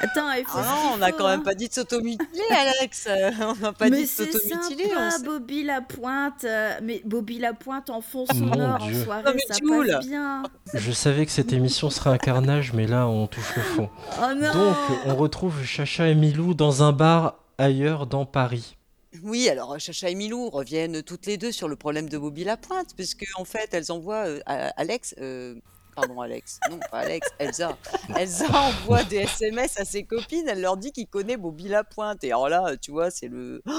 Attends, 0.02 0.32
il 0.32 0.44
faut. 0.44 0.58
Ah 0.58 0.62
non, 0.64 0.92
on 0.94 0.96
n'a 0.96 1.12
quand 1.12 1.28
même 1.28 1.40
hein. 1.40 1.44
pas 1.44 1.54
dit 1.54 1.68
de 1.68 1.72
s'automutiler, 1.74 2.26
Alex. 2.50 3.06
On 3.40 3.54
n'a 3.56 3.72
pas 3.72 3.88
mais 3.90 3.96
dit 3.98 4.02
de 4.02 4.06
c'est 4.08 4.32
s'automutiler. 4.32 4.86
on 4.86 4.98
sympa, 4.98 5.10
sait- 5.10 5.24
Bobby 5.24 5.62
Lapointe. 5.64 6.44
euh, 6.44 6.78
mais 6.82 7.02
Bobby 7.04 7.38
Lapointe 7.38 7.90
en 7.90 8.00
fond 8.00 8.24
sonore 8.26 8.80
en 8.82 8.86
Dieu. 8.86 9.04
soirée, 9.04 9.22
Non, 9.24 9.32
mais 9.34 9.42
ça 9.46 9.58
passe 9.60 10.06
bien. 10.06 10.42
Je 10.74 10.92
savais 10.92 11.26
que 11.26 11.32
cette 11.32 11.52
émission 11.52 11.90
serait 11.90 12.10
un 12.10 12.18
carnage, 12.18 12.72
mais 12.72 12.86
là, 12.86 13.06
on 13.08 13.26
touche 13.26 13.54
le 13.56 13.62
fond. 13.62 13.90
Oh 14.22 14.34
non 14.34 14.52
Donc, 14.52 14.76
on 15.06 15.16
retrouve 15.16 15.62
Chacha 15.64 16.08
et 16.08 16.14
Milou 16.14 16.54
dans 16.54 16.82
un 16.82 16.92
bar 16.92 17.36
ailleurs 17.58 18.06
dans 18.06 18.24
Paris. 18.24 18.76
Oui, 19.22 19.48
alors 19.48 19.78
Chacha 19.80 20.08
et 20.08 20.14
Milou 20.14 20.48
reviennent 20.50 21.02
toutes 21.02 21.26
les 21.26 21.36
deux 21.36 21.52
sur 21.52 21.68
le 21.68 21.76
problème 21.76 22.08
de 22.08 22.16
Bobby 22.16 22.44
Lapointe, 22.44 22.94
puisque 22.96 23.26
en 23.36 23.44
fait, 23.44 23.68
elles 23.72 23.90
envoient 23.92 24.26
euh, 24.26 24.40
à- 24.46 24.68
Alex. 24.80 25.14
euh, 25.20 25.56
Pardon, 26.00 26.20
Alex. 26.22 26.58
Non, 26.70 26.78
pas 26.90 27.00
Alex, 27.00 27.28
Elsa. 27.38 27.76
Elsa 28.16 28.46
envoie 28.50 29.02
des 29.04 29.16
SMS 29.18 29.78
à 29.78 29.84
ses 29.84 30.04
copines. 30.04 30.48
Elle 30.48 30.62
leur 30.62 30.76
dit 30.78 30.92
qu'il 30.92 31.06
connaît 31.06 31.36
Bobby 31.36 31.68
Lapointe. 31.68 32.24
Et 32.24 32.28
alors 32.28 32.48
là, 32.48 32.76
tu 32.78 32.90
vois, 32.90 33.10
c'est 33.10 33.28
le. 33.28 33.62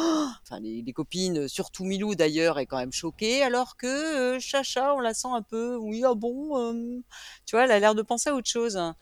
Enfin, 0.43 0.59
les, 0.59 0.83
copines, 0.93 1.47
surtout 1.47 1.83
Milou 1.85 2.13
d'ailleurs, 2.15 2.59
est 2.59 2.65
quand 2.65 2.77
même 2.77 2.91
choquée. 2.91 3.41
Alors 3.43 3.75
que 3.77 3.87
euh, 4.35 4.39
Chacha, 4.39 4.93
on 4.95 4.99
la 4.99 5.13
sent 5.13 5.29
un 5.31 5.41
peu. 5.41 5.75
Oui, 5.77 6.03
ah 6.05 6.13
bon. 6.13 6.57
euh, 6.59 6.99
Tu 7.45 7.55
vois, 7.55 7.65
elle 7.65 7.71
a 7.71 7.79
l'air 7.79 7.95
de 7.95 8.01
penser 8.01 8.29
à 8.29 8.35
autre 8.35 8.49
chose. 8.49 8.77
hein. 8.77 8.95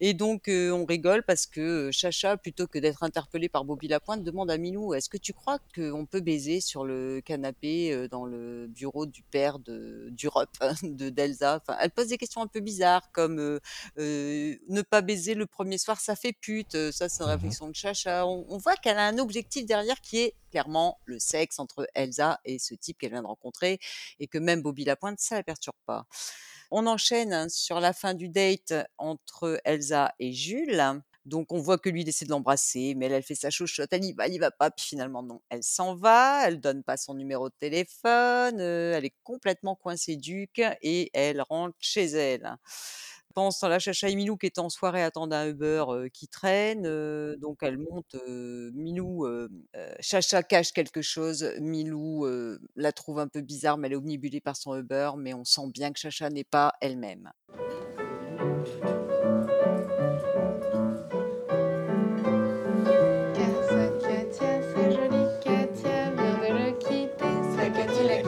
Et 0.00 0.12
donc, 0.14 0.48
euh, 0.48 0.70
on 0.72 0.84
rigole 0.84 1.22
parce 1.22 1.46
que 1.46 1.90
Chacha, 1.92 2.36
plutôt 2.36 2.66
que 2.66 2.78
d'être 2.78 3.02
interpellée 3.02 3.48
par 3.48 3.64
Bobby 3.64 3.88
Lapointe, 3.88 4.24
demande 4.24 4.50
à 4.50 4.58
Milou 4.58 4.92
Est-ce 4.94 5.08
que 5.08 5.16
tu 5.16 5.32
crois 5.32 5.58
qu'on 5.74 6.04
peut 6.06 6.20
baiser 6.20 6.60
sur 6.60 6.84
le 6.84 7.20
canapé 7.24 8.08
dans 8.10 8.24
le 8.26 8.66
bureau 8.66 9.06
du 9.06 9.22
père 9.22 9.58
de- 9.58 10.08
d'Europe, 10.10 10.50
de 10.82 11.08
d'Elsa? 11.10 11.60
Enfin, 11.62 11.78
Elle 11.80 11.90
pose 11.90 12.08
des 12.08 12.18
questions 12.18 12.42
un 12.42 12.46
peu 12.46 12.57
bizarres, 12.60 13.10
comme 13.12 13.38
euh, 13.38 13.60
euh, 13.98 14.56
Ne 14.68 14.82
pas 14.82 15.00
baiser 15.00 15.34
le 15.34 15.46
premier 15.46 15.78
soir, 15.78 16.00
ça 16.00 16.16
fait 16.16 16.32
pute. 16.32 16.90
Ça, 16.92 17.08
c'est 17.08 17.22
une 17.22 17.30
réflexion 17.30 17.68
de 17.68 17.74
Chacha. 17.74 18.26
On, 18.26 18.44
on 18.48 18.58
voit 18.58 18.76
qu'elle 18.76 18.98
a 18.98 19.06
un 19.06 19.18
objectif 19.18 19.66
derrière 19.66 20.00
qui 20.00 20.18
est 20.18 20.34
clairement 20.50 20.98
le 21.04 21.18
sexe 21.18 21.58
entre 21.58 21.86
Elsa 21.94 22.40
et 22.44 22.58
ce 22.58 22.74
type 22.74 22.98
qu'elle 22.98 23.12
vient 23.12 23.22
de 23.22 23.26
rencontrer, 23.26 23.78
et 24.18 24.26
que 24.26 24.38
même 24.38 24.62
Bobby 24.62 24.84
Lapointe, 24.84 25.20
ça 25.20 25.36
la 25.36 25.42
perturbe 25.42 25.76
pas. 25.86 26.06
On 26.70 26.86
enchaîne 26.86 27.32
hein, 27.32 27.48
sur 27.48 27.80
la 27.80 27.92
fin 27.92 28.14
du 28.14 28.28
date 28.28 28.74
entre 28.98 29.60
Elsa 29.64 30.12
et 30.18 30.32
Jules. 30.32 31.02
Donc 31.28 31.52
on 31.52 31.60
voit 31.60 31.78
que 31.78 31.90
lui 31.90 32.02
il 32.02 32.08
essaie 32.08 32.24
de 32.24 32.30
l'embrasser, 32.30 32.94
mais 32.96 33.06
elle, 33.06 33.22
fait 33.22 33.34
sa 33.34 33.50
chochotte, 33.50 33.92
elle 33.92 34.04
y 34.04 34.12
va, 34.12 34.26
elle 34.26 34.38
va 34.40 34.50
pas, 34.50 34.70
puis 34.70 34.86
finalement 34.86 35.22
non, 35.22 35.40
elle 35.50 35.62
s'en 35.62 35.94
va, 35.94 36.48
elle 36.48 36.60
donne 36.60 36.82
pas 36.82 36.96
son 36.96 37.14
numéro 37.14 37.50
de 37.50 37.54
téléphone, 37.60 38.60
elle 38.60 39.04
est 39.04 39.14
complètement 39.22 39.76
coincée 39.76 40.16
duc 40.16 40.62
et 40.82 41.10
elle 41.12 41.42
rentre 41.42 41.76
chez 41.80 42.06
elle. 42.06 42.56
Pendant 43.34 43.50
ce 43.50 43.60
temps-là, 43.60 43.78
Chacha 43.78 44.08
et 44.08 44.16
Milou 44.16 44.36
qui 44.36 44.46
étaient 44.46 44.58
en 44.58 44.70
soirée 44.70 45.02
attendent 45.02 45.34
un 45.34 45.46
Uber 45.46 45.84
qui 46.12 46.28
traîne, 46.28 46.82
donc 47.36 47.58
elle 47.62 47.78
monte, 47.78 48.16
Milou, 48.26 49.26
Chacha 50.00 50.42
cache 50.42 50.72
quelque 50.72 51.02
chose, 51.02 51.52
Milou 51.60 52.26
la 52.74 52.92
trouve 52.92 53.18
un 53.18 53.28
peu 53.28 53.42
bizarre, 53.42 53.76
mais 53.76 53.88
elle 53.88 53.92
est 53.92 53.96
omnibulée 53.96 54.40
par 54.40 54.56
son 54.56 54.74
Uber, 54.76 55.10
mais 55.18 55.34
on 55.34 55.44
sent 55.44 55.68
bien 55.72 55.92
que 55.92 56.00
Chacha 56.00 56.30
n'est 56.30 56.42
pas 56.42 56.72
elle-même. 56.80 57.30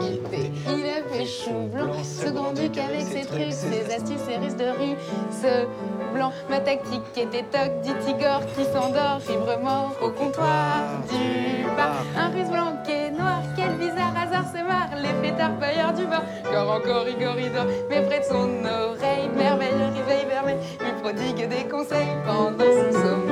Il 0.02 0.86
a 0.88 1.02
fait 1.12 1.26
chou 1.26 1.68
blanc, 1.72 1.92
ce 2.02 2.30
grand 2.30 2.52
duc 2.52 2.78
avec 2.78 3.02
ses 3.02 3.26
trucs, 3.26 3.52
ses 3.52 3.94
astuces, 3.94 4.22
ses 4.26 4.36
risques 4.36 4.56
de 4.56 4.70
rue. 4.70 4.96
Ce 5.30 5.66
blanc, 6.14 6.32
ma 6.48 6.60
tactique 6.60 7.02
était 7.16 7.44
toc, 7.44 7.80
dit 7.82 7.92
Igor 8.08 8.40
qui 8.56 8.64
s'endort, 8.64 9.20
fibre 9.20 9.58
mort 9.62 9.94
au 10.02 10.10
comptoir 10.10 11.02
du 11.10 11.64
bar. 11.76 12.04
Un 12.16 12.28
russe 12.30 12.50
blanc 12.50 12.72
qui 12.84 12.92
est 12.92 13.10
noir, 13.10 13.42
quel 13.56 13.76
bizarre 13.76 14.14
hasard 14.16 14.46
se 14.50 14.62
marre, 14.62 14.90
les 14.96 15.28
fêtards 15.28 15.58
pailleurs 15.58 15.92
du 15.92 16.06
bar. 16.06 16.22
Car 16.50 16.70
encore 16.70 17.06
Igor 17.08 17.38
il 17.38 17.52
dort, 17.52 17.66
mais 17.88 18.02
près 18.02 18.20
de 18.20 18.24
son 18.24 18.48
oreille, 18.64 19.28
merveilleux 19.36 19.90
réveil 19.96 20.26
vermeil, 20.28 20.56
lui 20.80 20.92
prodigue 21.02 21.48
des 21.48 21.68
conseils 21.68 22.16
pendant 22.24 22.64
son 22.64 22.92
sommeil. 22.92 23.29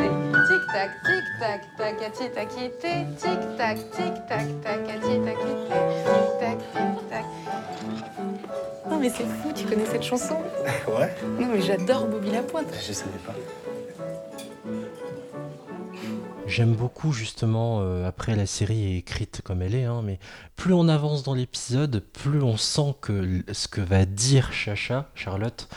Tic 0.69 0.75
tac, 0.75 0.91
tic 1.03 1.25
tac, 1.41 1.77
tac, 1.77 1.99
Katia 1.99 2.29
t'a 2.29 2.45
quitté. 2.45 3.07
Tic 3.17 3.57
tac, 3.57 3.79
tic 3.91 4.27
tac, 4.29 4.47
tac, 4.63 4.87
Katia 4.87 5.19
t'a 5.25 5.33
quitté. 5.33 5.79
Tic 6.05 6.39
tac, 6.41 6.59
tic 6.59 7.09
tac. 7.09 7.25
Non 8.91 8.99
mais 8.99 9.09
c'est 9.09 9.25
fou, 9.25 9.53
tu 9.55 9.65
connais 9.65 9.87
cette 9.87 10.03
chanson? 10.03 10.37
Ouais, 10.89 11.15
Non 11.41 11.47
mais 11.53 11.63
j'adore 11.63 12.07
Bobby 12.07 12.31
Lapointe. 12.31 12.67
je 12.87 12.93
savais 12.93 13.19
pas. 13.27 13.35
J'aime 16.47 16.75
beaucoup 16.75 17.13
justement, 17.13 17.81
euh, 17.83 18.07
après 18.07 18.35
la 18.35 18.47
série 18.47 18.95
est 18.95 18.99
écrite 18.99 19.43
comme 19.45 19.63
elle 19.63 19.75
est, 19.75 19.85
hein, 19.85 20.01
mais 20.03 20.19
plus 20.57 20.73
on 20.73 20.89
avance 20.89 21.23
dans 21.23 21.35
l'épisode, 21.35 22.01
plus 22.01 22.43
on 22.43 22.57
sent 22.57 22.95
que 23.01 23.43
ce 23.53 23.69
que 23.69 23.81
va 23.83 24.07
dire 24.07 24.53
Chacha, 24.53 25.11
Charlotte, 25.15 25.69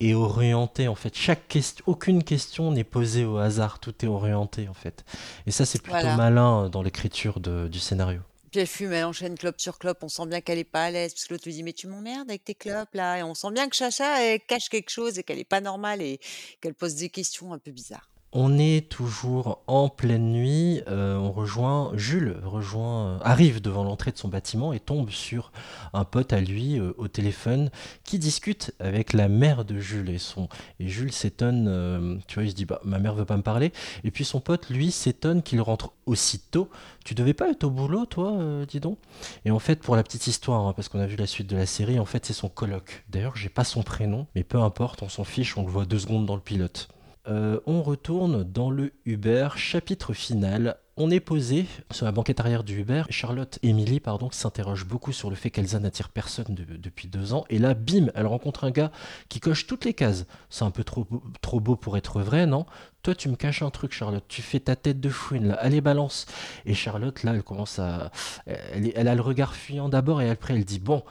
est 0.00 0.14
orienté 0.14 0.88
en 0.88 0.94
fait. 0.94 1.14
Chaque 1.16 1.48
question, 1.48 1.82
aucune 1.86 2.22
question 2.22 2.70
n'est 2.70 2.84
posée 2.84 3.24
au 3.24 3.38
hasard, 3.38 3.78
tout 3.80 3.94
est 4.04 4.08
orienté 4.08 4.68
en 4.68 4.74
fait. 4.74 5.04
Et 5.46 5.50
ça 5.50 5.64
c'est 5.64 5.80
plutôt 5.82 5.98
Voilà. 5.98 6.16
malin 6.16 6.64
euh, 6.64 6.68
dans 6.68 6.82
l'écriture 6.82 7.40
du 7.40 7.78
scénario. 7.78 8.20
Puis 8.50 8.60
elle 8.60 8.66
fume, 8.66 8.92
elle 8.92 9.04
enchaîne 9.04 9.36
clope 9.36 9.60
sur 9.60 9.78
clope. 9.78 9.98
On 10.02 10.08
sent 10.08 10.26
bien 10.26 10.40
qu'elle 10.40 10.58
est 10.58 10.64
pas 10.64 10.84
à 10.84 10.90
l'aise. 10.90 11.12
Parce 11.12 11.24
que 11.26 11.34
l'autre 11.34 11.44
lui 11.46 11.52
dit 11.52 11.62
Mais 11.62 11.72
tu 11.72 11.88
m'emmerdes 11.88 12.28
avec 12.30 12.44
tes 12.44 12.54
clopes 12.54 12.94
là. 12.94 13.18
Et 13.18 13.22
on 13.22 13.34
sent 13.34 13.50
bien 13.52 13.68
que 13.68 13.74
Chacha, 13.76 14.22
elle 14.22 14.40
cache 14.40 14.68
quelque 14.68 14.90
chose 14.90 15.18
et 15.18 15.22
qu'elle 15.24 15.38
est 15.40 15.44
pas 15.44 15.60
normale 15.60 16.00
et 16.00 16.20
qu'elle 16.60 16.74
pose 16.74 16.94
des 16.94 17.08
questions 17.10 17.52
un 17.52 17.58
peu 17.58 17.70
bizarres. 17.72 18.08
On 18.38 18.58
est 18.58 18.86
toujours 18.90 19.62
en 19.66 19.88
pleine 19.88 20.30
nuit. 20.30 20.82
euh, 20.88 21.16
on 21.16 21.32
rejoint 21.32 21.92
Jules, 21.94 22.36
rejoint, 22.44 23.06
euh, 23.06 23.18
arrive 23.22 23.62
devant 23.62 23.82
l'entrée 23.82 24.12
de 24.12 24.18
son 24.18 24.28
bâtiment 24.28 24.74
et 24.74 24.78
tombe 24.78 25.08
sur 25.08 25.52
un 25.94 26.04
pote 26.04 26.34
à 26.34 26.40
lui 26.42 26.78
euh, 26.78 26.92
au 26.98 27.08
téléphone 27.08 27.70
qui 28.04 28.18
discute 28.18 28.74
avec 28.78 29.14
la 29.14 29.28
mère 29.28 29.64
de 29.64 29.80
Jules 29.80 30.10
et 30.10 30.18
son 30.18 30.50
et 30.80 30.88
Jules 30.88 31.12
s'étonne. 31.12 32.20
tu 32.26 32.34
vois, 32.34 32.44
il 32.44 32.50
se 32.50 32.54
dit 32.54 32.66
bah 32.66 32.78
ma 32.84 32.98
mère 32.98 33.14
veut 33.14 33.24
pas 33.24 33.38
me 33.38 33.42
parler. 33.42 33.72
Et 34.04 34.10
puis 34.10 34.26
son 34.26 34.40
pote 34.40 34.68
lui 34.68 34.90
s'étonne 34.90 35.42
qu'il 35.42 35.62
rentre 35.62 35.92
aussitôt. 36.04 36.68
Tu 37.06 37.14
devais 37.14 37.32
pas 37.32 37.48
être 37.48 37.64
au 37.64 37.70
boulot 37.70 38.04
toi, 38.04 38.36
dis 38.68 38.80
donc? 38.80 38.98
Et 39.46 39.50
en 39.50 39.58
fait 39.58 39.80
pour 39.80 39.96
la 39.96 40.02
petite 40.02 40.26
histoire, 40.26 40.66
hein, 40.66 40.74
parce 40.74 40.90
qu'on 40.90 41.00
a 41.00 41.06
vu 41.06 41.16
la 41.16 41.26
suite 41.26 41.46
de 41.46 41.56
la 41.56 41.64
série, 41.64 41.98
en 41.98 42.04
fait 42.04 42.26
c'est 42.26 42.34
son 42.34 42.50
coloc. 42.50 43.02
D'ailleurs 43.08 43.34
j'ai 43.34 43.48
pas 43.48 43.64
son 43.64 43.82
prénom, 43.82 44.26
mais 44.34 44.44
peu 44.44 44.58
importe, 44.60 45.02
on 45.02 45.08
s'en 45.08 45.24
fiche, 45.24 45.56
on 45.56 45.64
le 45.64 45.72
voit 45.72 45.86
deux 45.86 46.00
secondes 46.00 46.26
dans 46.26 46.36
le 46.36 46.42
pilote. 46.42 46.90
Euh, 47.28 47.58
on 47.66 47.82
retourne 47.82 48.44
dans 48.44 48.70
le 48.70 48.92
Uber, 49.04 49.48
chapitre 49.56 50.12
final. 50.12 50.76
On 50.96 51.10
est 51.10 51.20
posé 51.20 51.66
sur 51.90 52.06
la 52.06 52.12
banquette 52.12 52.40
arrière 52.40 52.62
du 52.64 52.78
Uber. 52.80 53.02
Charlotte, 53.10 53.58
Emily, 53.62 54.00
pardon, 54.00 54.30
s'interroge 54.30 54.86
beaucoup 54.86 55.12
sur 55.12 55.28
le 55.28 55.36
fait 55.36 55.50
qu'Elsa 55.50 55.78
n'attire 55.78 56.08
personne 56.08 56.54
de- 56.54 56.76
depuis 56.76 57.08
deux 57.08 57.34
ans. 57.34 57.44
Et 57.50 57.58
là, 57.58 57.74
bim, 57.74 58.06
elle 58.14 58.26
rencontre 58.26 58.64
un 58.64 58.70
gars 58.70 58.92
qui 59.28 59.40
coche 59.40 59.66
toutes 59.66 59.84
les 59.84 59.92
cases. 59.92 60.24
C'est 60.48 60.64
un 60.64 60.70
peu 60.70 60.84
trop, 60.84 61.06
trop 61.42 61.60
beau 61.60 61.76
pour 61.76 61.96
être 61.98 62.20
vrai, 62.20 62.46
non? 62.46 62.64
Toi, 63.02 63.14
tu 63.14 63.28
me 63.28 63.36
caches 63.36 63.60
un 63.62 63.70
truc, 63.70 63.92
Charlotte. 63.92 64.24
Tu 64.28 64.40
fais 64.40 64.60
ta 64.60 64.74
tête 64.76 65.00
de 65.00 65.08
fouine, 65.10 65.48
là. 65.48 65.54
Allez, 65.54 65.80
balance. 65.80 66.26
Et 66.64 66.74
Charlotte, 66.74 67.22
là, 67.24 67.34
elle 67.34 67.42
commence 67.42 67.78
à. 67.78 68.10
Elle, 68.46 68.92
elle 68.94 69.08
a 69.08 69.14
le 69.14 69.20
regard 69.20 69.54
fuyant 69.54 69.88
d'abord 69.88 70.22
et 70.22 70.30
après, 70.30 70.54
elle 70.54 70.64
dit 70.64 70.78
Bon, 70.80 71.02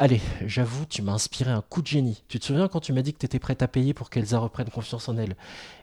allez, 0.00 0.20
j'avoue, 0.46 0.84
tu 0.86 1.02
m'as 1.02 1.12
inspiré 1.12 1.52
un 1.52 1.62
coup 1.62 1.80
de 1.82 1.86
génie. 1.86 2.24
Tu 2.28 2.40
te 2.40 2.44
souviens 2.46 2.66
quand 2.66 2.80
tu 2.80 2.92
m'as 2.92 3.02
dit 3.02 3.12
que 3.12 3.18
tu 3.18 3.26
étais 3.26 3.38
prête 3.38 3.62
à 3.62 3.68
payer 3.68 3.94
pour 3.94 4.10
qu'Elsa 4.10 4.38
reprenne 4.38 4.68
confiance 4.68 5.08
en 5.08 5.16
elle? 5.16 5.36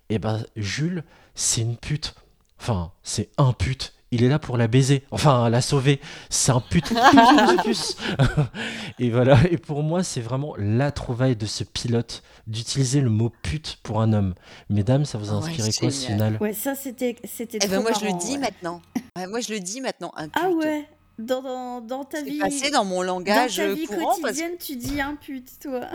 Eh 0.10 0.20
ben, 0.20 0.44
Jules, 0.58 1.04
c'est 1.36 1.62
une 1.62 1.78
pute. 1.78 2.16
Enfin, 2.60 2.92
c'est 3.04 3.30
un 3.38 3.54
pute. 3.54 3.94
Il 4.12 4.24
est 4.24 4.30
là 4.30 4.40
pour 4.40 4.58
la 4.58 4.68
baiser, 4.68 5.04
enfin 5.12 5.50
la 5.50 5.60
sauver. 5.62 6.00
C'est 6.30 6.52
un 6.54 6.62
pute. 6.62 6.94
et 9.00 9.10
voilà. 9.10 9.38
Et 9.52 9.58
pour 9.58 9.84
moi, 9.84 10.02
c'est 10.04 10.22
vraiment 10.22 10.56
la 10.58 10.92
trouvaille 10.92 11.36
de 11.36 11.46
ce 11.46 11.64
pilote 11.66 12.24
d'utiliser 12.48 13.02
le 13.02 13.10
mot 13.10 13.32
pute 13.44 13.80
pour 13.84 14.02
un 14.02 14.14
homme. 14.14 14.34
Mesdames, 14.70 15.04
ça 15.06 15.18
vous 15.18 15.30
a 15.30 15.34
Ouais, 15.34 15.40
inspiré 15.50 15.72
quoi 15.74 15.92
ce 15.92 16.08
génial. 16.08 16.18
final 16.34 16.38
Ouais, 16.42 16.54
ça 16.54 16.74
c'était 16.76 17.18
c'était 17.26 17.60
Eh 17.62 17.68
ben 17.68 17.82
moi 17.82 17.92
je 18.00 18.06
le 18.06 18.18
dis 18.18 18.34
ouais. 18.34 18.38
maintenant. 18.38 18.82
Ouais, 19.18 19.28
moi 19.28 19.42
je 19.42 19.52
le 19.54 19.60
dis 19.60 19.82
maintenant. 19.82 20.12
Un 20.16 20.30
Ah 20.34 20.50
ouais, 20.52 20.88
dans, 21.18 21.42
dans, 21.42 21.82
dans 21.82 22.04
ta 22.04 22.22
vie. 22.22 22.40
passé 22.40 22.70
dans 22.72 22.86
mon 22.86 23.02
langage 23.02 23.58
dans 23.58 23.64
ta 23.64 23.74
vie 23.74 23.86
courant 23.86 24.18
parce 24.22 24.38
quotidienne, 24.38 24.58
tu 24.58 24.76
dis 24.76 25.02
un 25.02 25.16
pute, 25.16 25.60
toi. 25.60 25.88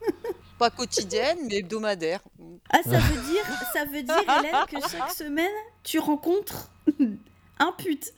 pas 0.58 0.70
quotidienne 0.70 1.38
mais 1.48 1.58
hebdomadaire. 1.58 2.20
Ah, 2.70 2.82
ça 2.84 2.98
veut 2.98 3.32
dire, 3.32 3.44
ça 3.72 3.84
veut 3.84 4.02
dire, 4.02 4.38
Hélène, 4.38 4.54
que 4.68 4.88
chaque 4.88 5.10
semaine, 5.10 5.50
tu 5.82 5.98
rencontres 5.98 6.70
un 7.58 7.72
pute, 7.72 8.12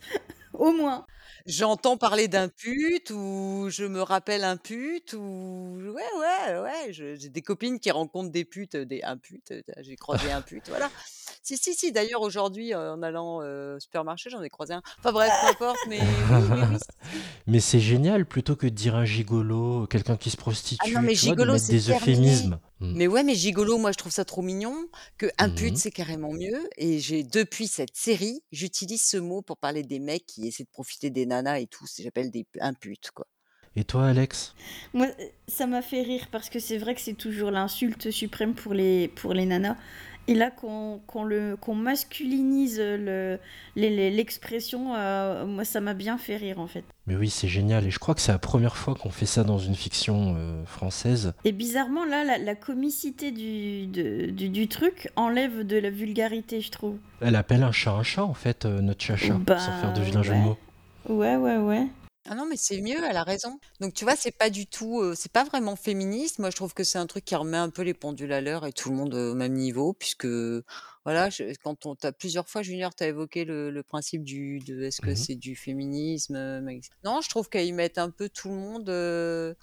au 0.53 0.71
moins. 0.71 1.05
J'entends 1.45 1.97
parler 1.97 2.29
d'un 2.29 2.47
pute 2.47 3.11
ou 3.11 3.67
je 3.69 3.83
me 3.83 4.01
rappelle 4.01 4.45
un 4.45 4.55
pute 4.55 5.13
ou 5.13 5.77
ouais 5.77 6.01
ouais 6.19 6.59
ouais 6.59 6.93
j'ai 6.93 7.17
des 7.17 7.41
copines 7.41 7.79
qui 7.79 7.91
rencontrent 7.91 8.31
des 8.31 8.45
putes 8.45 8.77
des 8.77 9.01
un 9.03 9.17
pute 9.17 9.53
j'ai 9.79 9.97
croisé 9.97 10.31
un 10.31 10.41
pute 10.41 10.69
voilà 10.69 10.89
si 11.43 11.57
si 11.57 11.73
si 11.75 11.91
d'ailleurs 11.91 12.21
aujourd'hui 12.21 12.73
euh, 12.73 12.93
en 12.93 13.03
allant 13.03 13.41
euh, 13.41 13.75
au 13.75 13.79
supermarché 13.79 14.29
j'en 14.29 14.41
ai 14.41 14.49
croisé 14.49 14.73
un 14.73 14.81
enfin 14.99 15.11
bref 15.11 15.31
peu 15.41 15.47
importe 15.65 15.79
mais 15.89 15.99
oui, 15.99 16.05
oui, 16.31 16.59
oui, 16.71 16.77
Mais 17.47 17.59
c'est 17.59 17.79
génial, 17.79 18.25
plutôt 18.25 18.55
que 18.55 18.65
de 18.65 18.71
dire 18.71 18.95
un 18.95 19.05
gigolo, 19.05 19.85
quelqu'un 19.87 20.15
qui 20.17 20.29
se 20.29 20.37
prostitue, 20.37 20.83
Ah 20.87 20.89
non, 20.91 21.01
mais 21.01 21.13
tu 21.13 21.25
vois, 21.25 21.35
de 21.35 21.39
gigolo, 21.41 21.53
mettre 21.53 21.65
c'est 21.65 21.73
des 21.73 21.81
terminé. 21.83 22.11
euphémismes. 22.33 22.59
Mm. 22.79 22.93
Mais 22.95 23.07
ouais, 23.07 23.23
mais 23.23 23.35
gigolo, 23.35 23.77
moi 23.77 23.91
je 23.91 23.97
trouve 23.97 24.11
ça 24.11 24.25
trop 24.25 24.41
mignon 24.41 24.75
que 25.17 25.27
un 25.37 25.49
Mhm. 25.49 25.55
pute 25.55 25.77
c'est 25.77 25.91
carrément 25.91 26.31
mieux. 26.31 26.69
Et 26.77 26.99
j'ai 26.99 27.23
depuis 27.23 27.67
cette 27.67 27.95
série, 27.95 28.41
j'utilise 28.51 29.01
ce 29.03 29.17
mot 29.17 29.41
pour 29.41 29.57
parler 29.57 29.83
des 29.83 29.99
mecs 29.99 30.25
qui 30.25 30.47
essaient 30.47 30.63
de 30.63 30.69
profiter 30.69 31.09
des 31.09 31.25
nanas 31.25 31.59
et 31.59 31.67
tout. 31.67 31.85
c'est- 31.87 32.03
J'appelle 32.03 32.31
des 32.31 32.45
un 32.61 32.73
pute 32.73 33.11
quoi. 33.13 33.27
Et 33.75 33.83
toi, 33.85 34.05
Alex? 34.07 34.53
Moi, 34.93 35.07
ça 35.47 35.65
m'a 35.65 35.81
fait 35.81 36.03
rire 36.03 36.27
parce 36.31 36.49
que 36.51 36.59
c'est 36.59 36.77
vrai 36.77 36.93
que 36.93 37.01
c'est 37.01 37.15
toujours 37.15 37.49
l'insulte 37.49 38.11
suprême 38.11 38.53
pour 38.53 38.73
les, 38.75 39.07
pour 39.07 39.33
les 39.33 39.47
nanas. 39.47 39.77
Et 40.29 40.35
là, 40.35 40.51
qu'on 40.51 41.01
qu'on 41.05 41.25
le 41.25 41.57
qu'on 41.59 41.75
masculinise 41.75 42.79
le- 42.79 43.39
les- 43.75 43.89
les- 43.89 44.09
l'expression, 44.09 44.95
euh, 44.95 45.45
moi, 45.45 45.65
ça 45.65 45.81
m'a 45.81 45.93
bien 45.93 46.17
fait 46.17 46.37
rire 46.37 46.59
en 46.59 46.67
fait. 46.67 46.85
Mais 47.07 47.15
oui, 47.17 47.29
c'est 47.29 47.49
génial. 47.49 47.85
Et 47.85 47.91
je 47.91 47.99
crois 47.99 48.15
que 48.15 48.21
c'est 48.21 48.31
la 48.31 48.37
première 48.39 48.77
fois 48.77 48.95
qu'on 48.95 49.09
fait 49.09 49.25
ça 49.25 49.43
dans 49.43 49.57
une 49.57 49.75
fiction 49.75 50.35
euh, 50.37 50.63
française. 50.65 51.33
Et 51.43 51.51
bizarrement, 51.51 52.05
là, 52.05 52.23
la, 52.23 52.37
la 52.37 52.55
comicité 52.55 53.31
du, 53.31 53.87
de- 53.87 54.27
du, 54.31 54.47
du 54.47 54.67
truc 54.69 55.09
enlève 55.17 55.67
de 55.67 55.75
la 55.77 55.89
vulgarité, 55.89 56.61
je 56.61 56.71
trouve. 56.71 56.95
Elle 57.19 57.35
appelle 57.35 57.63
un 57.63 57.73
chat 57.73 57.91
un 57.91 58.03
chat, 58.03 58.23
en 58.23 58.33
fait, 58.33 58.63
euh, 58.65 58.79
notre 58.79 59.03
chacha, 59.03 59.33
Bah, 59.33 59.59
sans 59.59 59.73
faire 59.81 59.91
de 59.93 60.01
vilain 60.01 60.23
jeu 60.23 60.33
de 60.33 60.37
ouais. 60.37 60.43
mots. 60.45 60.57
Ouais, 61.09 61.35
ouais, 61.35 61.57
ouais. 61.57 61.87
Ah 62.29 62.35
non, 62.35 62.45
mais 62.45 62.55
c'est 62.55 62.79
mieux, 62.79 63.03
elle 63.03 63.17
a 63.17 63.23
raison. 63.23 63.59
Donc 63.81 63.93
tu 63.93 64.05
vois, 64.05 64.15
c'est 64.15 64.31
pas 64.31 64.49
du 64.49 64.65
tout, 64.65 65.01
euh, 65.01 65.13
c'est 65.15 65.31
pas 65.31 65.43
vraiment 65.43 65.75
féministe. 65.75 66.39
Moi, 66.39 66.51
je 66.51 66.55
trouve 66.55 66.73
que 66.73 66.83
c'est 66.85 66.97
un 66.97 67.05
truc 67.05 67.25
qui 67.25 67.35
remet 67.35 67.57
un 67.57 67.69
peu 67.69 67.81
les 67.81 67.93
pendules 67.93 68.31
à 68.31 68.39
l'heure 68.39 68.65
et 68.65 68.71
tout 68.71 68.89
le 68.89 68.95
monde 68.95 69.13
euh, 69.13 69.31
au 69.33 69.35
même 69.35 69.53
niveau, 69.53 69.91
puisque 69.93 70.25
voilà, 71.05 71.29
je- 71.29 71.53
quand 71.63 71.85
on 71.85 71.95
t'a 71.95 72.13
plusieurs 72.13 72.47
fois, 72.47 72.61
Junior, 72.61 72.95
t'as 72.95 73.07
évoqué 73.07 73.43
le, 73.43 73.71
le 73.71 73.83
principe 73.83 74.23
du, 74.23 74.59
de 74.59 74.83
est-ce 74.83 75.01
que 75.01 75.09
Mhm. 75.09 75.15
c'est 75.17 75.35
du 75.35 75.55
féminisme 75.57 76.35
euh, 76.35 76.61
mais- 76.63 76.79
Non, 77.03 77.19
je 77.21 77.29
trouve 77.29 77.49
qu'ils 77.49 77.73
mettent 77.75 77.97
un 77.97 78.09
peu 78.09 78.29
tout 78.29 78.47
le 78.49 78.55
monde. 78.55 78.89
euh, 78.89 79.53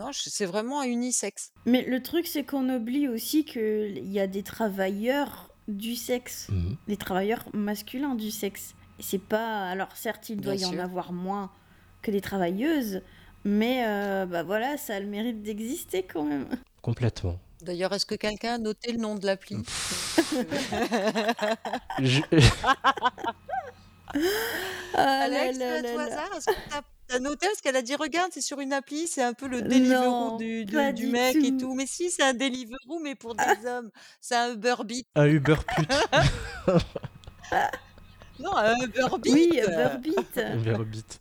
Non, 0.00 0.10
je- 0.12 0.28
c'est 0.30 0.46
vraiment 0.46 0.82
unisexe. 0.84 1.50
Mais 1.66 1.84
le 1.84 2.00
truc, 2.02 2.26
c'est 2.28 2.44
qu'on 2.44 2.68
oublie 2.68 3.08
aussi 3.08 3.44
qu'il 3.44 4.08
y 4.12 4.18
a 4.20 4.26
des 4.28 4.42
travailleurs 4.44 5.52
du 5.68 5.94
sexe, 5.96 6.48
Mhm. 6.50 6.76
des 6.88 6.96
travailleurs 6.96 7.44
masculins 7.52 8.14
du 8.14 8.30
sexe. 8.30 8.74
C'est 9.00 9.20
pas. 9.22 9.68
Alors, 9.68 9.96
certes, 9.96 10.28
il 10.30 10.40
doit 10.40 10.54
Bien 10.54 10.62
y 10.62 10.66
en 10.66 10.72
sûr. 10.72 10.80
avoir 10.82 11.12
moins 11.12 11.50
que 12.02 12.10
des 12.10 12.20
travailleuses, 12.20 13.02
mais 13.44 13.84
euh, 13.86 14.26
bah 14.26 14.42
voilà, 14.42 14.76
ça 14.76 14.94
a 14.96 15.00
le 15.00 15.06
mérite 15.06 15.42
d'exister 15.42 16.02
quand 16.02 16.24
même. 16.24 16.46
Complètement. 16.82 17.38
D'ailleurs, 17.62 17.92
est-ce 17.92 18.06
que 18.06 18.14
quelqu'un 18.14 18.54
a 18.54 18.58
noté 18.58 18.92
le 18.92 18.98
nom 18.98 19.16
de 19.16 19.26
l'appli 19.26 19.56
Je- 21.98 22.20
Ah 24.94 25.20
Alex, 25.24 25.58
là 25.58 25.82
là 25.82 25.90
tout 25.92 25.98
là. 25.98 26.04
hasard, 26.04 26.30
est-ce 26.36 26.46
que 26.46 26.52
t'as 26.70 26.82
t'as 27.08 27.18
noté 27.18 27.46
Parce 27.46 27.60
qu'elle 27.60 27.76
a 27.76 27.82
dit, 27.82 27.94
regarde, 27.96 28.30
c'est 28.32 28.40
sur 28.40 28.60
une 28.60 28.72
appli, 28.72 29.06
c'est 29.06 29.22
un 29.22 29.32
peu 29.34 29.48
le 29.48 29.62
Deliveroo 29.62 30.38
Non, 30.70 30.92
du, 30.92 31.06
mec 31.08 31.36
et 31.36 31.56
tout. 31.56 31.74
Mais 31.74 31.86
si, 31.86 32.10
c'est 32.10 32.22
un 32.22 32.34
Deliveroo, 32.34 33.00
mais 33.02 33.14
pour 33.14 33.34
des 33.34 33.66
hommes. 33.66 33.90
C'est 34.20 34.36
un 34.36 34.52
Uber 34.54 34.74
Beat. 34.84 35.06
un 35.14 35.26
Uber 35.26 35.56
pute. 35.76 35.90
Non, 38.40 38.56
un 38.56 38.76
Uber 38.76 39.06
Beat. 39.22 39.32
Oui, 39.34 39.60
Burbeat. 39.66 40.40
Uber 40.56 40.84
Beat. 40.84 41.20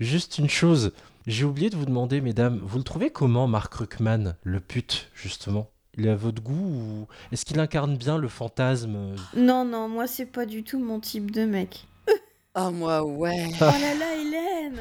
Juste 0.00 0.38
une 0.38 0.48
chose, 0.50 0.92
j'ai 1.26 1.44
oublié 1.44 1.70
de 1.70 1.76
vous 1.76 1.86
demander, 1.86 2.20
mesdames, 2.20 2.60
vous 2.62 2.78
le 2.78 2.84
trouvez 2.84 3.10
comment, 3.10 3.46
Mark 3.46 3.72
Ruckman, 3.74 4.34
le 4.42 4.60
pute, 4.60 5.08
justement? 5.14 5.70
Il 5.96 6.06
est 6.06 6.10
à 6.10 6.14
votre 6.16 6.40
goût 6.42 6.52
ou 6.52 7.08
est-ce 7.32 7.44
qu'il 7.44 7.58
incarne 7.58 7.96
bien 7.96 8.16
le 8.16 8.28
fantasme? 8.28 8.94
Euh, 8.96 9.16
Non, 9.36 9.64
non, 9.64 9.88
moi, 9.88 10.06
c'est 10.06 10.26
pas 10.26 10.46
du 10.46 10.62
tout 10.62 10.78
mon 10.78 11.00
type 11.00 11.30
de 11.30 11.44
mec. 11.44 11.86
Ah, 12.54 12.70
moi, 12.72 13.04
ouais. 13.04 13.46
Oh 13.60 13.64
là 13.64 13.94
là, 13.94 14.16
Hélène 14.16 14.80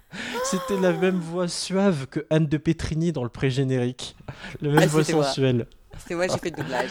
C'était 0.44 0.80
la 0.80 0.92
même 0.92 1.18
voix 1.18 1.46
suave 1.46 2.06
que 2.08 2.26
Anne 2.28 2.46
de 2.46 2.56
Petrini 2.56 3.12
dans 3.12 3.22
le 3.22 3.28
pré-générique. 3.28 4.16
La 4.60 4.70
même 4.70 4.80
Ah, 4.82 4.86
voix 4.86 5.04
sensuelle. 5.04 5.66
C'est 6.06 6.14
moi, 6.16 6.26
j'ai 6.26 6.38
fait 6.38 6.50
le 6.50 6.56
doublage. 6.62 6.90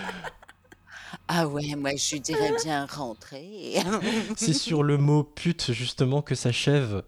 Ah 1.27 1.47
ouais, 1.47 1.75
moi, 1.75 1.91
je 1.95 2.17
dirais 2.17 2.53
bien 2.63 2.85
rentrer. 2.85 3.75
C'est 4.35 4.53
sur 4.53 4.83
le 4.83 4.97
mot 4.97 5.23
pute, 5.23 5.71
justement, 5.71 6.21
que 6.21 6.35
s'achève 6.35 7.03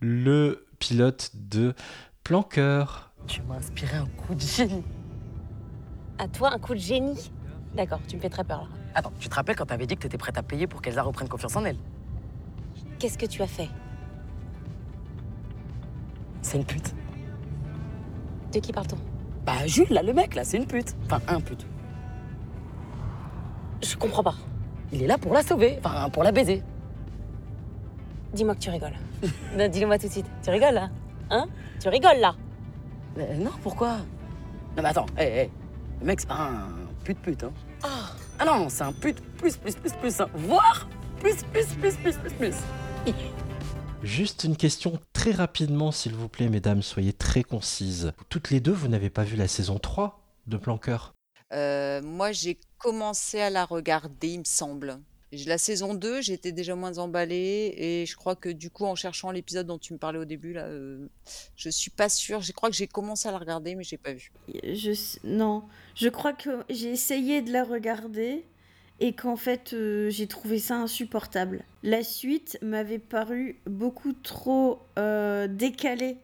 le 0.00 0.66
pilote 0.78 1.30
de 1.34 1.74
Planqueur. 2.24 3.12
Tu 3.26 3.42
m'as 3.42 3.56
inspiré 3.56 3.96
un 3.96 4.06
coup 4.06 4.34
de 4.34 4.40
génie. 4.40 4.84
À 6.18 6.28
toi, 6.28 6.52
un 6.52 6.58
coup 6.58 6.74
de 6.74 6.80
génie. 6.80 7.30
D'accord, 7.74 8.00
tu 8.08 8.16
me 8.16 8.20
fais 8.20 8.30
très 8.30 8.44
peur 8.44 8.62
là. 8.62 8.68
Attends, 8.94 9.12
tu 9.18 9.28
te 9.28 9.34
rappelles 9.34 9.56
quand 9.56 9.66
t'avais 9.66 9.86
dit 9.86 9.96
que 9.96 10.02
t'étais 10.02 10.18
prête 10.18 10.38
à 10.38 10.42
payer 10.42 10.66
pour 10.66 10.82
qu'Elsa 10.82 11.02
reprenne 11.02 11.28
confiance 11.28 11.54
en 11.56 11.64
elle? 11.64 11.76
Qu'est-ce 12.98 13.18
que 13.18 13.26
tu 13.26 13.42
as 13.42 13.46
fait? 13.46 13.68
C'est 16.42 16.56
une 16.56 16.64
pute. 16.64 16.94
De 18.52 18.58
qui 18.58 18.72
parle-t-on? 18.72 18.98
Bah 19.44 19.66
Jules, 19.66 19.90
là, 19.90 20.02
le 20.02 20.12
mec, 20.12 20.34
là, 20.34 20.44
c'est 20.44 20.56
une 20.56 20.66
pute. 20.66 20.94
Enfin, 21.04 21.20
un 21.28 21.40
pute. 21.40 21.66
Je 23.82 23.96
comprends 23.96 24.22
pas. 24.22 24.34
Il 24.92 25.02
est 25.02 25.06
là 25.06 25.18
pour 25.18 25.34
la 25.34 25.42
sauver, 25.42 25.78
enfin, 25.84 26.08
pour 26.10 26.22
la 26.24 26.32
baiser. 26.32 26.62
Dis-moi 28.32 28.54
que 28.54 28.60
tu 28.60 28.70
rigoles. 28.70 28.94
non, 29.56 29.68
dis-le-moi 29.70 29.98
tout 29.98 30.06
de 30.06 30.12
suite. 30.12 30.26
Tu 30.42 30.50
rigoles 30.50 30.74
là 30.74 30.90
Hein 31.30 31.46
Tu 31.80 31.88
rigoles 31.88 32.18
là 32.20 32.34
Mais 33.16 33.36
non, 33.36 33.50
pourquoi 33.62 33.98
Non, 34.76 34.82
mais 34.82 34.88
attends, 34.88 35.06
hé, 35.18 35.24
hé. 35.24 35.50
Le 36.00 36.06
mec, 36.06 36.20
c'est 36.20 36.28
pas 36.28 36.50
un 36.50 36.68
pute 37.04 37.18
pute, 37.18 37.44
hein. 37.44 37.52
Ah 38.38 38.44
non, 38.44 38.68
c'est 38.68 38.84
un 38.84 38.92
pute 38.92 39.20
plus, 39.36 39.56
plus, 39.56 39.74
plus, 39.74 39.92
plus, 39.92 40.20
hein. 40.20 40.28
Voire 40.34 40.88
plus, 41.20 41.42
plus, 41.44 41.66
plus, 41.74 41.94
plus, 41.96 42.16
plus, 42.16 42.32
plus. 42.32 42.54
Juste 44.02 44.44
une 44.44 44.56
question 44.56 45.00
très 45.12 45.32
rapidement, 45.32 45.90
s'il 45.90 46.14
vous 46.14 46.28
plaît, 46.28 46.48
mesdames, 46.48 46.82
soyez 46.82 47.12
très 47.12 47.42
concises. 47.42 48.12
Toutes 48.28 48.50
les 48.50 48.60
deux, 48.60 48.72
vous 48.72 48.88
n'avez 48.88 49.10
pas 49.10 49.24
vu 49.24 49.36
la 49.36 49.48
saison 49.48 49.78
3 49.78 50.20
de 50.46 50.56
Planqueur? 50.56 51.14
Euh, 51.52 52.02
moi, 52.02 52.32
j'ai 52.32 52.58
commencé 52.78 53.40
à 53.40 53.50
la 53.50 53.64
regarder, 53.64 54.28
il 54.28 54.40
me 54.40 54.44
semble. 54.44 55.00
La 55.46 55.58
saison 55.58 55.92
2, 55.92 56.22
j'étais 56.22 56.52
déjà 56.52 56.74
moins 56.74 56.96
emballée 56.96 57.74
et 57.76 58.06
je 58.06 58.16
crois 58.16 58.34
que 58.34 58.48
du 58.48 58.70
coup, 58.70 58.86
en 58.86 58.94
cherchant 58.94 59.30
l'épisode 59.30 59.66
dont 59.66 59.76
tu 59.76 59.92
me 59.92 59.98
parlais 59.98 60.18
au 60.18 60.24
début, 60.24 60.54
là, 60.54 60.64
euh, 60.64 61.06
je 61.54 61.68
suis 61.68 61.90
pas 61.90 62.08
sûre. 62.08 62.40
Je 62.40 62.52
crois 62.52 62.70
que 62.70 62.76
j'ai 62.76 62.86
commencé 62.86 63.28
à 63.28 63.32
la 63.32 63.38
regarder, 63.38 63.74
mais 63.74 63.84
j'ai 63.84 63.98
pas 63.98 64.14
vu. 64.14 64.32
Non, 65.24 65.64
je 65.94 66.08
crois 66.08 66.32
que 66.32 66.64
j'ai 66.70 66.90
essayé 66.90 67.42
de 67.42 67.52
la 67.52 67.64
regarder 67.64 68.46
et 69.00 69.12
qu'en 69.12 69.36
fait, 69.36 69.74
euh, 69.74 70.08
j'ai 70.08 70.26
trouvé 70.26 70.58
ça 70.58 70.76
insupportable. 70.76 71.62
La 71.82 72.02
suite 72.02 72.58
m'avait 72.62 72.98
paru 72.98 73.60
beaucoup 73.66 74.14
trop 74.14 74.80
euh, 74.98 75.46
décalée 75.46 76.16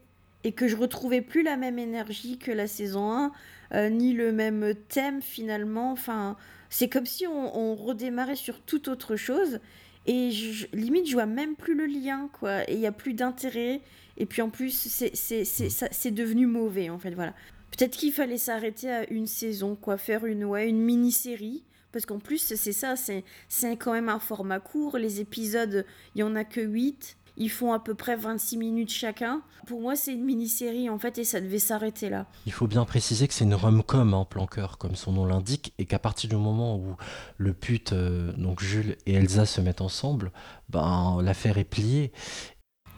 et 0.45 0.53
que 0.53 0.66
je 0.66 0.77
retrouvais 0.77 1.20
plus 1.20 1.43
la 1.43 1.57
même 1.57 1.79
énergie 1.79 2.39
que 2.39 2.51
la 2.51 2.66
saison 2.66 3.12
1, 3.12 3.33
euh, 3.75 3.91
ni 3.91 4.12
le 4.12 4.33
même 4.33 4.75
thème 4.89 5.20
finalement. 5.20 5.93
Enfin, 5.93 6.37
c'est 6.70 6.89
comme 6.89 7.07
si 7.07 7.27
on, 7.27 7.75
redémarrait 7.75 8.37
sur 8.37 8.61
toute 8.61 8.89
autre 8.89 9.16
chose. 9.16 9.61
Et 10.07 10.31
limite, 10.72 11.09
je 11.09 11.14
vois 11.14 11.27
même 11.27 11.57
plus 11.57 11.75
le 11.75 11.87
lien, 11.87 12.29
quoi. 12.33 12.68
Et 12.68 12.75
il 12.75 12.81
n'y 12.81 12.87
a 12.87 12.93
plus 12.93 13.14
d'intérêt. 13.14 13.81
Et 14.16 14.27
puis 14.27 14.43
en 14.43 14.51
plus, 14.51 14.70
c'est 15.14 16.11
devenu 16.11 16.47
mauvais, 16.47 16.91
en 16.91 16.99
fait, 16.99 17.12
voilà. 17.12 17.35
Peut-être 17.70 17.97
qu'il 17.97 18.12
fallait 18.12 18.39
s'arrêter 18.39 18.91
à 18.91 19.11
une 19.11 19.27
saison, 19.27 19.77
quoi. 19.77 19.97
Faire 19.97 20.27
une, 20.27 20.45
ouais, 20.45 20.68
une 20.68 20.81
mini-série. 20.81 21.64
Parce 21.91 22.07
qu'en 22.07 22.18
plus, 22.18 22.39
c'est 22.39 22.72
ça, 22.72 22.95
c'est 22.97 23.77
quand 23.77 23.93
même 23.93 24.09
un 24.09 24.18
format 24.18 24.61
court. 24.61 24.99
Les 24.99 25.20
épisodes, 25.20 25.87
il 26.14 26.18
n'y 26.18 26.22
en 26.25 26.35
a 26.35 26.45
que 26.45 26.61
8. 26.61 27.16
Ils 27.37 27.51
font 27.51 27.72
à 27.72 27.80
peu 27.80 27.95
près 27.95 28.16
26 28.16 28.57
minutes 28.57 28.93
chacun. 28.93 29.43
Pour 29.66 29.80
moi, 29.80 29.97
c'est 29.97 30.12
une 30.12 30.24
mini-série 30.24 30.89
en 30.89 30.99
fait 30.99 31.18
et 31.18 31.24
ça 31.24 31.41
devait 31.41 31.59
s'arrêter 31.59 32.09
là. 32.09 32.26
Il 32.47 32.53
faut 32.53 32.66
bien 32.66 32.85
préciser 32.85 33.26
que 33.26 33.35
c'est 33.35 33.45
une 33.45 33.55
rom-com, 33.55 34.14
hein, 34.14 34.26
Planqueur, 34.28 34.78
comme 34.78 34.95
son 34.95 35.12
nom 35.12 35.24
l'indique, 35.24 35.72
et 35.78 35.87
qu'à 35.87 35.99
partir 35.99 36.30
du 36.30 36.37
moment 36.37 36.76
où 36.76 36.97
le 37.39 37.53
pute, 37.53 37.93
euh, 37.93 38.32
donc 38.35 38.62
Jules 38.62 38.97
et 39.07 39.14
Elsa 39.14 39.47
se 39.47 39.61
mettent 39.61 39.80
ensemble, 39.80 40.30
ben 40.68 41.20
l'affaire 41.22 41.59
est 41.59 41.64
pliée. 41.64 42.12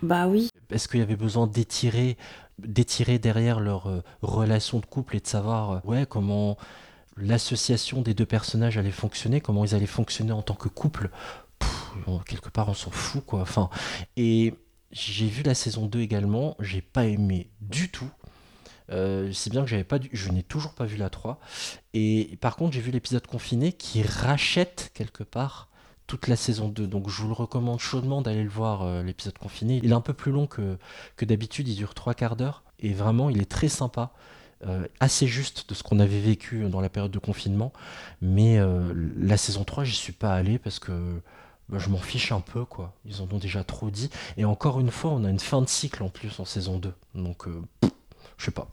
Bah 0.03 0.26
oui. 0.26 0.51
Est-ce 0.70 0.89
qu'il 0.89 1.01
y 1.01 1.03
avait 1.03 1.16
besoin 1.16 1.47
d'étirer, 1.47 2.16
d'étirer 2.59 3.18
derrière 3.18 3.61
leur 3.61 3.87
euh, 3.87 4.03
relation 4.22 4.80
de 4.80 4.87
couple 4.87 5.16
et 5.16 5.20
de 5.20 5.26
savoir, 5.26 5.70
euh, 5.70 5.78
ouais, 5.84 6.07
comment 6.07 6.59
l'association 7.16 8.03
des 8.03 8.12
deux 8.12 8.26
personnages 8.26 8.76
allait 8.76 8.91
fonctionner, 8.91 9.41
comment 9.41 9.64
ils 9.64 9.74
allaient 9.74 9.87
fonctionner 9.87 10.32
en 10.32 10.43
tant 10.43 10.55
que 10.55 10.68
couple 10.68 11.11
quelque 12.26 12.49
part 12.51 12.68
on 12.68 12.74
s'en 12.74 12.90
fout 12.90 13.24
quoi. 13.24 13.40
Enfin, 13.40 13.70
et 14.16 14.55
j'ai 14.92 15.26
vu 15.26 15.42
la 15.42 15.55
saison 15.55 15.86
2 15.86 16.01
également, 16.01 16.57
j'ai 16.61 16.80
pas 16.80 17.07
aimé 17.07 17.51
du 17.61 17.90
tout. 17.90 18.11
Euh, 18.90 19.32
c'est 19.32 19.51
bien 19.51 19.62
que 19.62 19.68
j'avais 19.68 19.84
pas 19.84 19.99
je 20.12 20.30
n'ai 20.30 20.44
toujours 20.44 20.72
pas 20.72 20.84
vu 20.84 20.97
la 20.97 21.11
3 21.11 21.40
et 21.92 22.38
par 22.40 22.55
contre 22.55 22.74
j'ai 22.74 22.80
vu 22.80 22.92
l'épisode 22.92 23.26
confiné 23.26 23.72
qui 23.72 24.03
rachète 24.03 24.92
quelque 24.94 25.24
part 25.24 25.70
toute 26.07 26.28
la 26.28 26.36
saison 26.36 26.68
2 26.68 26.86
donc 26.86 27.09
je 27.09 27.20
vous 27.20 27.26
le 27.26 27.34
recommande 27.34 27.80
chaudement 27.80 28.22
d'aller 28.22 28.44
le 28.44 28.49
voir 28.49 28.82
euh, 28.82 29.03
l'épisode 29.03 29.38
confiné. 29.38 29.80
Il 29.82 29.90
est 29.90 29.94
un 29.94 30.01
peu 30.01 30.12
plus 30.12 30.30
long 30.30 30.47
que, 30.47 30.78
que 31.16 31.24
d'habitude. 31.24 31.66
Il 31.66 31.74
dure 31.74 31.94
trois 31.94 32.14
quarts 32.14 32.36
d'heure. 32.36 32.62
Et 32.78 32.92
vraiment 32.92 33.28
il 33.28 33.40
est 33.40 33.51
très 33.51 33.68
sympa 33.68 34.12
euh, 34.66 34.86
assez 35.01 35.26
juste 35.26 35.68
de 35.68 35.74
ce 35.74 35.82
qu'on 35.82 35.99
avait 35.99 36.20
vécu 36.20 36.68
dans 36.68 36.80
la 36.80 36.88
période 36.88 37.11
de 37.11 37.18
confinement. 37.18 37.72
Mais 38.20 38.61
la 39.16 39.36
saison 39.36 39.64
3 39.64 39.82
j'y 39.82 39.97
suis 39.97 40.12
pas 40.12 40.32
allé 40.32 40.59
parce 40.59 40.78
que 40.78 41.20
bah, 41.69 41.79
je 41.79 41.89
m'en 41.89 41.99
fiche 41.99 42.33
un 42.33 42.41
peu, 42.41 42.64
quoi. 42.64 42.95
Ils 43.05 43.23
en 43.23 43.29
ont 43.33 43.39
déjà 43.39 43.64
trop 43.64 43.91
dit. 43.91 44.11
Et 44.37 44.45
encore 44.45 44.81
une 44.81 44.91
fois, 44.91 45.11
on 45.11 45.25
a 45.25 45.31
une 45.31 45.41
fin 45.41 45.62
de 45.62 45.69
cycle 45.69 46.03
en 46.03 46.09
plus 46.09 46.39
en 46.39 46.45
saison 46.45 46.79
2. 46.79 46.93
Donc, 47.14 47.49
euh, 47.49 47.62
je 48.39 48.45
sais 48.45 48.51
pas. 48.51 48.69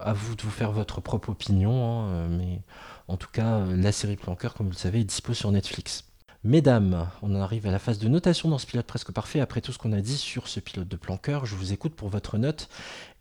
À 0.00 0.12
vous 0.12 0.34
de 0.34 0.42
vous 0.42 0.50
faire 0.50 0.72
votre 0.72 1.00
propre 1.00 1.30
opinion. 1.30 1.70
Hein, 1.72 2.08
euh, 2.08 2.28
mais 2.28 2.60
en 3.08 3.16
tout 3.16 3.30
cas, 3.32 3.58
euh, 3.58 3.76
la 3.76 3.92
série 3.92 4.16
Planqueur, 4.16 4.54
comme 4.54 4.66
vous 4.66 4.72
le 4.72 4.78
savez, 4.78 5.00
est 5.00 5.04
dispo 5.04 5.32
sur 5.32 5.50
Netflix. 5.50 6.04
Mesdames, 6.44 7.08
on 7.22 7.34
arrive 7.34 7.66
à 7.66 7.72
la 7.72 7.80
phase 7.80 7.98
de 7.98 8.06
notation 8.06 8.48
dans 8.48 8.58
ce 8.58 8.66
pilote 8.66 8.86
presque 8.86 9.10
parfait. 9.10 9.40
Après 9.40 9.60
tout 9.60 9.72
ce 9.72 9.78
qu'on 9.78 9.92
a 9.92 10.00
dit 10.00 10.16
sur 10.16 10.46
ce 10.46 10.60
pilote 10.60 10.86
de 10.86 10.96
Planqueur, 10.96 11.46
je 11.46 11.56
vous 11.56 11.72
écoute 11.72 11.94
pour 11.94 12.10
votre 12.10 12.38
note 12.38 12.68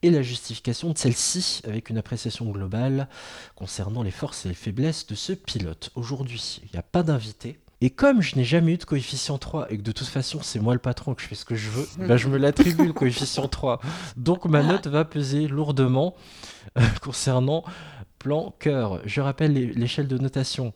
et 0.04 0.12
la 0.12 0.22
justification 0.22 0.92
de 0.92 0.98
celle-ci 1.00 1.62
avec 1.66 1.90
une 1.90 1.98
appréciation 1.98 2.46
globale 2.52 3.08
concernant 3.56 4.04
les 4.04 4.12
forces 4.12 4.46
et 4.46 4.50
les 4.50 4.56
faiblesses 4.56 5.08
de 5.08 5.16
ce 5.16 5.34
pilote. 5.34 5.90
Aujourd'hui, 5.96 6.62
il 6.64 6.70
n'y 6.74 6.80
a 6.80 6.84
pas 6.84 7.02
d'invité. 7.02 7.60
Et 7.80 7.92
comme 7.92 8.22
je 8.22 8.36
n'ai 8.36 8.44
jamais 8.44 8.74
eu 8.74 8.78
de 8.78 8.86
coefficient 8.86 9.38
3 9.38 9.72
et 9.72 9.78
que 9.78 9.84
de 9.84 9.92
toute 9.92 10.08
façon 10.08 10.40
c'est 10.42 10.60
moi 10.60 10.74
le 10.74 10.80
patron 10.80 11.14
que 11.14 11.22
je 11.22 11.28
fais 11.28 11.36
ce 11.36 11.46
que 11.46 11.56
je 11.56 11.70
veux, 11.70 11.88
bah, 12.08 12.18
je 12.18 12.28
me 12.28 12.38
l'attribue 12.38 12.88
le 12.88 12.94
coefficient 12.94 13.48
3. 13.48 13.80
Donc 14.16 14.46
ma 14.46 14.64
note 14.64 14.88
va 14.88 15.06
peser 15.06 15.48
lourdement 15.48 16.16
euh, 16.78 16.82
concernant 17.02 17.64
plan 18.28 18.54
cœur. 18.60 19.00
Je 19.06 19.22
rappelle 19.22 19.54
l'échelle 19.54 20.10
de 20.10 20.18
notation. 20.18 20.74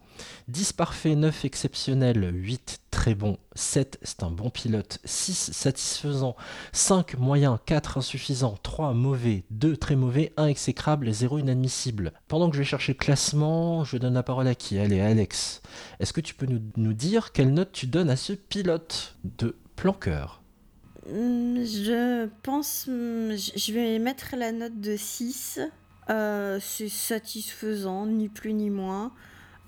10 0.47 0.71
parfait, 0.71 1.15
9 1.15 1.43
exceptionnel, 1.43 2.31
8 2.33 2.79
très 2.91 3.13
bon, 3.13 3.39
7 3.55 3.99
c'est 4.03 4.23
un 4.23 4.31
bon 4.31 4.49
pilote, 4.49 4.99
6 5.03 5.51
satisfaisant, 5.51 6.37
5 6.71 7.17
moyen, 7.17 7.59
4 7.65 7.97
insuffisant, 7.97 8.57
3 8.63 8.93
mauvais, 8.93 9.43
2 9.49 9.75
très 9.75 9.97
mauvais, 9.97 10.31
1 10.37 10.47
exécrable 10.47 11.09
et 11.09 11.13
0 11.13 11.39
inadmissible. 11.39 12.13
Pendant 12.29 12.49
que 12.49 12.55
je 12.55 12.61
vais 12.61 12.65
chercher 12.65 12.93
le 12.93 12.99
classement, 12.99 13.83
je 13.83 13.97
donne 13.97 14.13
la 14.13 14.23
parole 14.23 14.47
à 14.47 14.55
qui? 14.55 14.79
Allez, 14.79 15.01
Alex. 15.01 15.61
Est-ce 15.99 16.13
que 16.13 16.21
tu 16.21 16.33
peux 16.33 16.45
nous, 16.45 16.61
nous, 16.77 16.93
dire 16.93 17.33
quelle 17.33 17.53
note 17.53 17.73
tu 17.73 17.85
donnes 17.85 18.09
à 18.09 18.15
ce 18.15 18.31
pilote 18.31 19.17
de 19.25 19.57
plan 19.75 19.91
cœur? 19.91 20.41
Hmm, 21.05 21.65
Je 21.65 22.29
pense, 22.43 22.85
hmm, 22.87 23.31
je 23.57 23.73
vais 23.73 23.99
mettre 23.99 24.35
la 24.37 24.53
note 24.53 24.79
de 24.79 24.95
6 24.95 25.59
euh, 26.09 26.59
c'est 26.61 26.89
satisfaisant, 26.89 28.05
ni 28.05 28.29
plus 28.29 28.53
ni 28.53 28.69
moins. 28.69 29.13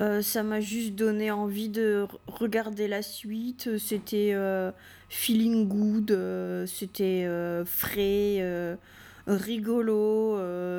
Euh, 0.02 0.22
ça 0.22 0.42
m'a 0.42 0.60
juste 0.60 0.96
donné 0.96 1.32
envie 1.32 1.70
de 1.70 2.08
regarder 2.28 2.88
la 2.88 3.02
suite. 3.02 3.78
C'était 3.78 4.32
euh, 4.34 4.72
feeling 5.10 5.68
good, 5.68 6.66
c'était 6.68 7.28
frais, 7.66 8.78
rigolo, 9.28 10.38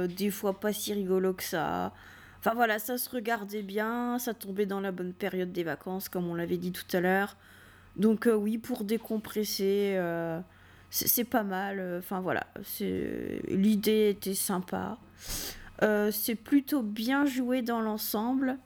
des 0.09 0.30
fois 0.30 0.59
pas 0.59 0.72
si 0.72 0.92
rigolo 0.92 1.32
que 1.32 1.44
ça. 1.44 1.92
Enfin 2.40 2.55
voilà, 2.55 2.78
ça 2.78 2.98
se 2.98 3.09
regardait 3.09 3.62
bien, 3.62 4.18
ça 4.18 4.34
tombait 4.34 4.66
dans 4.66 4.80
la 4.80 4.92
bonne 4.92 5.14
période 5.14 5.52
des 5.52 5.64
vacances, 5.64 6.09
comme 6.09 6.28
on 6.28 6.34
l'avait 6.34 6.59
dit 6.59 6.72
tout 6.72 6.96
à 6.96 7.00
l'heure. 7.00 7.36
Donc 7.96 8.28
oui, 8.30 8.59
pour 8.59 8.84
décompresser, 8.84 9.96
c'est 10.91 11.24
pas 11.24 11.43
mal. 11.43 11.99
Enfin 11.99 12.20
voilà, 12.20 12.47
l'idée 13.49 14.11
était 14.11 14.35
sympa. 14.35 14.99
Euh, 15.82 16.11
c'est 16.12 16.35
plutôt 16.35 16.82
bien 16.82 17.26
joué 17.26 17.62
dans 17.62 17.80
l'ensemble. 17.80 18.59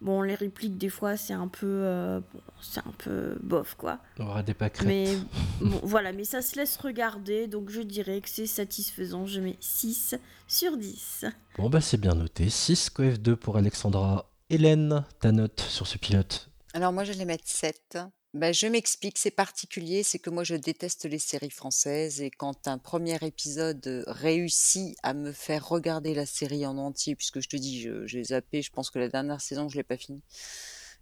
Bon, 0.00 0.22
les 0.22 0.34
répliques, 0.34 0.78
des 0.78 0.88
fois, 0.88 1.18
c'est 1.18 1.34
un 1.34 1.48
peu. 1.48 1.66
Euh, 1.66 2.20
c'est 2.62 2.80
un 2.80 2.94
peu 2.96 3.38
bof, 3.42 3.74
quoi. 3.74 3.98
On 4.18 4.26
aura 4.26 4.42
des 4.42 4.54
pâquerettes. 4.54 4.86
Mais 4.86 5.18
voilà, 5.82 6.12
mais 6.12 6.24
ça 6.24 6.40
se 6.40 6.56
laisse 6.56 6.76
regarder, 6.78 7.46
donc 7.46 7.68
je 7.68 7.82
dirais 7.82 8.20
que 8.22 8.28
c'est 8.28 8.46
satisfaisant. 8.46 9.26
Je 9.26 9.40
mets 9.40 9.58
6 9.60 10.16
sur 10.48 10.78
10. 10.78 11.26
Bon, 11.58 11.68
bah, 11.68 11.82
c'est 11.82 11.98
bien 11.98 12.14
noté. 12.14 12.48
6 12.48 12.90
COF2 12.96 13.36
pour 13.36 13.58
Alexandra. 13.58 14.30
Hélène, 14.48 15.04
ta 15.20 15.32
note 15.32 15.60
sur 15.60 15.86
ce 15.86 15.98
pilote 15.98 16.50
Alors, 16.72 16.92
moi, 16.92 17.04
je 17.04 17.12
vais 17.12 17.26
mettre 17.26 17.46
7. 17.46 17.98
Bah, 18.32 18.52
je 18.52 18.68
m'explique, 18.68 19.18
c'est 19.18 19.32
particulier, 19.32 20.04
c'est 20.04 20.20
que 20.20 20.30
moi 20.30 20.44
je 20.44 20.54
déteste 20.54 21.04
les 21.04 21.18
séries 21.18 21.50
françaises 21.50 22.20
et 22.20 22.30
quand 22.30 22.68
un 22.68 22.78
premier 22.78 23.18
épisode 23.22 24.04
réussit 24.06 24.96
à 25.02 25.14
me 25.14 25.32
faire 25.32 25.68
regarder 25.68 26.14
la 26.14 26.26
série 26.26 26.64
en 26.64 26.78
entier, 26.78 27.16
puisque 27.16 27.40
je 27.40 27.48
te 27.48 27.56
dis, 27.56 27.88
j'ai 28.04 28.22
zappé, 28.24 28.62
je 28.62 28.70
pense 28.70 28.90
que 28.90 29.00
la 29.00 29.08
dernière 29.08 29.40
saison 29.40 29.68
je 29.68 29.76
l'ai 29.76 29.82
pas 29.82 29.96
finie 29.96 30.22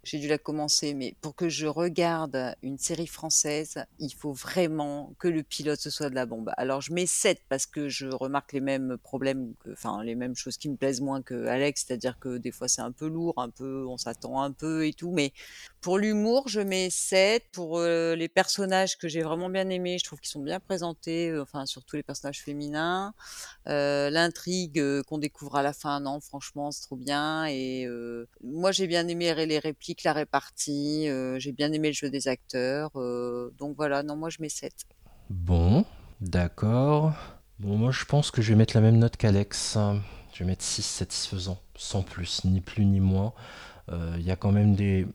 j'ai 0.03 0.19
dû 0.19 0.27
la 0.27 0.37
commencer, 0.37 0.93
mais 0.93 1.15
pour 1.21 1.35
que 1.35 1.49
je 1.49 1.67
regarde 1.67 2.55
une 2.63 2.77
série 2.77 3.07
française, 3.07 3.83
il 3.99 4.13
faut 4.13 4.33
vraiment 4.33 5.13
que 5.19 5.27
le 5.27 5.43
pilote 5.43 5.79
ce 5.79 5.89
soit 5.89 6.09
de 6.09 6.15
la 6.15 6.25
bombe. 6.25 6.51
Alors 6.57 6.81
je 6.81 6.93
mets 6.93 7.05
7 7.05 7.41
parce 7.49 7.65
que 7.65 7.89
je 7.89 8.07
remarque 8.07 8.53
les 8.53 8.61
mêmes 8.61 8.97
problèmes, 8.97 9.53
enfin 9.71 10.03
les 10.03 10.15
mêmes 10.15 10.35
choses 10.35 10.57
qui 10.57 10.69
me 10.69 10.75
plaisent 10.75 11.01
moins 11.01 11.21
que 11.21 11.45
Alex, 11.47 11.85
c'est-à-dire 11.85 12.17
que 12.19 12.37
des 12.37 12.51
fois 12.51 12.67
c'est 12.67 12.81
un 12.81 12.91
peu 12.91 13.07
lourd, 13.07 13.33
un 13.37 13.49
peu, 13.49 13.85
on 13.87 13.97
s'attend 13.97 14.41
un 14.41 14.51
peu 14.51 14.85
et 14.85 14.93
tout, 14.93 15.11
mais 15.11 15.33
pour 15.81 15.97
l'humour, 15.97 16.47
je 16.47 16.59
mets 16.59 16.89
7. 16.89 17.45
Pour 17.51 17.79
euh, 17.79 18.15
les 18.15 18.27
personnages 18.27 18.97
que 18.97 19.07
j'ai 19.07 19.21
vraiment 19.21 19.49
bien 19.49 19.69
aimés, 19.69 19.97
je 19.97 20.03
trouve 20.03 20.19
qu'ils 20.19 20.29
sont 20.29 20.41
bien 20.41 20.59
présentés, 20.59 21.29
euh, 21.29 21.41
enfin 21.41 21.65
surtout 21.65 21.95
les 21.95 22.03
personnages 22.03 22.41
féminins. 22.41 23.13
Euh, 23.67 24.09
l'intrigue 24.09 24.81
qu'on 25.03 25.17
découvre 25.17 25.55
à 25.55 25.63
la 25.63 25.73
fin, 25.73 25.99
non, 26.01 26.19
franchement, 26.19 26.71
c'est 26.71 26.81
trop 26.81 26.97
bien. 26.97 27.45
Et 27.45 27.87
moi, 28.43 28.71
j'ai 28.71 28.87
bien 28.87 29.07
aimé 29.07 29.33
les 29.45 29.59
répliques 29.59 29.88
la 30.03 30.13
répartie, 30.13 31.07
euh, 31.09 31.39
j'ai 31.39 31.51
bien 31.51 31.71
aimé 31.71 31.89
le 31.89 31.93
jeu 31.93 32.09
des 32.09 32.27
acteurs. 32.27 32.91
Euh, 32.95 33.53
donc 33.57 33.75
voilà, 33.75 34.03
non, 34.03 34.15
moi 34.15 34.29
je 34.29 34.37
mets 34.41 34.49
7. 34.49 34.73
Bon, 35.29 35.85
d'accord. 36.21 37.13
Bon, 37.59 37.77
moi 37.77 37.91
je 37.91 38.05
pense 38.05 38.31
que 38.31 38.41
je 38.41 38.49
vais 38.49 38.55
mettre 38.55 38.75
la 38.75 38.81
même 38.81 38.97
note 38.97 39.17
qu'Alex. 39.17 39.77
Je 40.33 40.39
vais 40.39 40.45
mettre 40.45 40.63
6 40.63 40.83
satisfaisant, 40.83 41.59
sans 41.75 42.01
plus, 42.01 42.45
ni 42.45 42.61
plus 42.61 42.85
ni 42.85 42.99
moins. 42.99 43.33
Euh, 43.91 44.15
il 44.17 44.25
y 44.25 44.31
a 44.31 44.35
quand 44.35 44.51
même 44.51 44.75
des, 44.75 45.05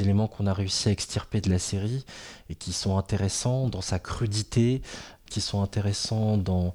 éléments 0.00 0.28
qu'on 0.28 0.46
a 0.46 0.54
réussi 0.54 0.88
à 0.88 0.92
extirper 0.92 1.40
de 1.40 1.50
la 1.50 1.58
série 1.58 2.04
et 2.48 2.54
qui 2.54 2.72
sont 2.72 2.96
intéressants 2.96 3.68
dans 3.68 3.80
sa 3.80 3.98
crudité, 3.98 4.82
qui 5.28 5.40
sont 5.40 5.62
intéressants 5.62 6.38
dans 6.38 6.74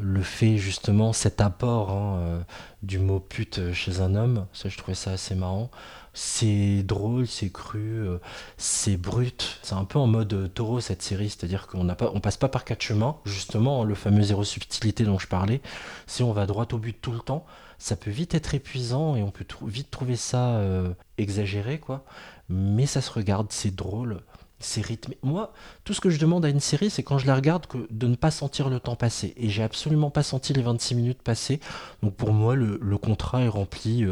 le 0.00 0.22
fait 0.22 0.56
justement 0.58 1.12
cet 1.12 1.40
apport 1.40 1.90
hein, 1.90 2.18
euh, 2.18 2.40
du 2.82 2.98
mot 2.98 3.20
pute 3.20 3.72
chez 3.72 4.00
un 4.00 4.14
homme. 4.14 4.46
Ça, 4.52 4.68
je 4.68 4.76
trouvais 4.78 4.94
ça 4.94 5.12
assez 5.12 5.34
marrant. 5.34 5.70
C'est 6.18 6.82
drôle, 6.82 7.26
c'est 7.26 7.50
cru, 7.50 7.78
euh, 7.78 8.16
c'est 8.56 8.96
brut. 8.96 9.58
C'est 9.62 9.74
un 9.74 9.84
peu 9.84 9.98
en 9.98 10.06
mode 10.06 10.32
euh, 10.32 10.48
taureau 10.48 10.80
cette 10.80 11.02
série, 11.02 11.28
c'est-à-dire 11.28 11.66
qu'on 11.66 11.86
pas, 11.88 12.10
on 12.14 12.20
passe 12.20 12.38
pas 12.38 12.48
par 12.48 12.64
quatre 12.64 12.80
chemins. 12.80 13.18
Justement, 13.26 13.84
le 13.84 13.94
fameux 13.94 14.22
zéro 14.22 14.42
subtilité 14.42 15.04
dont 15.04 15.18
je 15.18 15.26
parlais. 15.26 15.60
Si 16.06 16.22
on 16.22 16.32
va 16.32 16.46
droit 16.46 16.66
au 16.72 16.78
but 16.78 16.98
tout 16.98 17.12
le 17.12 17.18
temps, 17.18 17.44
ça 17.76 17.96
peut 17.96 18.10
vite 18.10 18.34
être 18.34 18.54
épuisant 18.54 19.14
et 19.14 19.22
on 19.22 19.30
peut 19.30 19.44
vite 19.66 19.90
trouver 19.90 20.16
ça 20.16 20.56
euh, 20.56 20.94
exagéré, 21.18 21.78
quoi. 21.78 22.06
Mais 22.48 22.86
ça 22.86 23.02
se 23.02 23.10
regarde, 23.10 23.48
c'est 23.50 23.76
drôle, 23.76 24.22
c'est 24.58 24.80
rythmé. 24.80 25.18
Moi, 25.22 25.52
tout 25.84 25.92
ce 25.92 26.00
que 26.00 26.08
je 26.08 26.18
demande 26.18 26.46
à 26.46 26.48
une 26.48 26.60
série, 26.60 26.88
c'est 26.88 27.02
quand 27.02 27.18
je 27.18 27.26
la 27.26 27.34
regarde 27.34 27.66
que 27.66 27.86
de 27.90 28.06
ne 28.06 28.16
pas 28.16 28.30
sentir 28.30 28.70
le 28.70 28.80
temps 28.80 28.96
passer. 28.96 29.34
Et 29.36 29.50
j'ai 29.50 29.62
absolument 29.62 30.08
pas 30.08 30.22
senti 30.22 30.54
les 30.54 30.62
26 30.62 30.94
minutes 30.94 31.22
passer. 31.22 31.60
Donc 32.02 32.14
pour 32.14 32.32
moi, 32.32 32.54
le, 32.54 32.96
contrat 32.96 33.42
est 33.42 33.48
rempli 33.48 34.06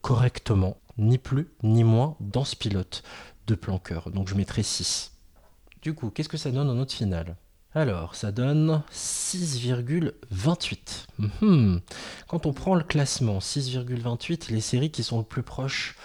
correctement 0.00 0.78
ni 0.98 1.18
plus 1.18 1.48
ni 1.62 1.84
moins 1.84 2.16
dans 2.20 2.44
ce 2.44 2.56
pilote 2.56 3.02
de 3.46 3.54
planqueur. 3.54 4.10
Donc 4.10 4.28
je 4.28 4.34
mettrai 4.34 4.62
6. 4.62 5.12
Du 5.82 5.94
coup, 5.94 6.10
qu'est-ce 6.10 6.28
que 6.28 6.36
ça 6.36 6.50
donne 6.50 6.68
en 6.68 6.74
note 6.74 6.92
finale? 6.92 7.36
Alors, 7.74 8.14
ça 8.14 8.32
donne 8.32 8.82
6,28. 8.92 11.06
Mhm. 11.18 11.80
Quand 12.28 12.44
on 12.46 12.52
prend 12.52 12.74
le 12.74 12.84
classement, 12.84 13.38
6,28, 13.38 14.50
les 14.50 14.60
séries 14.60 14.90
qui 14.90 15.02
sont 15.02 15.16
le 15.18 15.24
plus 15.24 15.42
proches, 15.42 15.96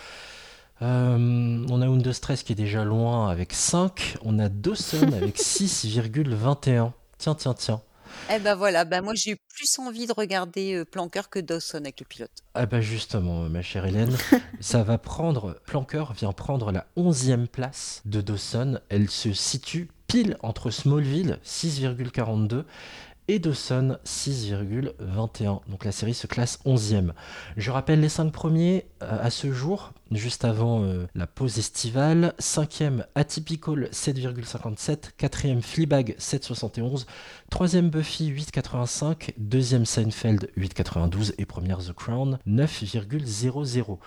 euh, 0.81 1.65
on 1.69 1.81
a 1.81 1.87
Under 1.87 2.15
Stress 2.15 2.43
qui 2.43 2.53
est 2.53 2.55
déjà 2.55 2.85
loin 2.85 3.29
avec 3.29 3.51
5, 3.51 4.15
on 4.23 4.39
a 4.39 4.47
Dawson 4.47 5.11
avec 5.13 5.37
6,21. 5.41 6.93
Tiens, 7.17 7.35
tiens, 7.35 7.53
tiens. 7.53 7.81
Eh 8.29 8.39
ben 8.39 8.55
voilà, 8.55 8.85
ben 8.85 9.01
moi 9.01 9.13
j'ai 9.15 9.31
eu 9.31 9.37
plus 9.55 9.79
envie 9.79 10.05
de 10.05 10.13
regarder 10.13 10.73
euh, 10.73 10.85
Planqueur 10.85 11.29
que 11.29 11.39
Dawson 11.39 11.79
avec 11.79 11.99
le 11.99 12.05
pilote. 12.05 12.31
Ah 12.53 12.65
bah 12.65 12.81
justement, 12.81 13.41
ma 13.49 13.61
chère 13.61 13.85
Hélène, 13.85 14.15
ça 14.59 14.83
va 14.83 14.97
prendre, 14.97 15.59
Planqueur 15.65 16.13
vient 16.13 16.33
prendre 16.33 16.71
la 16.71 16.85
11e 16.97 17.47
place 17.47 18.01
de 18.05 18.21
Dawson. 18.21 18.79
Elle 18.89 19.09
se 19.09 19.33
situe 19.33 19.89
pile 20.07 20.37
entre 20.41 20.71
Smallville, 20.71 21.39
6,42, 21.45 22.63
et 23.27 23.39
Dawson 23.39 23.97
6,21. 24.05 25.61
Donc 25.67 25.85
la 25.85 25.91
série 25.91 26.13
se 26.13 26.27
classe 26.27 26.59
11e. 26.65 27.11
Je 27.57 27.71
rappelle 27.71 28.01
les 28.01 28.09
5 28.09 28.31
premiers 28.31 28.85
euh, 29.03 29.17
à 29.21 29.29
ce 29.29 29.51
jour, 29.51 29.93
juste 30.11 30.45
avant 30.45 30.83
euh, 30.83 31.07
la 31.15 31.27
pause 31.27 31.57
estivale. 31.57 32.33
5e 32.39 33.05
Atypical 33.15 33.89
7,57, 33.91 35.11
4e 35.19 35.61
Fleabag 35.61 36.15
7,71, 36.19 37.05
3e 37.51 37.89
Buffy 37.89 38.31
8,85, 38.31 39.33
2e 39.39 39.85
Seinfeld 39.85 40.49
8,92 40.57 41.33
et 41.37 41.45
première 41.45 41.79
The 41.79 41.93
Crown 41.93 42.39
9,00. 42.47 43.97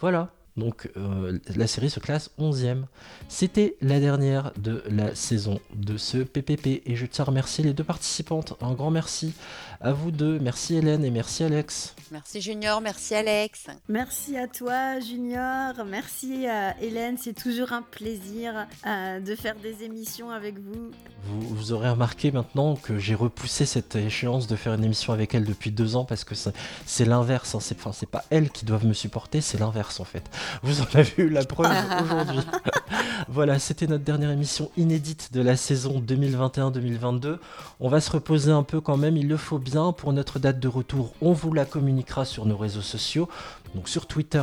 Voilà, 0.00 0.30
donc 0.58 0.90
euh, 0.96 1.38
la 1.56 1.66
série 1.66 1.88
se 1.88 2.00
classe 2.00 2.30
11e. 2.38 2.82
C'était 3.28 3.76
la 3.80 4.00
dernière 4.00 4.52
de 4.58 4.82
la 4.90 5.14
saison 5.14 5.60
de 5.74 5.96
ce 5.96 6.18
PPP 6.18 6.82
et 6.84 6.96
je 6.96 7.06
tiens 7.06 7.24
à 7.24 7.28
remercier 7.28 7.64
les 7.64 7.72
deux 7.72 7.84
participantes. 7.84 8.54
Un 8.60 8.72
grand 8.72 8.90
merci 8.90 9.32
à 9.80 9.92
vous 9.92 10.10
deux. 10.10 10.38
Merci 10.40 10.76
Hélène 10.76 11.04
et 11.04 11.10
merci 11.10 11.44
Alex. 11.44 11.94
Merci 12.10 12.40
Junior, 12.40 12.80
merci 12.80 13.14
Alex. 13.14 13.66
Merci 13.88 14.36
à 14.36 14.48
toi 14.48 14.98
Junior, 14.98 15.74
merci 15.86 16.46
à 16.46 16.76
Hélène. 16.80 17.16
C'est 17.16 17.34
toujours 17.34 17.72
un 17.72 17.82
plaisir 17.82 18.66
euh, 18.86 19.20
de 19.20 19.34
faire 19.36 19.54
des 19.56 19.84
émissions 19.84 20.30
avec 20.30 20.58
vous. 20.58 20.90
vous. 21.24 21.72
aurez 21.72 21.90
remarqué 21.90 22.32
maintenant 22.32 22.74
que 22.74 22.98
j'ai 22.98 23.14
repoussé 23.14 23.66
cette 23.66 23.94
échéance 23.94 24.46
de 24.48 24.56
faire 24.56 24.74
une 24.74 24.84
émission 24.84 25.12
avec 25.12 25.34
elle 25.34 25.44
depuis 25.44 25.70
deux 25.70 25.94
ans 25.94 26.04
parce 26.04 26.24
que 26.24 26.34
c'est 26.34 27.04
l'inverse. 27.04 27.54
Hein. 27.54 27.60
C'est 27.60 28.08
pas 28.10 28.24
elles 28.30 28.50
qui 28.50 28.64
doivent 28.64 28.86
me 28.86 28.94
supporter, 28.94 29.40
c'est 29.40 29.58
l'inverse 29.58 30.00
en 30.00 30.04
fait. 30.04 30.28
Vous 30.62 30.80
en 30.80 30.86
avez 30.94 31.12
eu 31.18 31.28
la 31.28 31.44
preuve 31.44 31.70
aujourd'hui. 32.02 32.40
voilà, 33.28 33.58
c'était 33.58 33.86
notre 33.86 34.04
dernière 34.04 34.30
émission 34.30 34.70
inédite 34.76 35.32
de 35.32 35.40
la 35.40 35.56
saison 35.56 36.00
2021-2022. 36.00 37.38
On 37.80 37.88
va 37.88 38.00
se 38.00 38.10
reposer 38.10 38.50
un 38.50 38.64
peu 38.64 38.80
quand 38.80 38.96
même, 38.96 39.16
il 39.16 39.28
le 39.28 39.36
faut 39.36 39.58
bien. 39.58 39.67
Pour 39.96 40.12
notre 40.14 40.38
date 40.38 40.60
de 40.60 40.68
retour, 40.68 41.12
on 41.20 41.32
vous 41.32 41.52
la 41.52 41.66
communiquera 41.66 42.24
sur 42.24 42.46
nos 42.46 42.56
réseaux 42.56 42.80
sociaux. 42.80 43.28
Donc 43.74 43.88
sur 43.88 44.06
Twitter, 44.06 44.42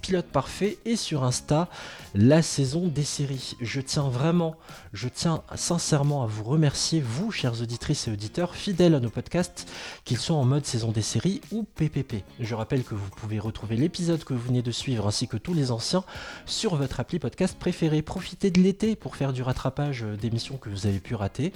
pilote 0.00 0.26
parfait, 0.26 0.78
et 0.84 0.96
sur 0.96 1.24
Insta, 1.24 1.68
la 2.14 2.42
saison 2.42 2.88
des 2.88 3.04
séries. 3.04 3.56
Je 3.60 3.80
tiens 3.80 4.08
vraiment, 4.08 4.56
je 4.92 5.08
tiens 5.08 5.42
sincèrement 5.54 6.22
à 6.22 6.26
vous 6.26 6.44
remercier, 6.44 7.00
vous, 7.00 7.30
chers 7.30 7.60
auditrices 7.60 8.08
et 8.08 8.12
auditeurs, 8.12 8.54
fidèles 8.54 8.94
à 8.94 9.00
nos 9.00 9.10
podcasts, 9.10 9.68
qu'ils 10.04 10.18
soient 10.18 10.36
en 10.36 10.44
mode 10.44 10.64
saison 10.64 10.92
des 10.92 11.02
séries 11.02 11.40
ou 11.52 11.64
PPP. 11.64 12.24
Je 12.40 12.54
rappelle 12.54 12.84
que 12.84 12.94
vous 12.94 13.10
pouvez 13.10 13.38
retrouver 13.38 13.76
l'épisode 13.76 14.24
que 14.24 14.34
vous 14.34 14.46
venez 14.46 14.62
de 14.62 14.70
suivre 14.70 15.06
ainsi 15.06 15.28
que 15.28 15.36
tous 15.36 15.54
les 15.54 15.70
anciens 15.70 16.04
sur 16.46 16.76
votre 16.76 17.00
appli 17.00 17.18
podcast 17.18 17.56
préféré. 17.58 18.02
Profitez 18.02 18.50
de 18.50 18.60
l'été 18.60 18.96
pour 18.96 19.16
faire 19.16 19.32
du 19.32 19.42
rattrapage 19.42 20.04
d'émissions 20.20 20.56
que 20.56 20.68
vous 20.68 20.86
avez 20.86 21.00
pu 21.00 21.14
rater. 21.14 21.52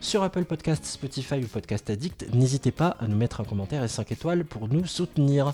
Sur 0.00 0.22
Apple 0.22 0.44
Podcast, 0.44 0.84
Spotify 0.86 1.36
ou 1.44 1.46
Podcast 1.46 1.90
Addict, 1.90 2.26
n'hésitez 2.32 2.70
pas 2.70 2.96
à 3.00 3.06
nous 3.06 3.16
mettre 3.16 3.42
un 3.42 3.44
commentaire 3.44 3.84
et 3.84 3.88
5 3.88 4.10
étoiles 4.12 4.44
pour 4.44 4.68
nous 4.68 4.86
soutenir. 4.86 5.52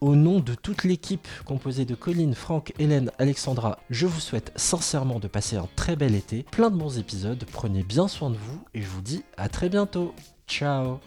Au 0.00 0.14
de 0.40 0.54
toute 0.54 0.84
l'équipe 0.84 1.26
composée 1.44 1.84
de 1.84 1.94
Colline, 1.94 2.34
Franck, 2.34 2.72
Hélène, 2.78 3.10
Alexandra, 3.18 3.78
je 3.90 4.06
vous 4.06 4.20
souhaite 4.20 4.52
sincèrement 4.56 5.18
de 5.18 5.28
passer 5.28 5.56
un 5.56 5.68
très 5.76 5.96
bel 5.96 6.14
été, 6.14 6.44
plein 6.44 6.70
de 6.70 6.76
bons 6.76 6.98
épisodes, 6.98 7.44
prenez 7.50 7.82
bien 7.82 8.08
soin 8.08 8.30
de 8.30 8.36
vous 8.36 8.64
et 8.74 8.82
je 8.82 8.88
vous 8.88 9.02
dis 9.02 9.22
à 9.36 9.48
très 9.48 9.68
bientôt. 9.68 10.14
Ciao 10.46 11.00